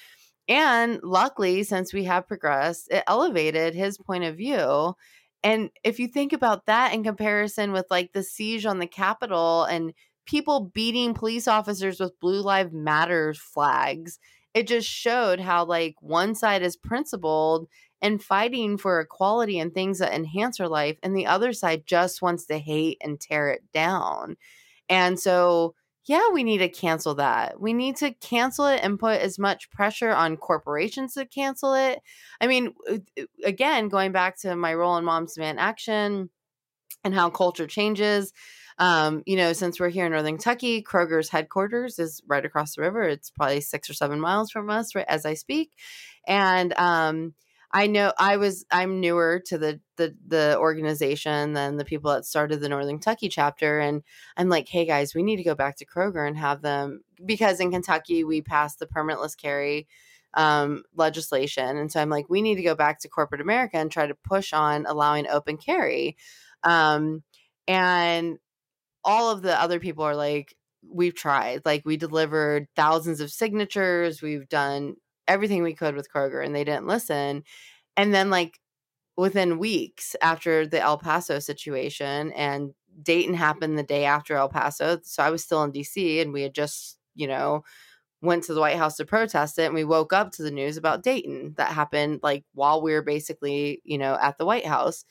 And 0.48 1.00
luckily, 1.02 1.62
since 1.64 1.92
we 1.94 2.04
have 2.04 2.28
progressed, 2.28 2.88
it 2.90 3.04
elevated 3.06 3.74
his 3.74 3.98
point 3.98 4.24
of 4.24 4.36
view. 4.36 4.94
And 5.42 5.70
if 5.84 5.98
you 5.98 6.08
think 6.08 6.32
about 6.32 6.66
that 6.66 6.94
in 6.94 7.04
comparison 7.04 7.72
with 7.72 7.86
like 7.90 8.12
the 8.12 8.22
siege 8.22 8.66
on 8.66 8.78
the 8.78 8.86
Capitol 8.86 9.64
and 9.64 9.92
people 10.26 10.70
beating 10.74 11.14
police 11.14 11.48
officers 11.48 12.00
with 12.00 12.18
blue 12.20 12.40
lives 12.40 12.72
matter 12.72 13.34
flags. 13.34 14.18
It 14.54 14.66
just 14.66 14.88
showed 14.88 15.40
how 15.40 15.64
like 15.64 15.96
one 16.00 16.34
side 16.34 16.62
is 16.62 16.76
principled 16.76 17.68
and 18.00 18.22
fighting 18.22 18.76
for 18.76 19.00
equality 19.00 19.58
and 19.58 19.72
things 19.72 19.98
that 19.98 20.14
enhance 20.14 20.60
our 20.60 20.68
life 20.68 20.98
and 21.02 21.16
the 21.16 21.26
other 21.26 21.52
side 21.52 21.84
just 21.86 22.22
wants 22.22 22.46
to 22.46 22.58
hate 22.58 22.98
and 23.00 23.20
tear 23.20 23.50
it 23.50 23.62
down. 23.72 24.36
And 24.88 25.18
so 25.18 25.74
yeah 26.06 26.28
we 26.32 26.44
need 26.44 26.58
to 26.58 26.68
cancel 26.68 27.14
that. 27.16 27.60
We 27.60 27.72
need 27.72 27.96
to 27.96 28.12
cancel 28.12 28.66
it 28.66 28.80
and 28.82 28.98
put 28.98 29.20
as 29.20 29.38
much 29.38 29.70
pressure 29.70 30.12
on 30.12 30.36
corporations 30.36 31.14
to 31.14 31.26
cancel 31.26 31.74
it. 31.74 32.00
I 32.40 32.46
mean 32.46 32.74
uh, 32.90 32.98
uh, 33.18 33.24
again 33.44 33.88
going 33.88 34.12
back 34.12 34.38
to 34.40 34.54
my 34.54 34.74
role 34.74 34.96
in 34.98 35.04
moms 35.04 35.34
demand 35.34 35.58
action 35.58 36.30
and 37.04 37.14
how 37.14 37.30
culture 37.30 37.66
changes 37.66 38.32
um, 38.78 39.22
you 39.26 39.36
know, 39.36 39.52
since 39.52 39.78
we're 39.78 39.88
here 39.88 40.06
in 40.06 40.12
Northern 40.12 40.34
Kentucky, 40.34 40.82
Kroger's 40.82 41.28
headquarters 41.28 41.98
is 41.98 42.20
right 42.26 42.44
across 42.44 42.74
the 42.74 42.82
river. 42.82 43.02
It's 43.02 43.30
probably 43.30 43.60
six 43.60 43.88
or 43.88 43.94
seven 43.94 44.20
miles 44.20 44.50
from 44.50 44.68
us, 44.68 44.94
right 44.94 45.06
as 45.08 45.24
I 45.24 45.34
speak. 45.34 45.72
And 46.26 46.72
um, 46.76 47.34
I 47.70 47.86
know 47.86 48.12
I 48.18 48.36
was 48.36 48.64
I'm 48.70 49.00
newer 49.00 49.40
to 49.46 49.58
the 49.58 49.80
the 49.96 50.16
the 50.26 50.56
organization 50.58 51.52
than 51.52 51.76
the 51.76 51.84
people 51.84 52.12
that 52.12 52.24
started 52.24 52.60
the 52.60 52.68
Northern 52.68 52.96
Kentucky 52.96 53.28
chapter, 53.28 53.78
and 53.78 54.02
I'm 54.36 54.48
like, 54.48 54.68
hey 54.68 54.86
guys, 54.86 55.14
we 55.14 55.22
need 55.22 55.36
to 55.36 55.44
go 55.44 55.54
back 55.54 55.76
to 55.76 55.86
Kroger 55.86 56.26
and 56.26 56.36
have 56.36 56.62
them 56.62 57.02
because 57.24 57.60
in 57.60 57.70
Kentucky 57.70 58.24
we 58.24 58.42
passed 58.42 58.80
the 58.80 58.86
permitless 58.86 59.36
carry 59.36 59.86
um, 60.34 60.82
legislation, 60.96 61.76
and 61.76 61.92
so 61.92 62.00
I'm 62.00 62.10
like, 62.10 62.26
we 62.28 62.42
need 62.42 62.56
to 62.56 62.62
go 62.62 62.74
back 62.74 63.00
to 63.00 63.08
corporate 63.08 63.40
America 63.40 63.76
and 63.76 63.90
try 63.90 64.06
to 64.08 64.16
push 64.16 64.52
on 64.52 64.84
allowing 64.86 65.28
open 65.28 65.58
carry. 65.58 66.16
Um, 66.64 67.22
and 67.68 68.38
all 69.04 69.30
of 69.30 69.42
the 69.42 69.60
other 69.60 69.80
people 69.80 70.04
are 70.04 70.16
like, 70.16 70.54
we've 70.88 71.14
tried. 71.14 71.62
Like 71.64 71.82
we 71.84 71.96
delivered 71.96 72.68
thousands 72.76 73.20
of 73.20 73.30
signatures. 73.30 74.22
We've 74.22 74.48
done 74.48 74.96
everything 75.28 75.62
we 75.62 75.74
could 75.74 75.94
with 75.94 76.12
Kroger 76.12 76.44
and 76.44 76.54
they 76.54 76.64
didn't 76.64 76.86
listen. 76.86 77.44
And 77.96 78.14
then 78.14 78.30
like 78.30 78.60
within 79.16 79.58
weeks 79.58 80.16
after 80.22 80.66
the 80.66 80.80
El 80.80 80.98
Paso 80.98 81.38
situation 81.38 82.32
and 82.32 82.72
Dayton 83.02 83.34
happened 83.34 83.78
the 83.78 83.82
day 83.82 84.04
after 84.04 84.36
El 84.36 84.48
Paso. 84.48 85.00
So 85.04 85.22
I 85.22 85.30
was 85.30 85.44
still 85.44 85.62
in 85.62 85.72
DC 85.72 86.20
and 86.22 86.32
we 86.32 86.42
had 86.42 86.54
just, 86.54 86.98
you 87.14 87.26
know, 87.28 87.64
went 88.22 88.44
to 88.44 88.54
the 88.54 88.60
White 88.60 88.76
House 88.76 88.96
to 88.96 89.04
protest 89.04 89.58
it 89.58 89.64
and 89.66 89.74
we 89.74 89.84
woke 89.84 90.12
up 90.12 90.32
to 90.32 90.42
the 90.42 90.50
news 90.50 90.76
about 90.76 91.02
Dayton 91.02 91.54
that 91.58 91.72
happened 91.72 92.20
like 92.22 92.44
while 92.54 92.82
we 92.82 92.92
were 92.92 93.02
basically, 93.02 93.82
you 93.84 93.98
know, 93.98 94.18
at 94.20 94.38
the 94.38 94.46
White 94.46 94.66
House. 94.66 95.04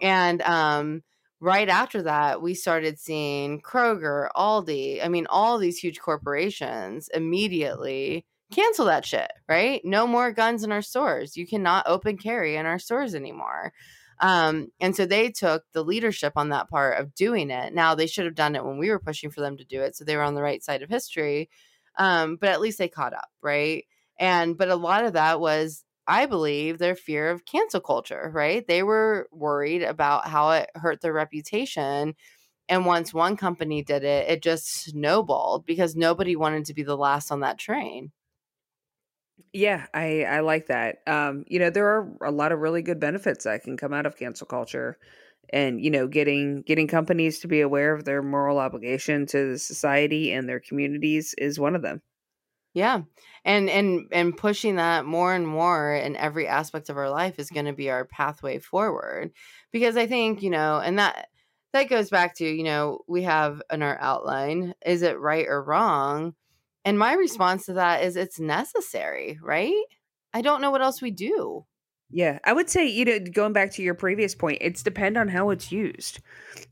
And 0.00 0.42
um 0.42 1.02
right 1.40 1.68
after 1.68 2.02
that, 2.02 2.42
we 2.42 2.54
started 2.54 2.98
seeing 2.98 3.60
Kroger, 3.62 4.28
Aldi, 4.36 5.04
I 5.04 5.08
mean, 5.08 5.26
all 5.30 5.58
these 5.58 5.78
huge 5.78 6.00
corporations 6.00 7.08
immediately 7.14 8.26
cancel 8.52 8.86
that 8.86 9.06
shit, 9.06 9.30
right? 9.48 9.80
No 9.84 10.06
more 10.06 10.32
guns 10.32 10.64
in 10.64 10.72
our 10.72 10.82
stores. 10.82 11.36
You 11.36 11.46
cannot 11.46 11.86
open 11.86 12.18
carry 12.18 12.56
in 12.56 12.66
our 12.66 12.78
stores 12.78 13.14
anymore. 13.14 13.72
Um, 14.20 14.68
and 14.80 14.94
so 14.94 15.06
they 15.06 15.30
took 15.30 15.64
the 15.72 15.82
leadership 15.82 16.34
on 16.36 16.50
that 16.50 16.68
part 16.68 16.98
of 16.98 17.14
doing 17.14 17.50
it. 17.50 17.72
Now 17.72 17.94
they 17.94 18.06
should 18.06 18.26
have 18.26 18.34
done 18.34 18.54
it 18.54 18.64
when 18.64 18.76
we 18.76 18.90
were 18.90 18.98
pushing 18.98 19.30
for 19.30 19.40
them 19.40 19.56
to 19.56 19.64
do 19.64 19.80
it. 19.80 19.96
So 19.96 20.04
they 20.04 20.16
were 20.16 20.22
on 20.22 20.34
the 20.34 20.42
right 20.42 20.62
side 20.62 20.82
of 20.82 20.90
history. 20.90 21.48
Um, 21.96 22.36
but 22.36 22.50
at 22.50 22.60
least 22.60 22.78
they 22.78 22.88
caught 22.88 23.14
up, 23.14 23.28
right? 23.42 23.84
And 24.18 24.58
but 24.58 24.68
a 24.68 24.76
lot 24.76 25.04
of 25.04 25.14
that 25.14 25.40
was 25.40 25.84
I 26.10 26.26
believe 26.26 26.78
their 26.78 26.96
fear 26.96 27.30
of 27.30 27.44
cancel 27.46 27.80
culture, 27.80 28.30
right? 28.34 28.66
They 28.66 28.82
were 28.82 29.28
worried 29.32 29.82
about 29.82 30.28
how 30.28 30.50
it 30.52 30.70
hurt 30.76 31.00
their 31.02 31.12
reputation. 31.14 32.16
And 32.68 32.86
once 32.86 33.14
one 33.14 33.36
company 33.36 33.82
did 33.84 34.04
it, 34.04 34.30
it 34.30 34.42
just 34.42 34.66
snowballed 34.68 35.66
because 35.66 35.96
nobody 35.96 36.36
wanted 36.36 36.66
to 36.66 36.74
be 36.74 36.84
the 36.84 36.96
last 36.98 37.32
on 37.32 37.40
that 37.40 37.58
train. 37.58 38.12
Yeah, 39.52 39.86
I 39.94 40.24
I 40.24 40.40
like 40.40 40.66
that. 40.66 41.02
Um, 41.08 41.44
you 41.48 41.58
know, 41.58 41.70
there 41.70 41.86
are 41.88 42.16
a 42.22 42.30
lot 42.30 42.52
of 42.52 42.60
really 42.60 42.82
good 42.82 43.00
benefits 43.00 43.44
that 43.44 43.62
can 43.64 43.76
come 43.76 43.92
out 43.92 44.06
of 44.06 44.16
cancel 44.16 44.46
culture 44.46 44.98
and 45.52 45.82
you 45.84 45.90
know 45.90 46.08
getting 46.08 46.62
getting 46.62 46.88
companies 46.88 47.40
to 47.40 47.48
be 47.48 47.60
aware 47.60 47.94
of 47.94 48.04
their 48.04 48.22
moral 48.22 48.58
obligation 48.58 49.26
to 49.26 49.52
the 49.52 49.58
society 49.58 50.32
and 50.32 50.48
their 50.48 50.60
communities 50.60 51.34
is 51.38 51.60
one 51.60 51.76
of 51.76 51.82
them 51.82 52.02
Yeah. 52.74 53.02
And 53.44 53.68
and 53.68 54.06
and 54.12 54.36
pushing 54.36 54.76
that 54.76 55.04
more 55.04 55.34
and 55.34 55.46
more 55.46 55.92
in 55.94 56.14
every 56.16 56.46
aspect 56.46 56.88
of 56.88 56.96
our 56.96 57.10
life 57.10 57.38
is 57.38 57.50
going 57.50 57.66
to 57.66 57.72
be 57.72 57.90
our 57.90 58.04
pathway 58.04 58.58
forward. 58.58 59.32
Because 59.72 59.96
I 59.96 60.06
think, 60.06 60.42
you 60.42 60.50
know, 60.50 60.78
and 60.78 60.98
that 60.98 61.28
that 61.72 61.88
goes 61.88 62.10
back 62.10 62.36
to, 62.36 62.44
you 62.44 62.62
know, 62.64 63.00
we 63.08 63.22
have 63.22 63.60
in 63.72 63.82
our 63.82 63.98
outline, 64.00 64.74
is 64.84 65.02
it 65.02 65.18
right 65.18 65.46
or 65.48 65.62
wrong? 65.62 66.34
And 66.84 66.98
my 66.98 67.14
response 67.14 67.66
to 67.66 67.74
that 67.74 68.04
is 68.04 68.16
it's 68.16 68.40
necessary, 68.40 69.38
right? 69.42 69.84
I 70.32 70.42
don't 70.42 70.60
know 70.60 70.70
what 70.70 70.82
else 70.82 71.02
we 71.02 71.10
do. 71.10 71.66
yeah 72.10 72.38
i 72.44 72.52
would 72.52 72.68
say 72.68 72.86
you 72.86 73.04
know 73.04 73.18
going 73.32 73.52
back 73.52 73.70
to 73.72 73.82
your 73.82 73.94
previous 73.94 74.34
point 74.34 74.58
it's 74.60 74.82
depend 74.82 75.16
on 75.16 75.28
how 75.28 75.50
it's 75.50 75.70
used 75.70 76.20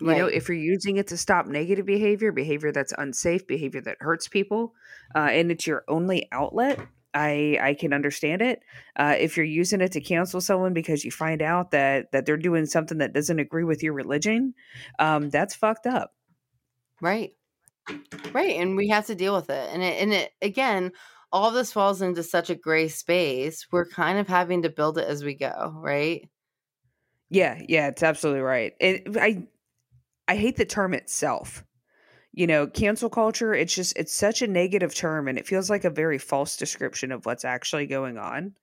you 0.00 0.14
know 0.14 0.26
if 0.26 0.48
you're 0.48 0.56
using 0.56 0.96
it 0.96 1.06
to 1.06 1.16
stop 1.16 1.46
negative 1.46 1.86
behavior 1.86 2.32
behavior 2.32 2.72
that's 2.72 2.92
unsafe 2.98 3.46
behavior 3.46 3.80
that 3.80 3.96
hurts 4.00 4.26
people 4.28 4.74
uh, 5.14 5.28
and 5.30 5.50
it's 5.50 5.66
your 5.66 5.84
only 5.88 6.28
outlet 6.32 6.78
i 7.14 7.58
i 7.60 7.74
can 7.74 7.92
understand 7.92 8.42
it 8.42 8.60
uh, 8.96 9.14
if 9.18 9.36
you're 9.36 9.46
using 9.46 9.80
it 9.80 9.92
to 9.92 10.00
cancel 10.00 10.40
someone 10.40 10.74
because 10.74 11.04
you 11.04 11.10
find 11.10 11.40
out 11.40 11.70
that 11.70 12.12
that 12.12 12.26
they're 12.26 12.36
doing 12.36 12.66
something 12.66 12.98
that 12.98 13.12
doesn't 13.12 13.38
agree 13.38 13.64
with 13.64 13.82
your 13.82 13.94
religion 13.94 14.54
um, 14.98 15.30
that's 15.30 15.54
fucked 15.54 15.86
up 15.86 16.12
Right. 17.00 17.32
Right. 18.32 18.56
And 18.56 18.76
we 18.76 18.88
have 18.88 19.06
to 19.06 19.14
deal 19.14 19.34
with 19.34 19.50
it. 19.50 19.70
And 19.72 19.82
it 19.82 20.02
and 20.02 20.12
it 20.12 20.32
again, 20.42 20.92
all 21.32 21.50
this 21.50 21.72
falls 21.72 22.02
into 22.02 22.22
such 22.22 22.50
a 22.50 22.54
gray 22.54 22.88
space. 22.88 23.66
We're 23.70 23.88
kind 23.88 24.18
of 24.18 24.28
having 24.28 24.62
to 24.62 24.70
build 24.70 24.98
it 24.98 25.08
as 25.08 25.24
we 25.24 25.34
go, 25.34 25.72
right? 25.76 26.28
Yeah, 27.30 27.60
yeah, 27.68 27.88
it's 27.88 28.02
absolutely 28.02 28.42
right. 28.42 28.72
It, 28.80 29.16
I 29.16 29.46
I 30.26 30.36
hate 30.36 30.56
the 30.56 30.64
term 30.64 30.94
itself. 30.94 31.64
You 32.32 32.46
know, 32.46 32.66
cancel 32.66 33.10
culture, 33.10 33.54
it's 33.54 33.74
just 33.74 33.96
it's 33.96 34.12
such 34.12 34.42
a 34.42 34.46
negative 34.46 34.94
term 34.94 35.28
and 35.28 35.38
it 35.38 35.46
feels 35.46 35.70
like 35.70 35.84
a 35.84 35.90
very 35.90 36.18
false 36.18 36.56
description 36.56 37.10
of 37.10 37.26
what's 37.26 37.44
actually 37.44 37.86
going 37.86 38.18
on. 38.18 38.54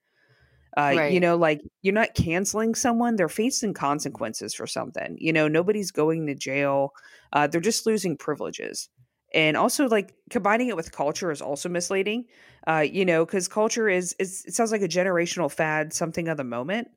Uh, 0.78 1.08
you 1.10 1.20
know, 1.20 1.38
like 1.38 1.62
you're 1.82 1.94
not 1.94 2.16
canceling 2.16 2.76
someone, 2.76 3.16
they're 3.16 3.30
facing 3.30 3.74
consequences 3.74 4.54
for 4.54 4.68
something. 4.68 5.18
You 5.20 5.32
know, 5.34 5.48
nobody's 5.48 5.92
going 5.92 6.28
to 6.28 6.36
jail. 6.36 6.92
Uh, 7.32 7.48
they're 7.48 7.62
just 7.62 7.86
losing 7.86 8.18
privileges. 8.18 8.90
And 9.34 9.58
also 9.58 9.88
like 9.88 10.14
combining 10.30 10.68
it 10.68 10.76
with 10.76 10.92
culture 10.92 11.32
is 11.32 11.42
also 11.42 11.70
misleading. 11.70 12.26
Uh, 12.68 12.86
you 12.90 13.06
know, 13.06 13.26
because 13.26 13.48
culture 13.48 13.88
is, 13.88 14.16
is 14.20 14.44
it 14.46 14.54
sounds 14.54 14.72
like 14.72 14.82
a 14.82 14.88
generational 14.88 15.52
fad, 15.52 15.94
something 15.94 16.28
of 16.28 16.38
the 16.38 16.44
moment 16.44 16.90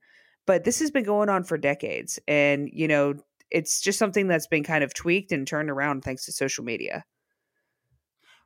but 0.49 0.65
this 0.65 0.79
has 0.81 0.91
been 0.91 1.05
going 1.05 1.29
on 1.29 1.45
for 1.45 1.59
decades 1.59 2.19
and 2.27 2.71
you 2.73 2.89
know 2.89 3.15
it's 3.51 3.81
just 3.81 3.99
something 3.99 4.29
that's 4.29 4.47
been 4.47 4.65
kind 4.65 4.85
of 4.85 4.95
tweaked 4.95 5.33
and 5.33 5.47
turned 5.47 5.71
around 5.71 6.03
thanks 6.03 6.25
to 6.27 6.33
social 6.33 6.65
media 6.65 7.05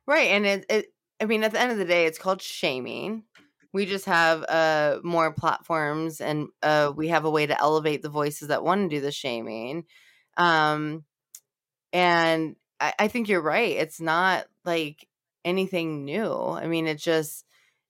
Right. 0.05 0.29
And 0.31 0.45
it, 0.45 0.65
it 0.69 0.85
I 1.21 1.25
mean, 1.25 1.43
at 1.43 1.51
the 1.51 1.59
end 1.59 1.71
of 1.71 1.77
the 1.77 1.85
day, 1.85 2.05
it's 2.05 2.17
called 2.17 2.41
shaming. 2.41 3.23
We 3.71 3.85
just 3.85 4.05
have 4.05 4.43
uh 4.43 4.99
more 5.03 5.33
platforms 5.33 6.21
and 6.21 6.49
uh 6.61 6.91
we 6.95 7.07
have 7.07 7.25
a 7.25 7.29
way 7.29 7.45
to 7.45 7.59
elevate 7.59 8.01
the 8.01 8.09
voices 8.09 8.49
that 8.49 8.63
want 8.63 8.89
to 8.89 8.95
do 8.95 9.01
the 9.01 9.11
shaming. 9.11 9.85
Um 10.37 11.05
and 11.91 12.55
I, 12.79 12.93
I 12.99 13.07
think 13.07 13.29
you're 13.29 13.41
right. 13.41 13.71
It's 13.71 14.01
not 14.01 14.45
like 14.65 15.07
anything 15.45 16.05
new. 16.05 16.33
I 16.33 16.67
mean, 16.67 16.87
it's 16.87 17.03
just 17.03 17.45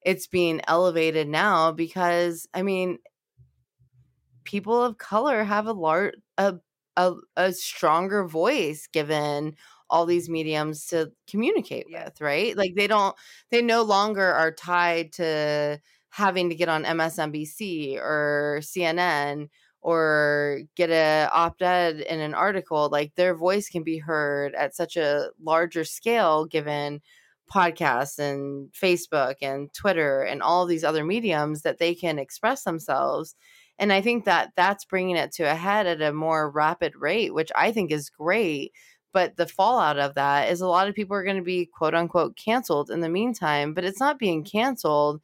it's 0.06 0.28
being 0.28 0.62
elevated 0.68 1.28
now 1.28 1.72
because 1.72 2.48
I 2.54 2.62
mean, 2.62 3.00
people 4.44 4.84
of 4.84 4.98
color 4.98 5.44
have 5.44 5.68
a 5.68 5.74
large 5.74 6.14
a, 6.38 6.56
a 6.98 7.14
a 7.38 7.52
stronger 7.54 8.26
voice 8.28 8.88
given 8.92 9.56
all 9.90 10.06
these 10.06 10.30
mediums 10.30 10.88
to 10.88 11.12
communicate 11.30 11.86
Yeah. 11.90 12.06
with, 12.06 12.22
right? 12.22 12.56
Like 12.58 12.76
they 12.76 12.88
don't 12.88 13.16
they 13.52 13.62
no 13.62 13.84
longer 13.84 14.26
are 14.26 14.52
tied 14.52 15.12
to 15.14 15.80
having 16.10 16.50
to 16.50 16.56
get 16.56 16.70
on 16.70 16.86
MSNBC 16.86 17.98
or 17.98 18.60
CNN 18.62 19.50
or 19.82 20.62
get 20.76 20.90
a 20.90 21.30
op-ed 21.34 22.00
in 22.02 22.20
an 22.22 22.34
article 22.34 22.90
like 22.90 23.14
their 23.16 23.36
voice 23.36 23.68
can 23.70 23.84
be 23.84 23.98
heard 23.98 24.56
at 24.56 24.76
such 24.76 24.96
a 24.98 25.30
larger 25.42 25.84
scale 25.84 26.46
given 26.46 27.02
podcasts 27.54 28.18
and 28.20 28.72
Facebook 28.72 29.36
and 29.42 29.74
Twitter 29.74 30.22
and 30.22 30.42
all 30.42 30.66
these 30.66 30.84
other 30.84 31.04
mediums 31.04 31.62
that 31.64 31.78
they 31.78 31.94
can 31.94 32.18
express 32.18 32.64
themselves 32.64 33.36
and 33.80 33.92
I 33.92 34.02
think 34.02 34.26
that 34.26 34.52
that's 34.56 34.86
bringing 34.86 35.16
it 35.16 35.32
to 35.34 35.44
a 35.44 35.56
head 35.56 35.88
at 35.88 36.02
a 36.02 36.14
more 36.14 36.50
rapid 36.50 36.96
rate, 36.96 37.34
which 37.34 37.52
I 37.56 37.72
think 37.72 37.92
is 37.92 38.10
great. 38.10 38.72
But 39.14 39.38
the 39.38 39.48
fallout 39.48 40.00
of 40.00 40.16
that 40.16 40.50
is 40.52 40.62
a 40.62 40.68
lot 40.68 40.88
of 40.88 40.96
people 40.96 41.16
are 41.16 41.24
going 41.24 41.38
to 41.38 41.44
be 41.44 41.68
quote 41.68 41.94
unquote 41.94 42.36
canceled 42.36 42.90
in 42.90 43.02
the 43.02 43.10
meantime, 43.10 43.74
but 43.74 43.84
it's 43.84 44.00
not 44.00 44.20
being 44.20 44.44
canceled 44.44 45.22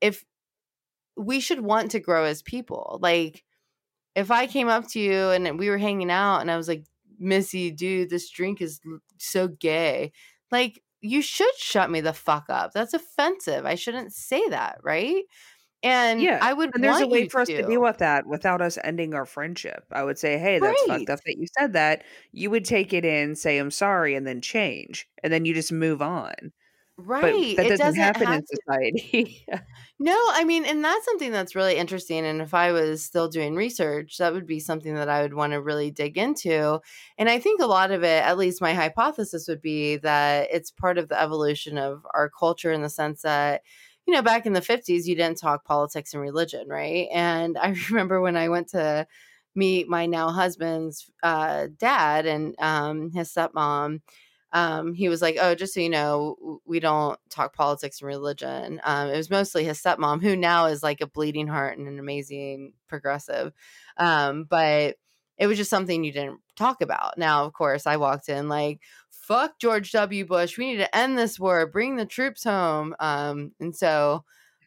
if 0.00 0.24
we 1.16 1.40
should 1.40 1.60
want 1.60 1.90
to 1.92 2.00
grow 2.00 2.24
as 2.24 2.42
people. 2.42 2.98
Like, 3.02 3.44
if 4.14 4.30
I 4.30 4.46
came 4.46 4.68
up 4.68 4.88
to 4.88 5.00
you 5.00 5.30
and 5.30 5.58
we 5.58 5.68
were 5.70 5.78
hanging 5.78 6.10
out 6.10 6.40
and 6.40 6.50
I 6.50 6.56
was 6.56 6.68
like, 6.68 6.84
Missy, 7.18 7.70
dude, 7.70 8.10
this 8.10 8.30
drink 8.30 8.60
is 8.60 8.80
so 9.18 9.48
gay. 9.48 10.12
Like, 10.50 10.82
you 11.00 11.22
should 11.22 11.54
shut 11.58 11.90
me 11.90 12.00
the 12.00 12.12
fuck 12.12 12.46
up. 12.48 12.72
That's 12.72 12.94
offensive. 12.94 13.66
I 13.66 13.74
shouldn't 13.74 14.12
say 14.12 14.48
that, 14.48 14.78
right? 14.82 15.24
And 15.84 16.26
yeah 16.26 16.40
I 16.40 16.52
would 16.52 16.72
and 16.72 16.82
there's 16.82 17.00
a 17.00 17.06
way 17.06 17.24
for 17.24 17.40
us 17.40 17.50
to 17.56 17.62
to. 17.62 17.64
deal 17.64 17.82
with 17.82 17.98
that 17.98 18.26
without 18.26 18.60
us 18.62 18.78
ending 18.84 19.14
our 19.14 19.26
friendship 19.26 19.84
i 19.92 20.02
would 20.02 20.18
say 20.18 20.38
hey 20.38 20.58
that's 20.58 20.82
Right. 20.84 20.84
fucked 20.84 21.10
up 21.10 21.20
that 21.24 21.36
you 21.38 21.46
said 21.58 21.72
that 21.72 22.04
you 22.32 22.50
would 22.50 22.64
take 22.64 22.92
it 22.92 23.04
in 23.04 23.34
say 23.36 23.58
i'm 23.58 23.70
sorry 23.70 24.14
and 24.14 24.26
then 24.26 24.40
change 24.40 25.08
and 25.22 25.32
then 25.32 25.44
you 25.44 25.54
just 25.54 25.72
move 25.72 26.00
on 26.02 26.34
but 27.20 27.36
Right. 27.36 27.58
that 27.58 27.66
It 27.66 27.76
doesn't 27.76 27.96
doesn't 27.96 28.02
happen 28.02 28.32
in 28.32 28.42
society 28.46 29.46
No, 29.98 30.16
I 30.32 30.44
mean, 30.44 30.64
and 30.64 30.84
that's 30.84 31.04
something 31.04 31.30
that's 31.30 31.54
really 31.54 31.76
interesting. 31.76 32.24
And 32.24 32.40
if 32.40 32.52
I 32.54 32.72
was 32.72 33.04
still 33.04 33.28
doing 33.28 33.54
research, 33.54 34.18
that 34.18 34.32
would 34.32 34.46
be 34.46 34.60
something 34.60 34.94
that 34.94 35.08
I 35.08 35.22
would 35.22 35.34
want 35.34 35.52
to 35.52 35.62
really 35.62 35.90
dig 35.90 36.18
into. 36.18 36.80
And 37.18 37.28
I 37.28 37.38
think 37.38 37.60
a 37.60 37.66
lot 37.66 37.90
of 37.90 38.02
it, 38.02 38.22
at 38.24 38.38
least 38.38 38.60
my 38.60 38.74
hypothesis 38.74 39.46
would 39.48 39.62
be 39.62 39.96
that 39.98 40.48
it's 40.50 40.70
part 40.70 40.98
of 40.98 41.08
the 41.08 41.20
evolution 41.20 41.78
of 41.78 42.06
our 42.12 42.28
culture 42.28 42.72
in 42.72 42.82
the 42.82 42.90
sense 42.90 43.22
that, 43.22 43.62
you 44.06 44.14
know, 44.14 44.22
back 44.22 44.46
in 44.46 44.52
the 44.52 44.60
50s, 44.62 45.06
you 45.06 45.14
didn't 45.14 45.38
talk 45.38 45.64
politics 45.64 46.12
and 46.14 46.22
religion, 46.22 46.68
right? 46.68 47.08
And 47.12 47.56
I 47.58 47.74
remember 47.90 48.20
when 48.20 48.36
I 48.36 48.48
went 48.48 48.68
to 48.70 49.06
meet 49.54 49.88
my 49.88 50.06
now 50.06 50.30
husband's 50.30 51.10
uh, 51.22 51.68
dad 51.78 52.26
and 52.26 52.54
um, 52.58 53.10
his 53.12 53.32
stepmom, 53.32 54.00
um, 54.52 54.94
he 54.94 55.08
was 55.08 55.20
like, 55.22 55.36
"Oh, 55.40 55.54
just 55.54 55.74
so 55.74 55.80
you 55.80 55.88
know, 55.90 56.60
we 56.64 56.78
don't 56.80 57.18
talk 57.30 57.54
politics 57.54 58.00
and 58.00 58.08
religion." 58.08 58.80
Um, 58.84 59.08
it 59.10 59.16
was 59.16 59.30
mostly 59.30 59.64
his 59.64 59.82
stepmom, 59.82 60.22
who 60.22 60.36
now 60.36 60.66
is 60.66 60.82
like 60.82 61.00
a 61.00 61.06
bleeding 61.08 61.48
heart 61.48 61.76
and 61.78 61.88
an 61.88 61.98
amazing 61.98 62.72
progressive, 62.88 63.52
um, 63.96 64.44
but 64.48 64.96
it 65.38 65.46
was 65.48 65.58
just 65.58 65.70
something 65.70 66.04
you 66.04 66.12
didn't 66.12 66.38
talk 66.56 66.80
about. 66.80 67.18
Now, 67.18 67.44
of 67.44 67.52
course, 67.52 67.86
I 67.86 67.96
walked 67.96 68.28
in 68.28 68.48
like, 68.48 68.80
"Fuck 69.26 69.58
George 69.60 69.90
W. 69.92 70.24
Bush. 70.26 70.58
We 70.58 70.72
need 70.72 70.78
to 70.78 70.96
end 70.96 71.18
this 71.18 71.38
war. 71.38 71.66
Bring 71.66 71.96
the 71.96 72.06
troops 72.06 72.44
home." 72.44 72.94
Um, 73.00 73.52
and 73.60 73.74
so 73.74 74.24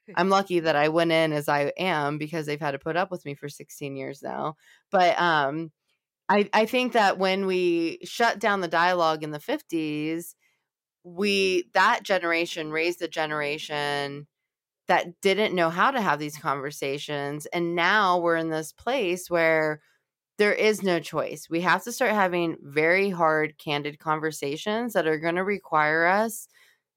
I'm 0.15 0.29
lucky 0.29 0.59
that 0.61 0.75
I 0.75 0.89
went 0.89 1.11
in 1.11 1.33
as 1.33 1.49
I 1.49 1.71
am 1.77 2.17
because 2.17 2.45
they've 2.45 2.59
had 2.59 2.71
to 2.71 2.79
put 2.79 2.97
up 2.97 3.11
with 3.11 3.25
me 3.25 3.35
for 3.35 3.49
16 3.49 3.95
years 3.95 4.21
now. 4.23 4.55
But 4.91 5.19
um, 5.19 5.71
I, 6.29 6.49
I 6.53 6.65
think 6.65 6.93
that 6.93 7.17
when 7.17 7.45
we 7.45 7.99
shut 8.03 8.39
down 8.39 8.61
the 8.61 8.67
dialogue 8.67 9.23
in 9.23 9.31
the 9.31 9.39
50s, 9.39 10.33
we 11.03 11.69
that 11.73 12.03
generation 12.03 12.71
raised 12.71 13.01
a 13.01 13.07
generation 13.07 14.27
that 14.87 15.19
didn't 15.21 15.55
know 15.55 15.69
how 15.69 15.91
to 15.91 16.01
have 16.01 16.19
these 16.19 16.37
conversations. 16.37 17.45
And 17.47 17.75
now 17.75 18.19
we're 18.19 18.37
in 18.37 18.49
this 18.49 18.71
place 18.71 19.29
where 19.29 19.81
there 20.37 20.53
is 20.53 20.83
no 20.83 20.99
choice. 20.99 21.49
We 21.49 21.61
have 21.61 21.83
to 21.83 21.91
start 21.91 22.11
having 22.11 22.57
very 22.61 23.09
hard, 23.09 23.57
candid 23.57 23.99
conversations 23.99 24.93
that 24.93 25.07
are 25.07 25.19
going 25.19 25.35
to 25.35 25.43
require 25.43 26.05
us 26.05 26.47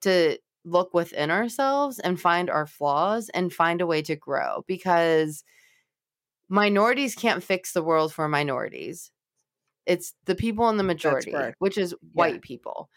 to 0.02 0.38
look 0.64 0.92
within 0.92 1.30
ourselves 1.30 1.98
and 1.98 2.20
find 2.20 2.50
our 2.50 2.66
flaws 2.66 3.30
and 3.30 3.52
find 3.52 3.80
a 3.80 3.86
way 3.86 4.02
to 4.02 4.16
grow 4.16 4.62
because 4.66 5.42
minorities 6.48 7.14
can't 7.14 7.42
fix 7.42 7.72
the 7.72 7.82
world 7.82 8.12
for 8.12 8.28
minorities. 8.28 9.10
It's 9.86 10.12
the 10.26 10.34
people 10.34 10.68
in 10.68 10.76
the 10.76 10.82
majority, 10.82 11.34
which 11.58 11.78
is 11.78 11.92
Yeah. 11.92 12.08
white 12.12 12.42
people. 12.42 12.90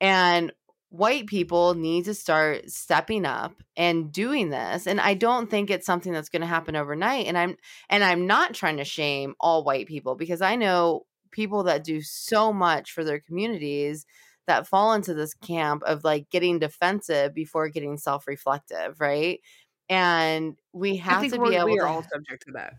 And 0.00 0.52
white 0.96 1.26
people 1.26 1.74
need 1.74 2.04
to 2.04 2.14
start 2.14 2.70
stepping 2.70 3.26
up 3.26 3.52
and 3.76 4.12
doing 4.12 4.50
this 4.50 4.86
and 4.86 5.00
i 5.00 5.12
don't 5.12 5.50
think 5.50 5.68
it's 5.68 5.86
something 5.86 6.12
that's 6.12 6.28
going 6.28 6.40
to 6.40 6.46
happen 6.46 6.76
overnight 6.76 7.26
and 7.26 7.36
i'm 7.36 7.56
and 7.90 8.04
i'm 8.04 8.28
not 8.28 8.54
trying 8.54 8.76
to 8.76 8.84
shame 8.84 9.34
all 9.40 9.64
white 9.64 9.88
people 9.88 10.14
because 10.14 10.40
i 10.40 10.54
know 10.54 11.04
people 11.32 11.64
that 11.64 11.82
do 11.82 12.00
so 12.00 12.52
much 12.52 12.92
for 12.92 13.02
their 13.02 13.18
communities 13.18 14.06
that 14.46 14.68
fall 14.68 14.92
into 14.92 15.14
this 15.14 15.34
camp 15.34 15.82
of 15.82 16.04
like 16.04 16.30
getting 16.30 16.60
defensive 16.60 17.34
before 17.34 17.68
getting 17.68 17.96
self-reflective 17.96 19.00
right 19.00 19.40
and 19.88 20.56
we 20.72 20.96
have 20.96 21.28
to 21.28 21.40
be 21.40 21.56
able 21.56 21.66
we 21.66 21.78
to 21.78 21.86
all 21.86 22.04
subject 22.04 22.44
to 22.46 22.52
that. 22.52 22.74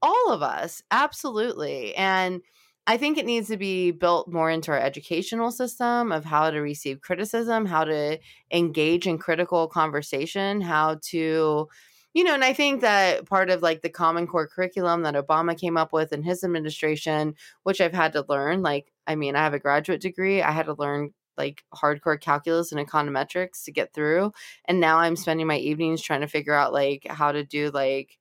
all 0.00 0.32
of 0.32 0.40
us 0.40 0.82
absolutely 0.90 1.94
and 1.94 2.40
i 2.88 2.96
think 2.96 3.16
it 3.16 3.26
needs 3.26 3.46
to 3.46 3.56
be 3.56 3.92
built 3.92 4.26
more 4.26 4.50
into 4.50 4.72
our 4.72 4.78
educational 4.78 5.52
system 5.52 6.10
of 6.10 6.24
how 6.24 6.50
to 6.50 6.58
receive 6.58 7.00
criticism 7.00 7.66
how 7.66 7.84
to 7.84 8.18
engage 8.50 9.06
in 9.06 9.18
critical 9.18 9.68
conversation 9.68 10.60
how 10.60 10.98
to 11.02 11.68
you 12.14 12.24
know 12.24 12.34
and 12.34 12.44
i 12.44 12.52
think 12.52 12.80
that 12.80 13.26
part 13.26 13.50
of 13.50 13.62
like 13.62 13.82
the 13.82 13.88
common 13.88 14.26
core 14.26 14.48
curriculum 14.48 15.02
that 15.02 15.14
obama 15.14 15.56
came 15.56 15.76
up 15.76 15.92
with 15.92 16.12
in 16.12 16.22
his 16.22 16.42
administration 16.42 17.34
which 17.62 17.80
i've 17.80 17.94
had 17.94 18.12
to 18.12 18.24
learn 18.28 18.62
like 18.62 18.90
i 19.06 19.14
mean 19.14 19.36
i 19.36 19.44
have 19.44 19.54
a 19.54 19.60
graduate 19.60 20.00
degree. 20.00 20.42
I 20.42 20.50
had 20.50 20.66
to 20.66 20.74
learn 20.74 21.12
like 21.36 21.62
hardcore 21.72 22.20
calculus 22.20 22.72
and 22.72 22.84
econometrics 22.84 23.62
to 23.64 23.72
get 23.72 23.94
through 23.94 24.32
and 24.64 24.80
now 24.80 24.98
i'm 24.98 25.14
spending 25.14 25.46
my 25.46 25.58
evenings 25.58 26.02
trying 26.02 26.22
to 26.22 26.26
figure 26.26 26.54
out 26.54 26.72
like 26.72 27.06
how 27.08 27.30
to 27.30 27.44
do 27.44 27.70
like 27.70 28.18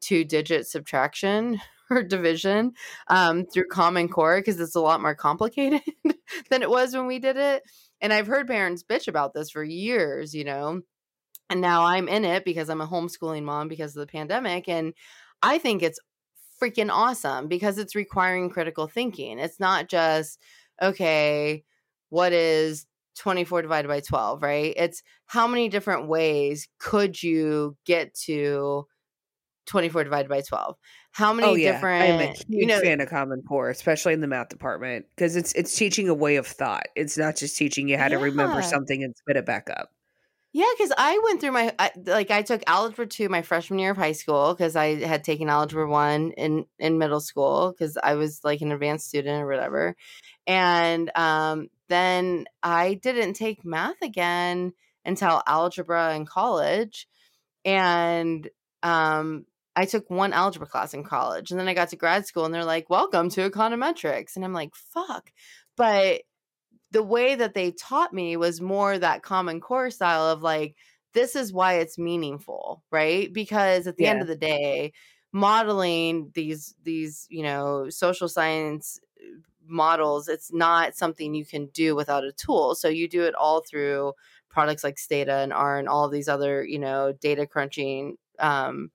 two 0.00 0.24
digit 0.24 0.66
subtraction 0.66 1.60
or 1.90 2.02
division 2.02 2.72
um, 3.08 3.46
through 3.46 3.68
Common 3.70 4.08
Core 4.08 4.40
because 4.40 4.60
it's 4.60 4.74
a 4.74 4.80
lot 4.80 5.00
more 5.00 5.14
complicated 5.14 5.82
than 6.50 6.62
it 6.62 6.70
was 6.70 6.94
when 6.94 7.06
we 7.06 7.18
did 7.18 7.36
it. 7.36 7.62
And 8.00 8.12
I've 8.12 8.26
heard 8.26 8.46
parents 8.46 8.84
bitch 8.84 9.08
about 9.08 9.34
this 9.34 9.50
for 9.50 9.64
years, 9.64 10.34
you 10.34 10.44
know. 10.44 10.82
And 11.50 11.60
now 11.60 11.84
I'm 11.84 12.08
in 12.08 12.24
it 12.24 12.44
because 12.44 12.68
I'm 12.68 12.80
a 12.80 12.86
homeschooling 12.86 13.42
mom 13.42 13.68
because 13.68 13.96
of 13.96 14.00
the 14.00 14.10
pandemic. 14.10 14.68
And 14.68 14.92
I 15.42 15.58
think 15.58 15.82
it's 15.82 15.98
freaking 16.60 16.90
awesome 16.90 17.48
because 17.48 17.78
it's 17.78 17.94
requiring 17.94 18.50
critical 18.50 18.86
thinking. 18.86 19.38
It's 19.38 19.58
not 19.58 19.88
just, 19.88 20.38
okay, 20.82 21.64
what 22.10 22.32
is 22.32 22.86
24 23.18 23.62
divided 23.62 23.88
by 23.88 24.00
12, 24.00 24.42
right? 24.42 24.74
It's 24.76 25.02
how 25.26 25.46
many 25.46 25.68
different 25.68 26.08
ways 26.08 26.68
could 26.78 27.22
you 27.22 27.76
get 27.84 28.14
to 28.26 28.86
24 29.66 30.04
divided 30.04 30.28
by 30.28 30.40
12 30.40 30.76
how 31.18 31.32
many 31.32 31.48
oh 31.48 31.54
yeah, 31.54 31.72
different 31.72 32.02
I 32.02 32.06
am 32.06 32.20
a 32.20 32.26
huge 32.28 32.44
you 32.48 32.66
know 32.66 32.80
fan 32.80 33.00
of 33.00 33.08
Common 33.08 33.42
Core, 33.42 33.70
especially 33.70 34.12
in 34.12 34.20
the 34.20 34.28
math 34.28 34.50
department, 34.50 35.06
because 35.16 35.34
it's 35.34 35.52
it's 35.54 35.74
teaching 35.74 36.08
a 36.08 36.14
way 36.14 36.36
of 36.36 36.46
thought. 36.46 36.86
It's 36.94 37.18
not 37.18 37.34
just 37.34 37.56
teaching 37.56 37.88
you 37.88 37.98
how 37.98 38.06
to 38.08 38.18
remember 38.18 38.62
something 38.62 39.02
and 39.02 39.16
spit 39.16 39.36
it 39.36 39.44
back 39.44 39.68
up. 39.68 39.90
yeah 40.52 40.64
because 40.76 40.92
i 40.96 41.20
went 41.24 41.40
through 41.40 41.52
my 41.52 41.74
I, 41.78 41.90
like 42.06 42.30
i 42.30 42.42
took 42.42 42.62
algebra 42.66 43.06
2 43.06 43.28
my 43.28 43.42
freshman 43.42 43.78
year 43.78 43.90
of 43.90 43.96
high 43.96 44.12
school 44.12 44.54
because 44.54 44.76
i 44.76 44.94
had 45.04 45.24
taken 45.24 45.48
algebra 45.48 45.88
1 45.88 46.32
in 46.32 46.64
in 46.78 46.98
middle 46.98 47.20
school 47.20 47.72
because 47.72 47.98
i 48.02 48.14
was 48.14 48.40
like 48.44 48.60
an 48.60 48.72
advanced 48.72 49.08
student 49.08 49.42
or 49.42 49.46
whatever 49.46 49.96
and 50.46 51.10
um 51.16 51.68
then 51.88 52.46
i 52.62 52.94
didn't 52.94 53.34
take 53.34 53.64
math 53.64 54.00
again 54.02 54.72
until 55.04 55.42
algebra 55.46 56.14
in 56.14 56.24
college 56.24 57.08
and 57.64 58.48
um 58.82 59.44
I 59.78 59.84
took 59.84 60.10
one 60.10 60.32
algebra 60.32 60.66
class 60.66 60.92
in 60.92 61.04
college 61.04 61.52
and 61.52 61.60
then 61.60 61.68
I 61.68 61.72
got 61.72 61.90
to 61.90 61.96
grad 61.96 62.26
school 62.26 62.44
and 62.44 62.52
they're 62.52 62.64
like, 62.64 62.90
welcome 62.90 63.30
to 63.30 63.48
econometrics. 63.48 64.34
And 64.34 64.44
I'm 64.44 64.52
like, 64.52 64.74
fuck. 64.74 65.30
But 65.76 66.22
the 66.90 67.04
way 67.04 67.36
that 67.36 67.54
they 67.54 67.70
taught 67.70 68.12
me 68.12 68.36
was 68.36 68.60
more 68.60 68.98
that 68.98 69.22
common 69.22 69.60
core 69.60 69.90
style 69.90 70.26
of 70.26 70.42
like, 70.42 70.74
this 71.14 71.36
is 71.36 71.52
why 71.52 71.74
it's 71.74 71.96
meaningful, 71.96 72.82
right? 72.90 73.32
Because 73.32 73.86
at 73.86 73.96
the 73.96 74.06
end 74.06 74.20
of 74.20 74.26
the 74.26 74.34
day, 74.34 74.94
modeling 75.32 76.32
these 76.34 76.74
these, 76.82 77.28
you 77.30 77.44
know, 77.44 77.88
social 77.88 78.28
science 78.28 78.98
uh, 79.20 79.38
models, 79.64 80.26
it's 80.26 80.52
not 80.52 80.96
something 80.96 81.34
you 81.34 81.46
can 81.46 81.66
do 81.66 81.94
without 81.94 82.24
a 82.24 82.32
tool. 82.32 82.74
So 82.74 82.88
you 82.88 83.08
do 83.08 83.22
it 83.26 83.36
all 83.36 83.62
through 83.62 84.14
products 84.50 84.82
like 84.82 84.98
Stata 84.98 85.36
and 85.36 85.52
R 85.52 85.78
and 85.78 85.88
all 85.88 86.04
of 86.04 86.10
these 86.10 86.28
other, 86.28 86.64
you 86.64 86.80
know, 86.80 87.12
data 87.12 87.46
crunching 87.46 88.16
um 88.40 88.90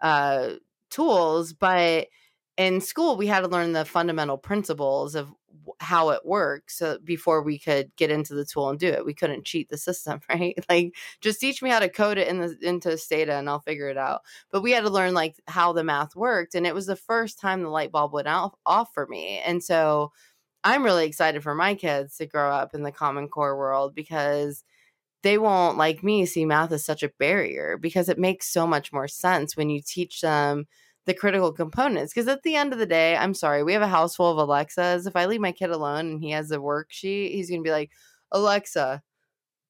uh 0.00 0.50
tools 0.90 1.52
but 1.52 2.08
in 2.56 2.80
school 2.80 3.16
we 3.16 3.26
had 3.26 3.40
to 3.40 3.48
learn 3.48 3.72
the 3.72 3.84
fundamental 3.84 4.38
principles 4.38 5.14
of 5.14 5.32
how 5.80 6.10
it 6.10 6.24
works 6.24 6.78
so 6.78 6.98
before 7.04 7.42
we 7.42 7.58
could 7.58 7.94
get 7.96 8.10
into 8.10 8.34
the 8.34 8.44
tool 8.44 8.70
and 8.70 8.78
do 8.78 8.88
it. 8.88 9.04
We 9.04 9.12
couldn't 9.14 9.44
cheat 9.44 9.68
the 9.68 9.76
system 9.76 10.20
right? 10.28 10.56
Like 10.68 10.94
just 11.20 11.40
teach 11.40 11.62
me 11.62 11.70
how 11.70 11.78
to 11.80 11.88
code 11.88 12.18
it 12.18 12.26
in 12.28 12.38
the 12.40 12.56
into 12.62 12.96
stata 12.98 13.34
and 13.34 13.48
i'll 13.48 13.60
figure 13.60 13.88
it 13.88 13.98
out. 13.98 14.22
But 14.50 14.62
we 14.62 14.72
had 14.72 14.84
to 14.84 14.90
learn 14.90 15.14
like 15.14 15.36
how 15.46 15.72
the 15.72 15.84
math 15.84 16.16
worked 16.16 16.54
and 16.54 16.66
it 16.66 16.74
was 16.74 16.86
the 16.86 16.96
first 16.96 17.38
time 17.38 17.62
the 17.62 17.68
light 17.68 17.92
bulb 17.92 18.12
went 18.12 18.28
off, 18.28 18.54
off 18.66 18.92
for 18.94 19.06
me. 19.06 19.40
And 19.44 19.62
so 19.62 20.12
i'm 20.64 20.84
really 20.84 21.06
excited 21.06 21.42
for 21.42 21.54
my 21.54 21.74
kids 21.74 22.16
to 22.18 22.26
grow 22.26 22.50
up 22.52 22.74
in 22.74 22.82
the 22.82 22.92
common 22.92 23.28
core 23.28 23.56
world 23.56 23.94
because 23.94 24.64
they 25.22 25.38
won't 25.38 25.76
like 25.76 26.02
me 26.02 26.26
see 26.26 26.44
math 26.44 26.72
as 26.72 26.84
such 26.84 27.02
a 27.02 27.10
barrier 27.18 27.76
because 27.76 28.08
it 28.08 28.18
makes 28.18 28.52
so 28.52 28.66
much 28.66 28.92
more 28.92 29.08
sense 29.08 29.56
when 29.56 29.70
you 29.70 29.80
teach 29.84 30.20
them 30.20 30.66
the 31.06 31.14
critical 31.14 31.52
components 31.52 32.12
because 32.12 32.28
at 32.28 32.42
the 32.42 32.54
end 32.54 32.72
of 32.72 32.78
the 32.78 32.86
day 32.86 33.16
i'm 33.16 33.34
sorry 33.34 33.62
we 33.62 33.72
have 33.72 33.82
a 33.82 33.88
house 33.88 34.14
full 34.16 34.30
of 34.30 34.38
alexas. 34.38 35.06
If 35.06 35.16
i 35.16 35.26
leave 35.26 35.40
my 35.40 35.52
kid 35.52 35.70
alone 35.70 36.10
and 36.10 36.22
he 36.22 36.30
has 36.30 36.50
a 36.50 36.58
worksheet 36.58 37.32
he's 37.32 37.48
going 37.48 37.62
to 37.62 37.66
be 37.66 37.72
like 37.72 37.90
alexa 38.32 39.02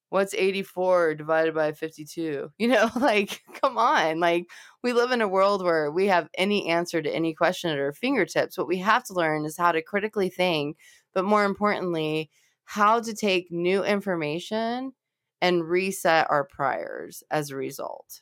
what's 0.09 0.33
84 0.33 1.15
divided 1.15 1.53
by 1.53 1.71
52 1.71 2.51
you 2.57 2.67
know 2.67 2.89
like 2.99 3.41
come 3.61 3.77
on 3.77 4.19
like 4.19 4.47
we 4.83 4.93
live 4.93 5.11
in 5.11 5.21
a 5.21 5.27
world 5.27 5.63
where 5.63 5.91
we 5.91 6.07
have 6.07 6.29
any 6.35 6.67
answer 6.67 7.01
to 7.01 7.13
any 7.13 7.33
question 7.33 7.69
at 7.69 7.77
our 7.77 7.91
fingertips. 7.91 8.57
What 8.57 8.67
we 8.67 8.77
have 8.77 9.03
to 9.05 9.13
learn 9.13 9.45
is 9.45 9.57
how 9.57 9.71
to 9.71 9.81
critically 9.81 10.29
think 10.29 10.77
but 11.13 11.25
more 11.25 11.45
importantly 11.45 12.29
how 12.65 12.99
to 12.99 13.15
take 13.15 13.51
new 13.51 13.83
information 13.83 14.93
and 15.41 15.67
reset 15.67 16.27
our 16.29 16.43
priors 16.43 17.23
as 17.31 17.49
a 17.49 17.55
result. 17.55 18.21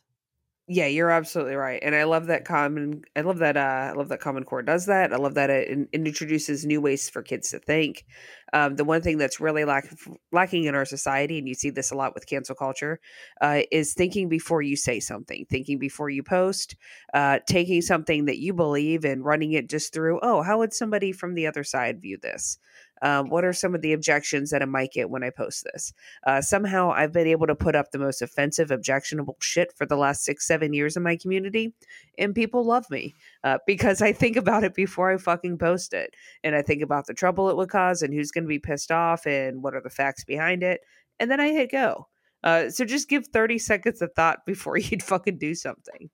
Yeah, 0.70 0.88
you're 0.88 1.10
absolutely 1.10 1.56
right, 1.56 1.80
and 1.82 1.96
I 1.96 2.04
love 2.04 2.26
that 2.28 2.44
common. 2.44 3.04
I 3.16 3.22
love 3.22 3.38
that. 3.38 3.56
Uh, 3.56 3.60
I 3.90 3.94
love 3.94 4.10
that 4.10 4.20
Common 4.20 4.44
Core 4.44 4.62
does 4.62 4.88
that. 4.88 5.14
I 5.14 5.16
love 5.16 5.36
that 5.36 5.50
it, 5.50 5.70
it 5.94 6.06
introduces 6.06 6.66
new 6.66 6.82
ways 6.82 7.10
for 7.10 7.24
kids 7.24 7.52
to 7.52 7.60
think. 7.60 8.06
Um, 8.52 8.76
the 8.76 8.84
one 8.84 9.02
thing 9.02 9.18
that's 9.18 9.40
really 9.40 9.64
lack, 9.64 9.88
lacking 10.34 10.66
in 10.66 10.76
our 10.76 10.84
society, 10.84 11.40
and 11.40 11.48
you 11.48 11.54
see 11.54 11.70
this 11.70 11.92
a 11.92 11.96
lot 11.96 12.14
with 12.14 12.28
cancel 12.28 12.54
culture, 12.54 13.00
uh, 13.40 13.62
is 13.72 13.94
thinking 13.94 14.28
before 14.28 14.62
you 14.62 14.76
say 14.76 15.00
something, 15.00 15.46
thinking 15.50 15.80
before 15.80 16.10
you 16.10 16.22
post, 16.22 16.76
uh, 17.14 17.40
taking 17.48 17.82
something 17.82 18.26
that 18.26 18.40
you 18.40 18.54
believe 18.54 19.06
and 19.06 19.24
running 19.24 19.54
it 19.54 19.70
just 19.70 19.94
through. 19.94 20.20
Oh, 20.22 20.42
how 20.42 20.58
would 20.58 20.74
somebody 20.74 21.14
from 21.14 21.34
the 21.34 21.48
other 21.48 21.64
side 21.64 22.02
view 22.02 22.18
this? 22.22 22.58
Um, 23.02 23.30
what 23.30 23.46
are 23.46 23.54
some 23.54 23.76
of 23.76 23.82
the 23.82 23.94
objections 23.94 24.50
that 24.50 24.62
I 24.62 24.66
might 24.66 24.92
get 24.92 25.10
when 25.10 25.24
I 25.24 25.30
post 25.30 25.66
this? 25.72 25.94
Uh, 26.26 26.42
somehow 26.42 26.92
I've 26.92 27.12
been 27.12 27.28
able 27.28 27.48
to 27.48 27.56
put 27.56 27.76
up 27.76 27.92
the 27.92 28.00
most 28.00 28.22
offensive, 28.22 28.72
objectionable 28.72 29.38
shit 29.40 29.74
for 29.76 29.86
the 29.86 29.98
last 29.98 30.24
six, 30.24 30.48
seven 30.48 30.74
years 30.74 30.98
in 30.98 31.04
my 31.04 31.16
community, 31.16 31.74
and 32.18 32.36
people 32.36 32.64
love 32.64 32.90
me 32.90 33.14
uh, 33.44 33.58
because 33.68 34.02
I 34.02 34.12
think 34.12 34.36
about 34.36 34.64
it 34.64 34.74
before 34.74 35.12
I 35.12 35.18
fucking 35.18 35.58
post 35.58 35.94
it, 35.94 36.14
and 36.44 36.56
I 36.56 36.62
think 36.62 36.82
about 36.82 37.06
the 37.08 37.14
trouble 37.14 37.50
it 37.50 37.58
would 37.58 37.70
cause 37.70 38.02
and 38.02 38.14
who's 38.14 38.32
going 38.32 38.44
to 38.44 38.50
be 38.50 38.60
pissed 38.60 38.92
off 38.92 39.26
and 39.26 39.64
what 39.64 39.76
are 39.76 39.82
the 39.82 39.90
facts 39.90 40.24
behind 40.24 40.64
it, 40.64 40.82
and 41.20 41.30
then 41.30 41.40
I 41.40 41.50
hit 41.50 41.72
go. 41.72 42.08
Uh, 42.44 42.70
so 42.70 42.86
just 42.86 43.10
give 43.10 43.28
thirty 43.28 43.58
seconds 43.58 44.02
of 44.02 44.12
thought 44.16 44.46
before 44.46 44.78
you'd 44.78 45.04
fucking 45.04 45.38
do 45.38 45.56
something. 45.56 46.10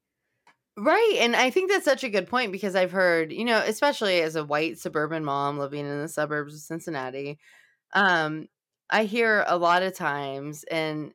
Right. 0.75 1.17
And 1.19 1.35
I 1.35 1.51
think 1.51 1.69
that's 1.69 1.85
such 1.85 2.03
a 2.03 2.09
good 2.09 2.27
point 2.27 2.51
because 2.51 2.75
I've 2.75 2.91
heard, 2.91 3.31
you 3.31 3.45
know, 3.45 3.59
especially 3.59 4.21
as 4.21 4.35
a 4.35 4.43
white 4.43 4.79
suburban 4.79 5.23
mom 5.23 5.59
living 5.59 5.85
in 5.85 6.01
the 6.01 6.07
suburbs 6.07 6.55
of 6.55 6.61
Cincinnati, 6.61 7.37
um, 7.93 8.47
I 8.89 9.05
hear 9.05 9.45
a 9.47 9.57
lot 9.57 9.83
of 9.83 9.95
times 9.95 10.63
and 10.71 11.13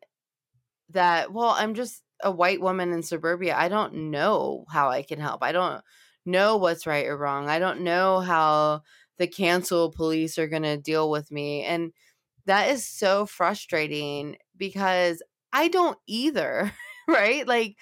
that, 0.91 1.33
well, 1.33 1.51
I'm 1.51 1.75
just 1.75 2.03
a 2.23 2.31
white 2.33 2.61
woman 2.61 2.93
in 2.93 3.03
suburbia. 3.03 3.57
I 3.57 3.69
don't 3.69 4.11
know 4.11 4.67
how 4.71 4.91
I 4.91 5.03
can 5.03 5.21
help. 5.21 5.43
I 5.43 5.53
don't 5.53 5.83
know 6.27 6.57
what's 6.57 6.87
right 6.87 7.07
or 7.07 7.17
wrong. 7.17 7.49
I 7.49 7.59
don't 7.59 7.83
know 7.83 8.21
how 8.21 8.83
the 9.19 9.29
cancel 9.29 9.93
police 9.93 10.39
are 10.39 10.49
going 10.49 10.63
to 10.65 10.77
deal 10.79 11.11
with 11.11 11.31
me. 11.33 11.65
And 11.65 11.93
that 12.47 12.71
is 12.71 12.87
so 12.87 13.27
frustrating 13.27 14.37
because 14.57 15.23
I 15.53 15.69
don't 15.69 15.99
either, 16.07 16.73
right? 17.09 17.47
Like, 17.47 17.77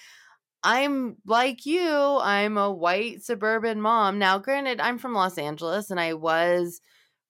I'm 0.68 1.16
like 1.24 1.64
you. 1.64 2.18
I'm 2.20 2.58
a 2.58 2.72
white 2.72 3.22
suburban 3.22 3.80
mom. 3.80 4.18
Now, 4.18 4.38
granted, 4.38 4.80
I'm 4.80 4.98
from 4.98 5.14
Los 5.14 5.38
Angeles 5.38 5.92
and 5.92 6.00
I 6.00 6.14
was 6.14 6.80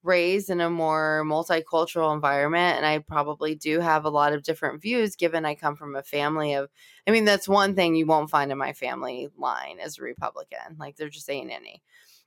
raised 0.02 0.48
in 0.48 0.62
a 0.62 0.70
more 0.70 1.22
multicultural 1.26 2.14
environment 2.14 2.78
and 2.78 2.86
I 2.86 2.98
probably 3.00 3.54
do 3.54 3.80
have 3.80 4.04
a 4.06 4.10
lot 4.10 4.32
of 4.32 4.42
different 4.42 4.80
views 4.80 5.16
given 5.16 5.44
I 5.44 5.54
come 5.54 5.76
from 5.76 5.96
a 5.96 6.02
family 6.02 6.54
of 6.54 6.70
I 7.06 7.10
mean 7.10 7.24
that's 7.24 7.48
one 7.48 7.74
thing 7.74 7.96
you 7.96 8.06
won't 8.06 8.30
find 8.30 8.52
in 8.52 8.56
my 8.56 8.72
family 8.72 9.28
line 9.36 9.80
as 9.80 9.98
a 9.98 10.02
Republican. 10.02 10.76
Like 10.78 10.96
there 10.96 11.08
just 11.10 11.28
ain't 11.28 11.50
any. 11.50 11.82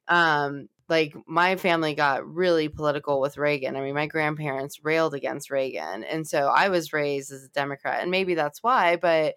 Um 0.10 0.68
like 0.90 1.16
my 1.28 1.56
family 1.56 1.94
got 1.96 2.28
really 2.28 2.68
political 2.68 3.22
with 3.22 3.38
Reagan. 3.38 3.76
I 3.78 3.82
mean 3.82 3.96
my 3.96 4.08
grandparents 4.08 4.84
railed 4.84 5.14
against 5.16 5.50
Reagan 5.50 6.04
and 6.04 6.28
so 6.28 6.50
I 6.50 6.70
was 6.70 6.94
raised 6.94 7.32
as 7.32 7.46
a 7.46 7.50
Democrat 7.50 8.02
and 8.02 8.12
maybe 8.12 8.36
that's 8.36 8.62
why 8.62 8.98
but 8.98 9.36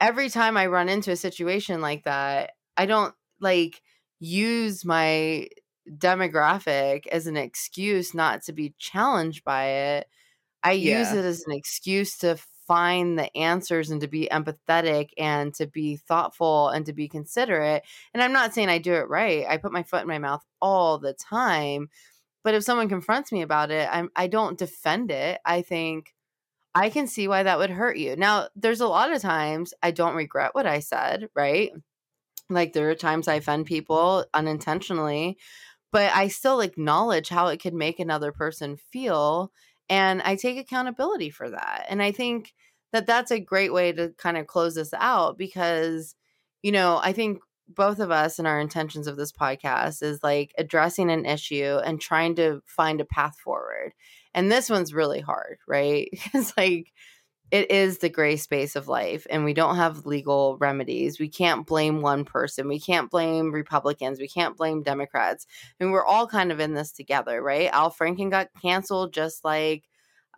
every 0.00 0.28
time 0.30 0.56
I 0.56 0.66
run 0.66 0.88
into 0.88 1.10
a 1.12 1.16
situation 1.16 1.80
like 1.80 2.04
that 2.04 2.52
I 2.76 2.86
don't 2.86 3.14
like 3.40 3.82
use 4.20 4.84
my 4.84 5.48
demographic 5.88 7.06
as 7.08 7.26
an 7.26 7.36
excuse 7.36 8.14
not 8.14 8.42
to 8.44 8.52
be 8.52 8.74
challenged 8.78 9.44
by 9.44 9.66
it. 9.66 10.08
I 10.62 10.72
use 10.72 11.12
it 11.12 11.24
as 11.24 11.44
an 11.46 11.52
excuse 11.54 12.18
to 12.18 12.36
find 12.66 13.18
the 13.18 13.34
answers 13.36 13.90
and 13.90 14.00
to 14.00 14.08
be 14.08 14.28
empathetic 14.30 15.10
and 15.18 15.54
to 15.54 15.66
be 15.66 15.96
thoughtful 15.96 16.68
and 16.68 16.86
to 16.86 16.92
be 16.92 17.08
considerate. 17.08 17.84
And 18.14 18.22
I'm 18.22 18.32
not 18.32 18.54
saying 18.54 18.68
I 18.68 18.78
do 18.78 18.94
it 18.94 19.08
right. 19.08 19.46
I 19.48 19.56
put 19.56 19.72
my 19.72 19.82
foot 19.82 20.02
in 20.02 20.08
my 20.08 20.18
mouth 20.18 20.44
all 20.60 20.98
the 20.98 21.14
time. 21.14 21.88
But 22.44 22.54
if 22.54 22.64
someone 22.64 22.88
confronts 22.88 23.32
me 23.32 23.42
about 23.42 23.70
it, 23.70 23.88
I'm 23.90 24.10
I 24.16 24.26
don't 24.26 24.58
defend 24.58 25.10
it. 25.10 25.40
I 25.44 25.62
think 25.62 26.14
I 26.74 26.90
can 26.90 27.06
see 27.06 27.26
why 27.28 27.42
that 27.42 27.58
would 27.58 27.70
hurt 27.70 27.96
you. 27.96 28.16
Now, 28.16 28.48
there's 28.54 28.80
a 28.80 28.88
lot 28.88 29.12
of 29.12 29.20
times 29.20 29.74
I 29.82 29.90
don't 29.90 30.14
regret 30.14 30.54
what 30.54 30.66
I 30.66 30.80
said, 30.80 31.28
right? 31.34 31.72
Like 32.48 32.72
there 32.72 32.90
are 32.90 32.94
times 32.94 33.28
I 33.28 33.34
offend 33.34 33.66
people 33.66 34.24
unintentionally, 34.34 35.38
but 35.92 36.12
I 36.12 36.28
still 36.28 36.60
acknowledge 36.60 37.28
how 37.28 37.48
it 37.48 37.60
could 37.60 37.74
make 37.74 37.98
another 37.98 38.32
person 38.32 38.76
feel 38.76 39.52
and 39.88 40.22
I 40.22 40.36
take 40.36 40.56
accountability 40.58 41.30
for 41.30 41.50
that. 41.50 41.86
And 41.88 42.00
I 42.02 42.12
think 42.12 42.54
that 42.92 43.06
that's 43.06 43.32
a 43.32 43.40
great 43.40 43.72
way 43.72 43.92
to 43.92 44.10
kind 44.18 44.36
of 44.36 44.46
close 44.46 44.76
this 44.76 44.94
out 44.94 45.36
because 45.38 46.14
you 46.62 46.72
know, 46.72 47.00
I 47.02 47.12
think 47.12 47.40
both 47.68 48.00
of 48.00 48.10
us 48.10 48.38
and 48.38 48.46
our 48.48 48.60
intentions 48.60 49.06
of 49.06 49.16
this 49.16 49.32
podcast 49.32 50.02
is 50.02 50.22
like 50.22 50.52
addressing 50.58 51.10
an 51.10 51.24
issue 51.24 51.78
and 51.84 52.00
trying 52.00 52.34
to 52.36 52.60
find 52.66 53.00
a 53.00 53.04
path 53.04 53.38
forward. 53.38 53.92
And 54.34 54.50
this 54.50 54.70
one's 54.70 54.94
really 54.94 55.20
hard, 55.20 55.58
right? 55.66 56.08
It's 56.34 56.56
like 56.56 56.92
it 57.50 57.70
is 57.70 57.98
the 57.98 58.08
gray 58.08 58.36
space 58.36 58.76
of 58.76 58.86
life 58.86 59.26
and 59.28 59.44
we 59.44 59.54
don't 59.54 59.76
have 59.76 60.06
legal 60.06 60.56
remedies. 60.58 61.18
We 61.18 61.28
can't 61.28 61.66
blame 61.66 62.00
one 62.00 62.24
person. 62.24 62.68
We 62.68 62.78
can't 62.78 63.10
blame 63.10 63.52
Republicans. 63.52 64.20
We 64.20 64.28
can't 64.28 64.56
blame 64.56 64.82
Democrats. 64.82 65.46
I 65.80 65.84
mean, 65.84 65.92
we're 65.92 66.04
all 66.04 66.28
kind 66.28 66.52
of 66.52 66.60
in 66.60 66.74
this 66.74 66.92
together, 66.92 67.42
right? 67.42 67.68
Al 67.72 67.90
Franken 67.90 68.30
got 68.30 68.48
canceled 68.62 69.12
just 69.12 69.44
like 69.44 69.84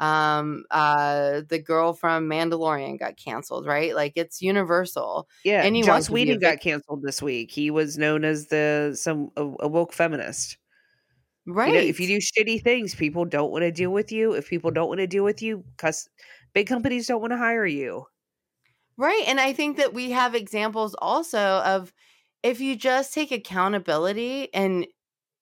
um 0.01 0.65
uh 0.71 1.43
the 1.49 1.59
girl 1.59 1.93
from 1.93 2.29
Mandalorian 2.29 2.99
got 2.99 3.19
canceled, 3.19 3.67
right? 3.67 3.95
Like 3.95 4.15
it's 4.17 4.41
universal. 4.41 5.29
Yeah, 5.45 5.63
Anyone 5.63 5.87
Joss 5.97 6.09
could 6.09 6.15
be 6.15 6.31
a 6.31 6.35
Whedon 6.35 6.41
got 6.41 6.61
canceled 6.61 7.03
this 7.03 7.21
week. 7.21 7.51
He 7.51 7.71
was 7.71 7.99
known 7.99 8.25
as 8.25 8.47
the 8.47 8.97
some 8.99 9.31
a, 9.37 9.43
a 9.61 9.69
woke 9.69 9.93
feminist. 9.93 10.57
Right. 11.47 11.63
You 11.65 11.73
know, 11.73 11.81
if 11.81 12.01
you 12.01 12.07
do 12.07 12.19
shitty 12.19 12.63
things, 12.63 12.95
people 12.95 13.25
don't 13.25 13.51
want 13.51 13.63
to 13.63 13.73
deal 13.73 13.93
with 13.93 14.13
you. 14.13 14.33
If 14.35 14.49
people 14.49 14.71
don't 14.71 14.89
want 14.89 14.99
to 15.01 15.07
deal 15.07 15.25
with 15.25 15.43
you, 15.43 15.65
cuz 15.77 16.09
big 16.55 16.67
companies 16.69 17.07
don't 17.09 17.21
want 17.21 17.33
to 17.33 17.37
hire 17.39 17.67
you. 17.67 18.07
Right. 18.97 19.25
And 19.27 19.41
I 19.41 19.53
think 19.53 19.77
that 19.79 19.95
we 19.95 20.11
have 20.11 20.35
examples 20.35 20.95
also 21.01 21.39
of 21.39 21.93
if 22.43 22.61
you 22.61 22.77
just 22.77 23.15
take 23.15 23.33
accountability 23.33 24.53
and 24.55 24.87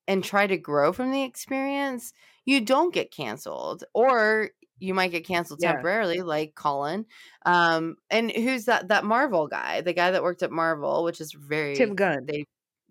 and 0.09 0.24
try 0.24 0.46
to 0.46 0.59
grow 0.59 0.92
from 0.92 1.12
the 1.12 1.22
experience, 1.24 2.12
you 2.46 2.61
don't 2.64 2.94
get 2.94 3.12
canceled 3.12 3.84
or 3.94 4.51
you 4.80 4.94
might 4.94 5.12
get 5.12 5.26
canceled 5.26 5.61
Yeah. 5.61 5.62
temporarily 5.62 6.22
like 6.22 6.55
Colin. 6.57 7.07
Um 7.46 7.96
and 8.11 8.30
who's 8.32 8.66
that 8.66 8.88
that 8.88 9.05
Marvel 9.05 9.48
guy, 9.48 9.80
the 9.82 9.94
guy 9.94 10.11
that 10.12 10.22
worked 10.24 10.42
at 10.42 10.53
Marvel, 10.53 11.05
which 11.05 11.20
is 11.20 11.32
very 11.32 11.76
Tim 11.76 11.94
Gunn. 11.94 12.26
they 12.26 12.44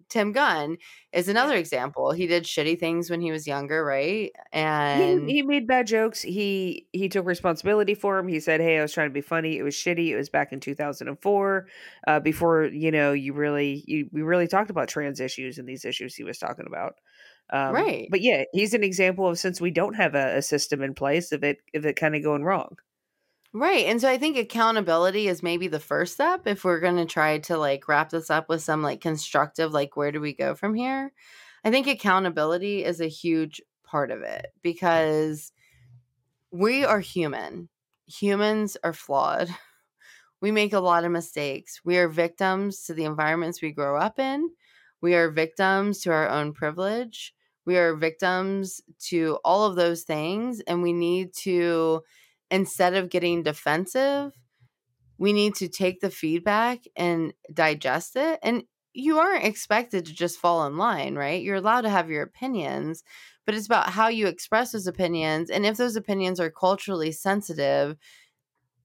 Tim 0.10 0.32
Gunn 0.32 0.78
is 1.14 1.30
another 1.30 1.56
example. 1.56 2.12
He 2.12 2.28
did 2.28 2.44
shitty 2.44 2.80
things 2.80 3.10
when 3.10 3.22
he 3.22 3.32
was 3.32 3.48
younger, 3.48 3.84
right? 3.86 4.32
And 4.52 5.30
he 5.30 5.42
made 5.44 5.68
bad 5.68 5.88
jokes. 5.88 6.22
He 6.22 6.88
he 6.92 7.10
took 7.10 7.26
responsibility 7.26 7.94
for 7.94 8.18
him. 8.18 8.28
He 8.28 8.40
said, 8.40 8.60
"Hey, 8.62 8.80
I 8.80 8.82
was 8.82 8.94
trying 8.94 9.10
to 9.10 9.14
be 9.14 9.22
funny. 9.22 9.58
It 9.58 9.64
was 9.64 9.76
shitty. 9.76 10.10
It 10.10 10.16
was 10.16 10.30
back 10.30 10.52
in 10.52 10.60
2004, 10.60 11.68
uh, 12.08 12.20
before 12.20 12.66
you 12.66 12.92
know 12.92 13.14
you 13.14 13.34
really 13.34 13.84
you, 13.88 14.10
we 14.12 14.22
really 14.22 14.48
talked 14.48 14.70
about 14.70 14.88
trans 14.90 15.20
issues 15.20 15.58
and 15.58 15.68
these 15.68 15.86
issues 15.86 16.16
he 16.16 16.24
was 16.24 16.38
talking 16.38 16.66
about." 16.68 16.96
Um, 17.52 17.74
Right. 17.74 18.08
But 18.12 18.22
yeah, 18.22 18.44
he's 18.54 18.74
an 18.74 18.84
example 18.84 19.28
of 19.28 19.40
since 19.40 19.60
we 19.60 19.72
don't 19.72 19.96
have 19.96 20.16
a, 20.16 20.38
a 20.38 20.42
system 20.42 20.82
in 20.82 20.94
place 20.94 21.32
of 21.32 21.44
it 21.44 21.58
of 21.74 21.86
it 21.86 21.96
kind 21.96 22.16
of 22.16 22.24
going 22.24 22.44
wrong. 22.44 22.78
Right. 23.52 23.86
And 23.88 24.00
so 24.00 24.08
I 24.08 24.18
think 24.20 24.38
accountability 24.38 25.28
is 25.28 25.42
maybe 25.42 25.68
the 25.68 25.80
first 25.80 26.14
step 26.14 26.46
if 26.46 26.64
we're 26.64 26.80
going 26.80 26.98
to 26.98 27.06
try 27.06 27.40
to 27.40 27.58
like 27.58 27.88
wrap 27.88 28.12
this 28.12 28.30
up 28.30 28.48
with 28.48 28.62
some 28.62 28.84
like 28.84 29.02
constructive, 29.02 29.72
like, 29.74 29.98
where 29.98 30.12
do 30.12 30.22
we 30.22 30.34
go 30.34 30.54
from 30.54 30.76
here? 30.76 31.12
I 31.64 31.72
think 31.72 31.88
accountability 31.88 32.84
is 32.86 33.02
a 33.02 33.08
huge 33.08 33.60
part 33.84 34.12
of 34.12 34.22
it 34.22 34.48
because 34.62 35.52
we 36.52 36.84
are 36.86 37.00
human. 37.00 37.70
Humans 38.08 38.78
are 38.84 38.94
flawed. 38.94 39.50
We 40.42 40.52
make 40.52 40.74
a 40.74 40.80
lot 40.80 41.04
of 41.06 41.12
mistakes. 41.12 41.82
We 41.84 41.98
are 41.98 42.08
victims 42.08 42.84
to 42.86 42.94
the 42.94 43.06
environments 43.06 43.62
we 43.62 43.72
grow 43.72 43.98
up 43.98 44.20
in. 44.20 44.50
We 45.02 45.16
are 45.16 45.32
victims 45.32 46.02
to 46.02 46.12
our 46.12 46.30
own 46.30 46.54
privilege. 46.54 47.34
We 47.66 47.78
are 47.78 47.96
victims 47.96 48.82
to 49.10 49.40
all 49.44 49.66
of 49.66 49.76
those 49.76 50.04
things. 50.04 50.62
And 50.62 50.82
we 50.82 50.94
need 50.94 51.34
to 51.44 52.04
instead 52.52 52.94
of 52.94 53.10
getting 53.10 53.44
defensive, 53.44 54.34
we 55.18 55.34
need 55.34 55.56
to 55.56 55.68
take 55.68 56.00
the 56.00 56.10
feedback 56.10 56.80
and 56.96 57.34
digest 57.54 58.16
it. 58.16 58.40
And 58.42 58.64
you 58.94 59.20
aren't 59.20 59.46
expected 59.46 60.06
to 60.06 60.14
just 60.14 60.40
fall 60.40 60.66
in 60.66 60.78
line, 60.78 61.16
right? 61.16 61.42
You're 61.42 61.58
allowed 61.58 61.82
to 61.82 61.90
have 61.90 62.10
your 62.10 62.24
opinions, 62.24 63.04
but 63.46 63.56
it's 63.56 63.68
about 63.68 63.90
how 63.90 64.08
you 64.08 64.28
express 64.28 64.72
those 64.72 64.88
opinions 64.88 65.50
and 65.50 65.66
if 65.66 65.78
those 65.78 65.96
opinions 65.96 66.40
are 66.40 66.50
culturally 66.50 67.12
sensitive 67.12 67.98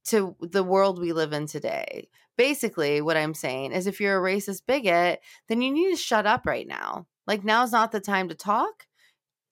to 0.07 0.37
the 0.41 0.65
world 0.65 1.01
we 1.01 1.13
live 1.13 1.33
in 1.33 1.47
today. 1.47 2.09
Basically, 2.37 3.01
what 3.01 3.17
I'm 3.17 3.33
saying 3.33 3.73
is 3.73 3.87
if 3.87 4.01
you're 4.01 4.19
a 4.19 4.35
racist 4.35 4.63
bigot, 4.67 5.21
then 5.49 5.63
you 5.63 5.73
need 5.73 5.91
to 5.91 5.97
shut 5.97 6.27
up 6.27 6.47
right 6.47 6.67
now. 6.67 7.07
Like, 7.27 7.45
now's 7.45 7.73
not 7.73 7.93
the 7.93 8.01
time 8.01 8.29
to 8.29 8.35
talk. 8.35 8.87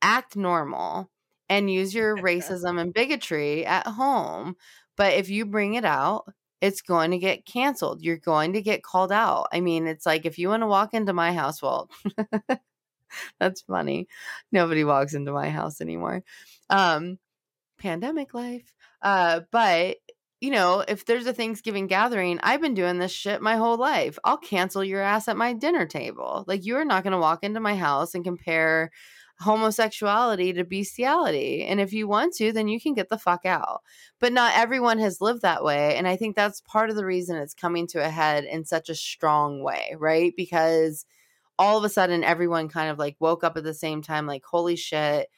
Act 0.03 0.37
normal 0.37 1.11
and 1.53 1.71
use 1.71 1.95
your 1.95 2.17
racism 2.31 2.81
and 2.81 2.95
bigotry 2.95 3.67
at 3.67 3.87
home. 3.87 4.57
But 4.97 5.15
if 5.15 5.29
you 5.29 5.45
bring 5.45 5.75
it 5.75 5.85
out, 5.85 6.25
it's 6.61 6.81
going 6.81 7.11
to 7.11 7.19
get 7.19 7.45
canceled. 7.45 8.03
You're 8.03 8.17
going 8.17 8.55
to 8.55 8.63
get 8.63 8.83
called 8.83 9.13
out. 9.13 9.49
I 9.53 9.61
mean, 9.61 9.87
it's 9.87 10.07
like 10.07 10.25
if 10.25 10.39
you 10.39 10.49
want 10.49 10.63
to 10.63 10.67
walk 10.67 10.95
into 10.95 11.13
my 11.13 11.33
house, 11.33 11.61
well, 11.61 11.91
that's 13.41 13.63
funny. 13.63 14.09
Nobody 14.51 14.85
walks 14.85 15.13
into 15.13 15.33
my 15.33 15.51
house 15.51 15.81
anymore. 15.81 16.23
Um, 16.71 17.19
pandemic 17.79 18.33
life. 18.33 18.73
Uh, 19.03 19.41
but 19.51 19.97
you 20.43 20.51
know, 20.51 20.85
if 20.89 21.05
there's 21.05 21.29
a 21.29 21.33
Thanksgiving 21.33 21.87
gathering, 21.87 22.41
I've 22.43 22.61
been 22.61 22.75
doing 22.75 22.99
this 22.99 23.13
shit 23.13 23.41
my 23.41 23.55
whole 23.55 23.77
life. 23.77 24.19
I'll 24.25 24.37
cancel 24.37 24.83
your 24.83 25.01
ass 25.01 25.29
at 25.29 25.37
my 25.37 25.53
dinner 25.53 25.87
table. 25.87 26.43
Like 26.49 26.67
you're 26.67 26.85
not 26.85 27.05
going 27.05 27.13
to 27.13 27.19
walk 27.19 27.45
into 27.45 27.61
my 27.61 27.77
house 27.77 28.13
and 28.13 28.25
compare 28.25 28.91
homosexuality 29.39 30.53
to 30.55 30.65
bestiality. 30.65 31.63
And 31.63 31.81
if 31.81 31.93
you 31.93 32.09
want 32.09 32.35
to, 32.35 32.53
then 32.53 32.67
you 32.67 32.81
can 32.81 32.93
get 32.93 33.09
the 33.09 33.19
fuck 33.19 33.47
out. 33.47 33.83
But 34.19 34.33
not 34.33 34.57
everyone 34.57 34.99
has 34.99 35.21
lived 35.21 35.43
that 35.43 35.63
way. 35.63 35.95
And 35.95 36.09
I 36.09 36.17
think 36.17 36.35
that's 36.35 36.61
part 36.63 36.91
of 36.91 36.97
the 36.97 37.07
reason 37.07 37.37
it's 37.37 37.55
coming 37.55 37.87
to 37.89 38.05
a 38.05 38.11
head 38.11 38.43
in 38.43 38.65
such 38.65 38.89
a 38.89 38.97
strong 38.97 39.63
way, 39.63 39.95
right? 39.97 40.35
Because 40.37 41.07
all 41.57 41.79
of 41.79 41.85
a 41.85 41.89
sudden 41.89 42.25
everyone 42.25 42.69
kind 42.69 42.91
of 42.91 42.99
like 42.99 43.15
woke 43.21 43.45
up 43.45 43.57
at 43.57 43.63
the 43.63 43.75
same 43.75 44.03
time, 44.03 44.27
like, 44.27 44.43
holy 44.45 44.75
shit, 44.75 45.29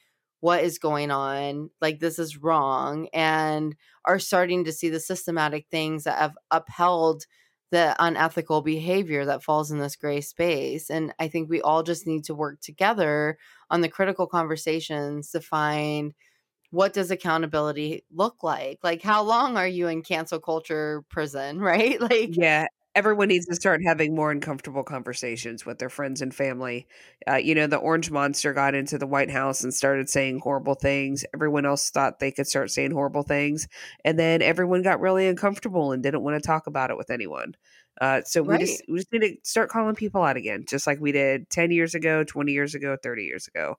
what 0.45 0.63
is 0.63 0.79
going 0.79 1.11
on? 1.11 1.71
Like, 1.81 2.01
this 2.01 2.19
is 2.19 2.37
wrong. 2.37 3.09
And 3.15 3.75
are 4.05 4.19
starting 4.19 4.65
to 4.65 4.73
see 4.73 4.91
the 4.91 5.01
systematic 5.01 5.65
things 5.71 6.05
that 6.05 6.19
have 6.19 6.37
upheld 6.51 7.25
the 7.71 7.97
unethical 7.99 8.61
behavior 8.61 9.25
that 9.25 9.43
falls 9.43 9.71
in 9.71 9.79
this 9.79 9.97
gray 9.97 10.21
space. 10.21 10.91
And 10.91 11.15
I 11.19 11.29
think 11.29 11.49
we 11.49 11.63
all 11.63 11.83
just 11.83 12.07
need 12.07 12.25
to 12.25 12.35
work 12.35 12.61
together 12.61 13.39
on 13.71 13.81
the 13.81 13.89
critical 13.89 14.27
conversations 14.27 15.31
to 15.31 15.41
find 15.41 16.13
what 16.71 16.93
does 16.93 17.11
accountability 17.11 18.05
look 18.13 18.43
like? 18.43 18.81
Like 18.83 19.01
how 19.01 19.23
long 19.23 19.57
are 19.57 19.67
you 19.67 19.89
in 19.89 20.03
cancel 20.03 20.41
culture 20.41 21.05
prison, 21.09 21.59
right? 21.73 21.99
Like 21.99 22.35
Yeah, 22.37 22.67
everyone 22.95 23.29
needs 23.29 23.47
to 23.47 23.55
start 23.55 23.83
having 23.85 24.15
more 24.15 24.31
uncomfortable 24.31 24.85
conversations 24.85 25.67
with 25.67 25.79
their 25.79 25.89
friends 25.89 26.23
and 26.23 26.35
family. 26.35 26.87
Uh, 27.29 27.37
you 27.37 27.55
know, 27.55 27.67
the 27.67 27.77
orange 27.77 28.11
monster 28.11 28.53
got 28.53 28.75
into 28.75 28.99
the 28.99 29.07
White 29.07 29.31
House 29.31 29.65
and 29.65 29.75
started 29.75 30.09
saying 30.09 30.41
horrible 30.41 30.75
things. 30.75 31.25
Everyone 31.35 31.67
else 31.67 31.91
thought 31.91 32.19
they 32.21 32.31
could 32.33 32.47
start 32.47 32.71
saying 32.71 32.93
horrible 32.93 33.23
things. 33.23 33.67
And 34.05 34.19
then 34.19 34.43
everyone 34.43 34.83
got 34.83 35.01
really 35.01 35.27
uncomfortable 35.27 35.93
and 35.93 36.03
didn't 36.03 36.23
want 36.23 36.41
to 36.41 36.47
talk 36.47 36.67
about 36.67 36.91
it 36.91 36.97
with 36.97 37.11
anyone. 37.11 37.55
Uh, 38.01 38.23
so 38.25 38.43
we 38.43 38.59
Right. 38.59 38.59
just 38.59 38.83
we 38.89 38.99
just 38.99 39.13
need 39.13 39.21
to 39.21 39.37
start 39.45 39.71
calling 39.71 39.95
people 39.95 40.23
out 40.23 40.37
again, 40.37 40.65
just 40.69 40.87
like 40.87 40.99
we 41.01 41.13
did 41.13 41.49
ten 41.51 41.71
years 41.71 41.95
ago, 41.95 42.25
twenty 42.25 42.53
years 42.53 42.75
ago, 42.75 42.97
thirty 43.01 43.25
years 43.25 43.47
ago. 43.47 43.77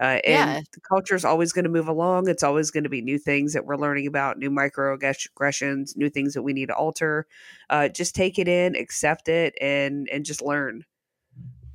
Uh, 0.00 0.20
and 0.24 0.50
Yeah. 0.50 0.60
the 0.72 0.80
culture 0.80 1.14
is 1.14 1.24
always 1.24 1.52
going 1.52 1.64
to 1.64 1.70
move 1.70 1.88
along. 1.88 2.28
It's 2.28 2.42
always 2.42 2.70
going 2.70 2.84
to 2.84 2.90
be 2.90 3.00
new 3.02 3.18
things 3.18 3.52
that 3.54 3.64
we're 3.64 3.76
learning 3.76 4.06
about, 4.06 4.38
new 4.38 4.50
microaggressions, 4.50 5.96
new 5.96 6.10
things 6.10 6.34
that 6.34 6.42
we 6.42 6.52
need 6.52 6.66
to 6.68 6.74
alter. 6.76 7.26
Uh, 7.70 7.88
just 7.88 8.14
take 8.14 8.38
it 8.38 8.48
in, 8.48 8.76
accept 8.76 9.28
it, 9.28 9.56
and 9.60 10.08
and 10.10 10.24
just 10.24 10.42
learn. 10.42 10.84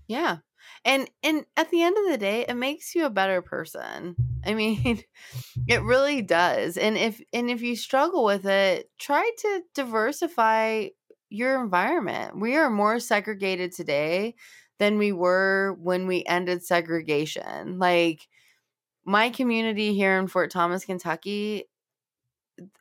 Yeah. 0.07 0.37
And 0.85 1.09
and 1.23 1.45
at 1.57 1.69
the 1.69 1.81
end 1.81 1.97
of 1.97 2.09
the 2.11 2.17
day, 2.17 2.45
it 2.47 2.53
makes 2.55 2.95
you 2.95 3.05
a 3.05 3.09
better 3.09 3.41
person. 3.41 4.17
I 4.45 4.53
mean, 4.53 5.03
it 5.67 5.83
really 5.83 6.21
does. 6.21 6.77
And 6.77 6.97
if 6.97 7.21
and 7.33 7.49
if 7.49 7.61
you 7.61 7.75
struggle 7.75 8.25
with 8.25 8.45
it, 8.45 8.91
try 8.99 9.29
to 9.39 9.63
diversify 9.73 10.89
your 11.29 11.63
environment. 11.63 12.39
We 12.39 12.57
are 12.57 12.69
more 12.69 12.99
segregated 12.99 13.71
today 13.73 14.35
than 14.81 14.97
we 14.97 15.11
were 15.11 15.77
when 15.79 16.07
we 16.07 16.25
ended 16.25 16.63
segregation. 16.63 17.77
Like 17.77 18.27
my 19.05 19.29
community 19.29 19.93
here 19.93 20.17
in 20.17 20.25
Fort 20.25 20.49
Thomas, 20.49 20.85
Kentucky, 20.85 21.65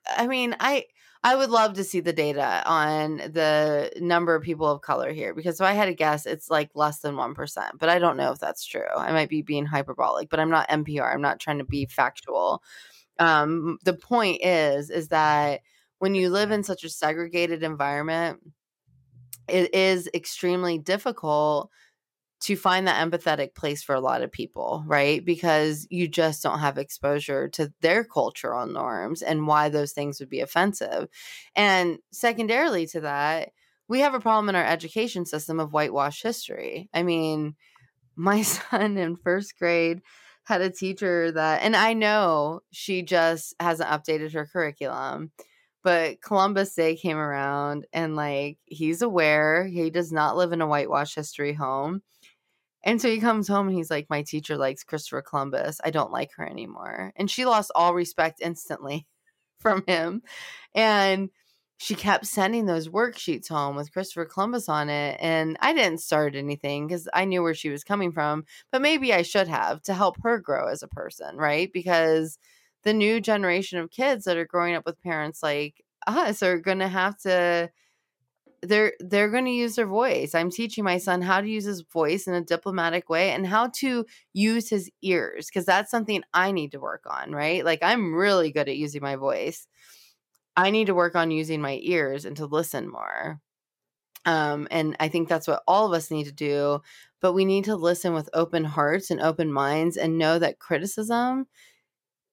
I 0.07 0.26
mean, 0.26 0.57
I 0.59 0.86
I 1.22 1.36
would 1.36 1.51
love 1.51 1.74
to 1.74 1.84
see 1.84 2.01
the 2.01 2.14
data 2.14 2.62
on 2.64 3.18
the 3.18 3.92
number 4.01 4.34
of 4.34 4.42
people 4.42 4.66
of 4.66 4.80
color 4.80 5.12
here 5.12 5.34
because 5.34 5.61
if 5.61 5.66
I 5.66 5.74
had 5.74 5.84
to 5.84 5.94
guess, 5.94 6.24
it's 6.24 6.48
like 6.48 6.70
less 6.74 7.01
than 7.01 7.16
1%. 7.16 7.70
But 7.78 7.90
I 7.90 7.98
don't 7.98 8.16
know 8.16 8.32
if 8.32 8.38
that's 8.38 8.64
true. 8.64 8.88
I 8.96 9.12
might 9.12 9.28
be 9.28 9.42
being 9.42 9.66
hyperbolic, 9.66 10.30
but 10.30 10.40
I'm 10.40 10.48
not 10.48 10.70
NPR. 10.70 11.12
I'm 11.12 11.20
not 11.20 11.38
trying 11.38 11.59
to 11.59 11.64
be 11.64 11.84
factual. 11.84 12.62
Um, 13.18 13.76
the 13.84 13.92
point 13.92 14.42
is, 14.42 14.88
is 14.88 15.09
that 15.09 15.61
when 15.98 16.14
you 16.14 16.30
live 16.30 16.51
in 16.51 16.64
such 16.64 16.82
a 16.82 16.88
segregated 16.88 17.62
environment, 17.62 18.40
it 19.51 19.74
is 19.74 20.09
extremely 20.14 20.78
difficult 20.78 21.70
to 22.41 22.57
find 22.57 22.86
that 22.86 23.07
empathetic 23.07 23.55
place 23.55 23.82
for 23.82 23.95
a 23.95 24.01
lot 24.01 24.22
of 24.22 24.32
people, 24.32 24.82
right? 24.86 25.22
Because 25.24 25.86
you 25.91 26.09
just 26.09 26.43
don't 26.43 26.61
have 26.61 26.78
exposure 26.78 27.49
to 27.51 27.72
their 27.82 28.03
cultural 28.03 28.66
norms 28.66 29.20
and 29.20 29.47
why 29.47 29.68
those 29.68 29.93
things 29.93 30.20
would 30.20 30.30
be 30.30 30.41
offensive. 30.41 31.09
And 31.55 31.99
secondarily 32.12 32.86
to 32.88 33.03
that, 33.03 33.51
we 33.88 34.01
have 34.01 34.14
a 34.14 34.20
problem 34.20 34.49
in 34.49 34.55
our 34.55 34.64
education 34.64 35.26
system 35.26 35.61
of 35.61 35.72
whitewash 35.72 36.22
history. 36.22 36.88
I 36.95 37.03
mean, 37.03 37.57
my 38.16 38.43
son 38.43 38.97
in 38.97 39.16
first 39.16 39.59
grade 39.59 40.01
had 40.45 40.62
a 40.62 40.70
teacher 40.70 41.32
that, 41.32 41.62
and 41.62 41.76
I 41.76 41.93
know 41.93 42.61
she 42.70 43.03
just 43.03 43.55
hasn't 43.61 43.91
updated 43.91 44.32
her 44.32 44.47
curriculum, 44.47 45.30
but 45.82 46.22
Columbus 46.22 46.74
Day 46.74 46.97
came 46.97 47.16
around 47.16 47.86
and 47.93 48.16
like 48.16 48.59
he's 48.64 49.03
aware 49.03 49.66
he 49.66 49.91
does 49.91 50.12
not 50.12 50.36
live 50.36 50.53
in 50.53 50.61
a 50.61 50.66
whitewash 50.66 51.14
history 51.14 51.53
home. 51.53 52.03
And 52.83 53.01
so 53.01 53.09
he 53.09 53.20
comes 53.20 53.49
home 53.49 53.68
and 53.68 53.76
he's 53.76 53.91
like, 53.91 54.09
My 54.09 54.22
teacher 54.22 54.57
likes 54.57 54.85
Christopher 54.85 55.22
Columbus. 55.22 55.81
I 55.85 55.91
don't 55.91 56.12
like 56.12 56.31
her 56.37 56.49
anymore. 56.49 57.12
And 57.16 57.31
she 57.31 57.45
lost 57.45 57.70
all 57.74 57.95
respect 57.95 58.41
instantly 58.41 59.07
from 59.59 59.85
him. 59.87 60.22
And 60.74 61.31
she 61.83 61.95
kept 61.95 62.26
sending 62.26 62.66
those 62.66 62.89
worksheets 62.89 63.49
home 63.49 63.74
with 63.74 63.93
Christopher 63.93 64.26
Columbus 64.26 64.68
on 64.68 64.91
it. 64.91 65.16
And 65.18 65.57
I 65.61 65.72
didn't 65.72 66.01
start 66.03 66.35
anything 66.37 66.87
because 66.87 67.09
I 67.14 67.24
knew 67.24 67.43
where 67.43 67.55
she 67.55 67.70
was 67.70 67.85
coming 67.85 68.12
from, 68.12 68.45
but 68.70 68.83
maybe 68.83 69.14
I 69.14 69.22
should 69.22 69.49
have 69.49 69.81
to 69.85 69.95
help 69.95 70.16
her 70.22 70.39
grow 70.39 70.68
as 70.68 70.83
a 70.83 70.89
person, 70.89 71.39
right? 71.39 71.72
Because 71.72 72.39
the 72.83 72.93
new 72.93 73.18
generation 73.18 73.78
of 73.78 73.91
kids 73.91 74.24
that 74.24 74.37
are 74.37 74.45
growing 74.45 74.74
up 74.74 74.85
with 74.85 75.01
parents 75.01 75.43
like 75.43 75.83
us 76.07 76.43
are 76.43 76.59
going 76.59 76.81
to 76.81 76.89
have 76.89 77.16
to 77.20 77.70
they're 78.63 78.93
they're 79.01 79.31
going 79.31 79.47
to 79.47 79.51
use 79.51 79.77
their 79.77 79.87
voice. 79.87 80.35
I'm 80.35 80.51
teaching 80.51 80.85
my 80.85 80.99
son 80.99 81.23
how 81.23 81.41
to 81.41 81.49
use 81.49 81.65
his 81.65 81.81
voice 81.83 82.27
in 82.27 82.35
a 82.35 82.43
diplomatic 82.43 83.09
way 83.09 83.31
and 83.31 83.47
how 83.47 83.69
to 83.77 84.05
use 84.35 84.69
his 84.69 84.91
ears 85.03 85.47
because 85.47 85.65
that's 85.65 85.91
something 85.91 86.23
I 86.35 86.53
need 86.53 86.73
to 86.73 86.81
work 86.81 87.05
on, 87.07 87.33
right? 87.33 87.65
Like 87.65 87.81
I'm 87.83 88.15
really 88.15 88.53
good 88.53 88.69
at 88.69 88.77
using 88.77 89.03
my 89.03 89.17
voice. 89.17 89.67
I 90.57 90.71
need 90.71 90.87
to 90.87 90.95
work 90.95 91.17
on 91.17 91.31
using 91.31 91.61
my 91.61 91.79
ears 91.83 92.25
and 92.25 92.37
to 92.39 92.47
listen 92.47 92.91
more. 92.91 93.41
Um 94.27 94.69
and 94.71 94.97
I 95.01 95.09
think 95.09 95.29
that's 95.29 95.49
what 95.49 95.63
all 95.67 95.87
of 95.87 95.93
us 95.93 96.11
need 96.11 96.25
to 96.25 96.33
do, 96.33 96.81
but 97.21 97.33
we 97.35 97.45
need 97.47 97.65
to 97.67 97.77
listen 97.77 98.15
with 98.15 98.31
open 98.35 98.65
hearts 98.65 99.11
and 99.11 99.21
open 99.21 99.53
minds 99.53 99.97
and 99.97 100.19
know 100.19 100.39
that 100.39 100.59
criticism 100.59 101.47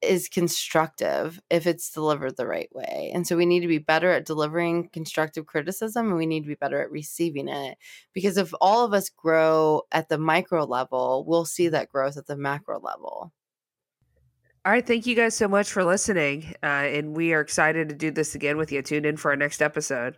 is 0.01 0.29
constructive 0.29 1.39
if 1.49 1.65
it's 1.65 1.91
delivered 1.91 2.37
the 2.37 2.47
right 2.47 2.69
way. 2.73 3.11
And 3.13 3.25
so 3.25 3.35
we 3.35 3.45
need 3.45 3.61
to 3.61 3.67
be 3.67 3.79
better 3.79 4.11
at 4.11 4.25
delivering 4.25 4.89
constructive 4.89 5.45
criticism 5.45 6.07
and 6.07 6.17
we 6.17 6.25
need 6.25 6.41
to 6.41 6.47
be 6.47 6.55
better 6.55 6.81
at 6.81 6.91
receiving 6.91 7.47
it. 7.47 7.77
Because 8.13 8.37
if 8.37 8.53
all 8.61 8.85
of 8.85 8.93
us 8.93 9.09
grow 9.09 9.83
at 9.91 10.09
the 10.09 10.17
micro 10.17 10.65
level, 10.65 11.25
we'll 11.27 11.45
see 11.45 11.69
that 11.69 11.89
growth 11.89 12.17
at 12.17 12.27
the 12.27 12.37
macro 12.37 12.79
level. 12.79 13.33
All 14.65 14.73
right, 14.73 14.85
thank 14.85 15.05
you 15.05 15.15
guys 15.15 15.33
so 15.33 15.47
much 15.47 15.71
for 15.71 15.85
listening, 15.85 16.53
uh, 16.61 16.65
and 16.65 17.15
we 17.15 17.33
are 17.33 17.39
excited 17.39 17.87
to 17.87 17.95
do 17.95 18.11
this 18.11 18.35
again 18.35 18.57
with 18.57 18.69
you. 18.69 18.81
Tune 18.81 19.05
in 19.05 19.15
for 19.15 19.31
our 19.31 19.37
next 19.37 19.61
episode. 19.61 20.17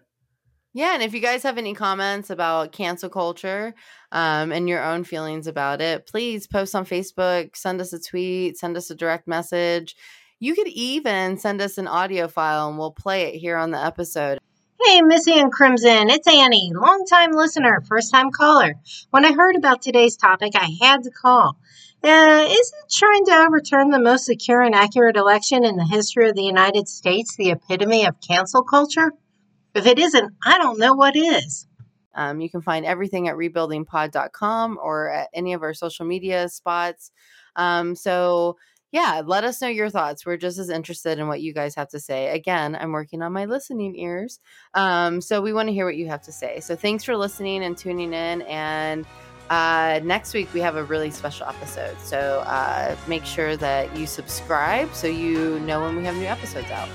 Yeah, 0.73 0.93
and 0.93 1.01
if 1.01 1.15
you 1.15 1.19
guys 1.19 1.41
have 1.43 1.57
any 1.57 1.73
comments 1.73 2.29
about 2.29 2.71
cancel 2.71 3.09
culture 3.09 3.73
um, 4.11 4.51
and 4.51 4.69
your 4.69 4.83
own 4.83 5.03
feelings 5.03 5.47
about 5.47 5.81
it, 5.81 6.05
please 6.05 6.45
post 6.45 6.75
on 6.75 6.85
Facebook, 6.85 7.55
send 7.55 7.81
us 7.81 7.91
a 7.91 7.99
tweet, 7.99 8.55
send 8.57 8.77
us 8.77 8.91
a 8.91 8.95
direct 8.95 9.27
message. 9.27 9.95
You 10.39 10.53
could 10.53 10.67
even 10.67 11.37
send 11.37 11.59
us 11.59 11.79
an 11.79 11.87
audio 11.87 12.27
file 12.27 12.69
and 12.69 12.77
we'll 12.77 12.91
play 12.91 13.23
it 13.23 13.39
here 13.39 13.57
on 13.57 13.71
the 13.71 13.83
episode. 13.83 14.37
Hey, 14.85 15.01
Missy 15.01 15.39
and 15.39 15.51
Crimson, 15.51 16.09
it's 16.11 16.27
Annie, 16.27 16.71
longtime 16.73 17.31
listener, 17.31 17.81
first 17.87 18.13
time 18.13 18.29
caller. 18.29 18.75
When 19.09 19.25
I 19.25 19.33
heard 19.33 19.55
about 19.55 19.81
today's 19.81 20.17
topic, 20.17 20.51
I 20.55 20.69
had 20.81 21.03
to 21.03 21.11
call. 21.11 21.57
Uh, 22.03 22.45
isn't 22.47 22.91
trying 22.91 23.25
to 23.25 23.43
overturn 23.45 23.89
the 23.89 23.99
most 23.99 24.25
secure 24.25 24.61
and 24.61 24.75
accurate 24.75 25.17
election 25.17 25.65
in 25.65 25.75
the 25.77 25.85
history 25.85 26.29
of 26.29 26.35
the 26.35 26.43
United 26.43 26.87
States 26.87 27.35
the 27.35 27.49
epitome 27.49 28.05
of 28.05 28.21
cancel 28.21 28.63
culture? 28.63 29.11
If 29.75 29.85
it 29.85 29.99
isn't, 29.99 30.33
I 30.43 30.57
don't 30.57 30.79
know 30.79 30.93
what 30.93 31.15
is. 31.15 31.67
Um, 32.15 32.41
you 32.41 32.49
can 32.49 32.61
find 32.61 32.85
everything 32.85 33.27
at 33.27 33.35
rebuildingpod.com 33.35 34.79
or 34.81 35.09
at 35.09 35.29
any 35.33 35.53
of 35.53 35.61
our 35.61 35.73
social 35.73 36.05
media 36.05 36.49
spots. 36.49 37.11
Um, 37.55 37.95
so, 37.95 38.57
yeah, 38.91 39.21
let 39.23 39.43
us 39.43 39.61
know 39.61 39.67
your 39.67 39.89
thoughts. 39.89 40.25
We're 40.25 40.37
just 40.37 40.57
as 40.57 40.69
interested 40.69 41.19
in 41.19 41.27
what 41.27 41.41
you 41.41 41.53
guys 41.53 41.75
have 41.75 41.89
to 41.89 41.99
say. 41.99 42.29
Again, 42.29 42.75
I'm 42.75 42.91
working 42.91 43.21
on 43.21 43.31
my 43.31 43.45
listening 43.45 43.95
ears. 43.95 44.39
Um, 44.73 45.21
so, 45.21 45.41
we 45.41 45.53
want 45.53 45.69
to 45.69 45.73
hear 45.73 45.85
what 45.85 45.95
you 45.95 46.07
have 46.07 46.23
to 46.23 46.31
say. 46.31 46.59
So, 46.61 46.75
thanks 46.75 47.03
for 47.03 47.15
listening 47.15 47.63
and 47.63 47.77
tuning 47.77 48.13
in. 48.13 48.41
And 48.43 49.05
uh, 49.49 49.99
next 50.03 50.33
week, 50.33 50.53
we 50.53 50.59
have 50.61 50.75
a 50.75 50.83
really 50.83 51.11
special 51.11 51.47
episode. 51.47 51.99
So, 52.01 52.43
uh, 52.45 52.95
make 53.07 53.25
sure 53.25 53.55
that 53.57 53.95
you 53.95 54.07
subscribe 54.07 54.93
so 54.93 55.07
you 55.07 55.59
know 55.61 55.81
when 55.81 55.95
we 55.95 56.03
have 56.05 56.15
new 56.15 56.25
episodes 56.25 56.71
out. 56.71 56.89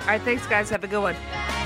All 0.00 0.06
right. 0.06 0.22
thanks, 0.22 0.46
guys. 0.46 0.70
Have 0.70 0.84
a 0.84 0.88
good 0.88 1.02
one. 1.02 1.59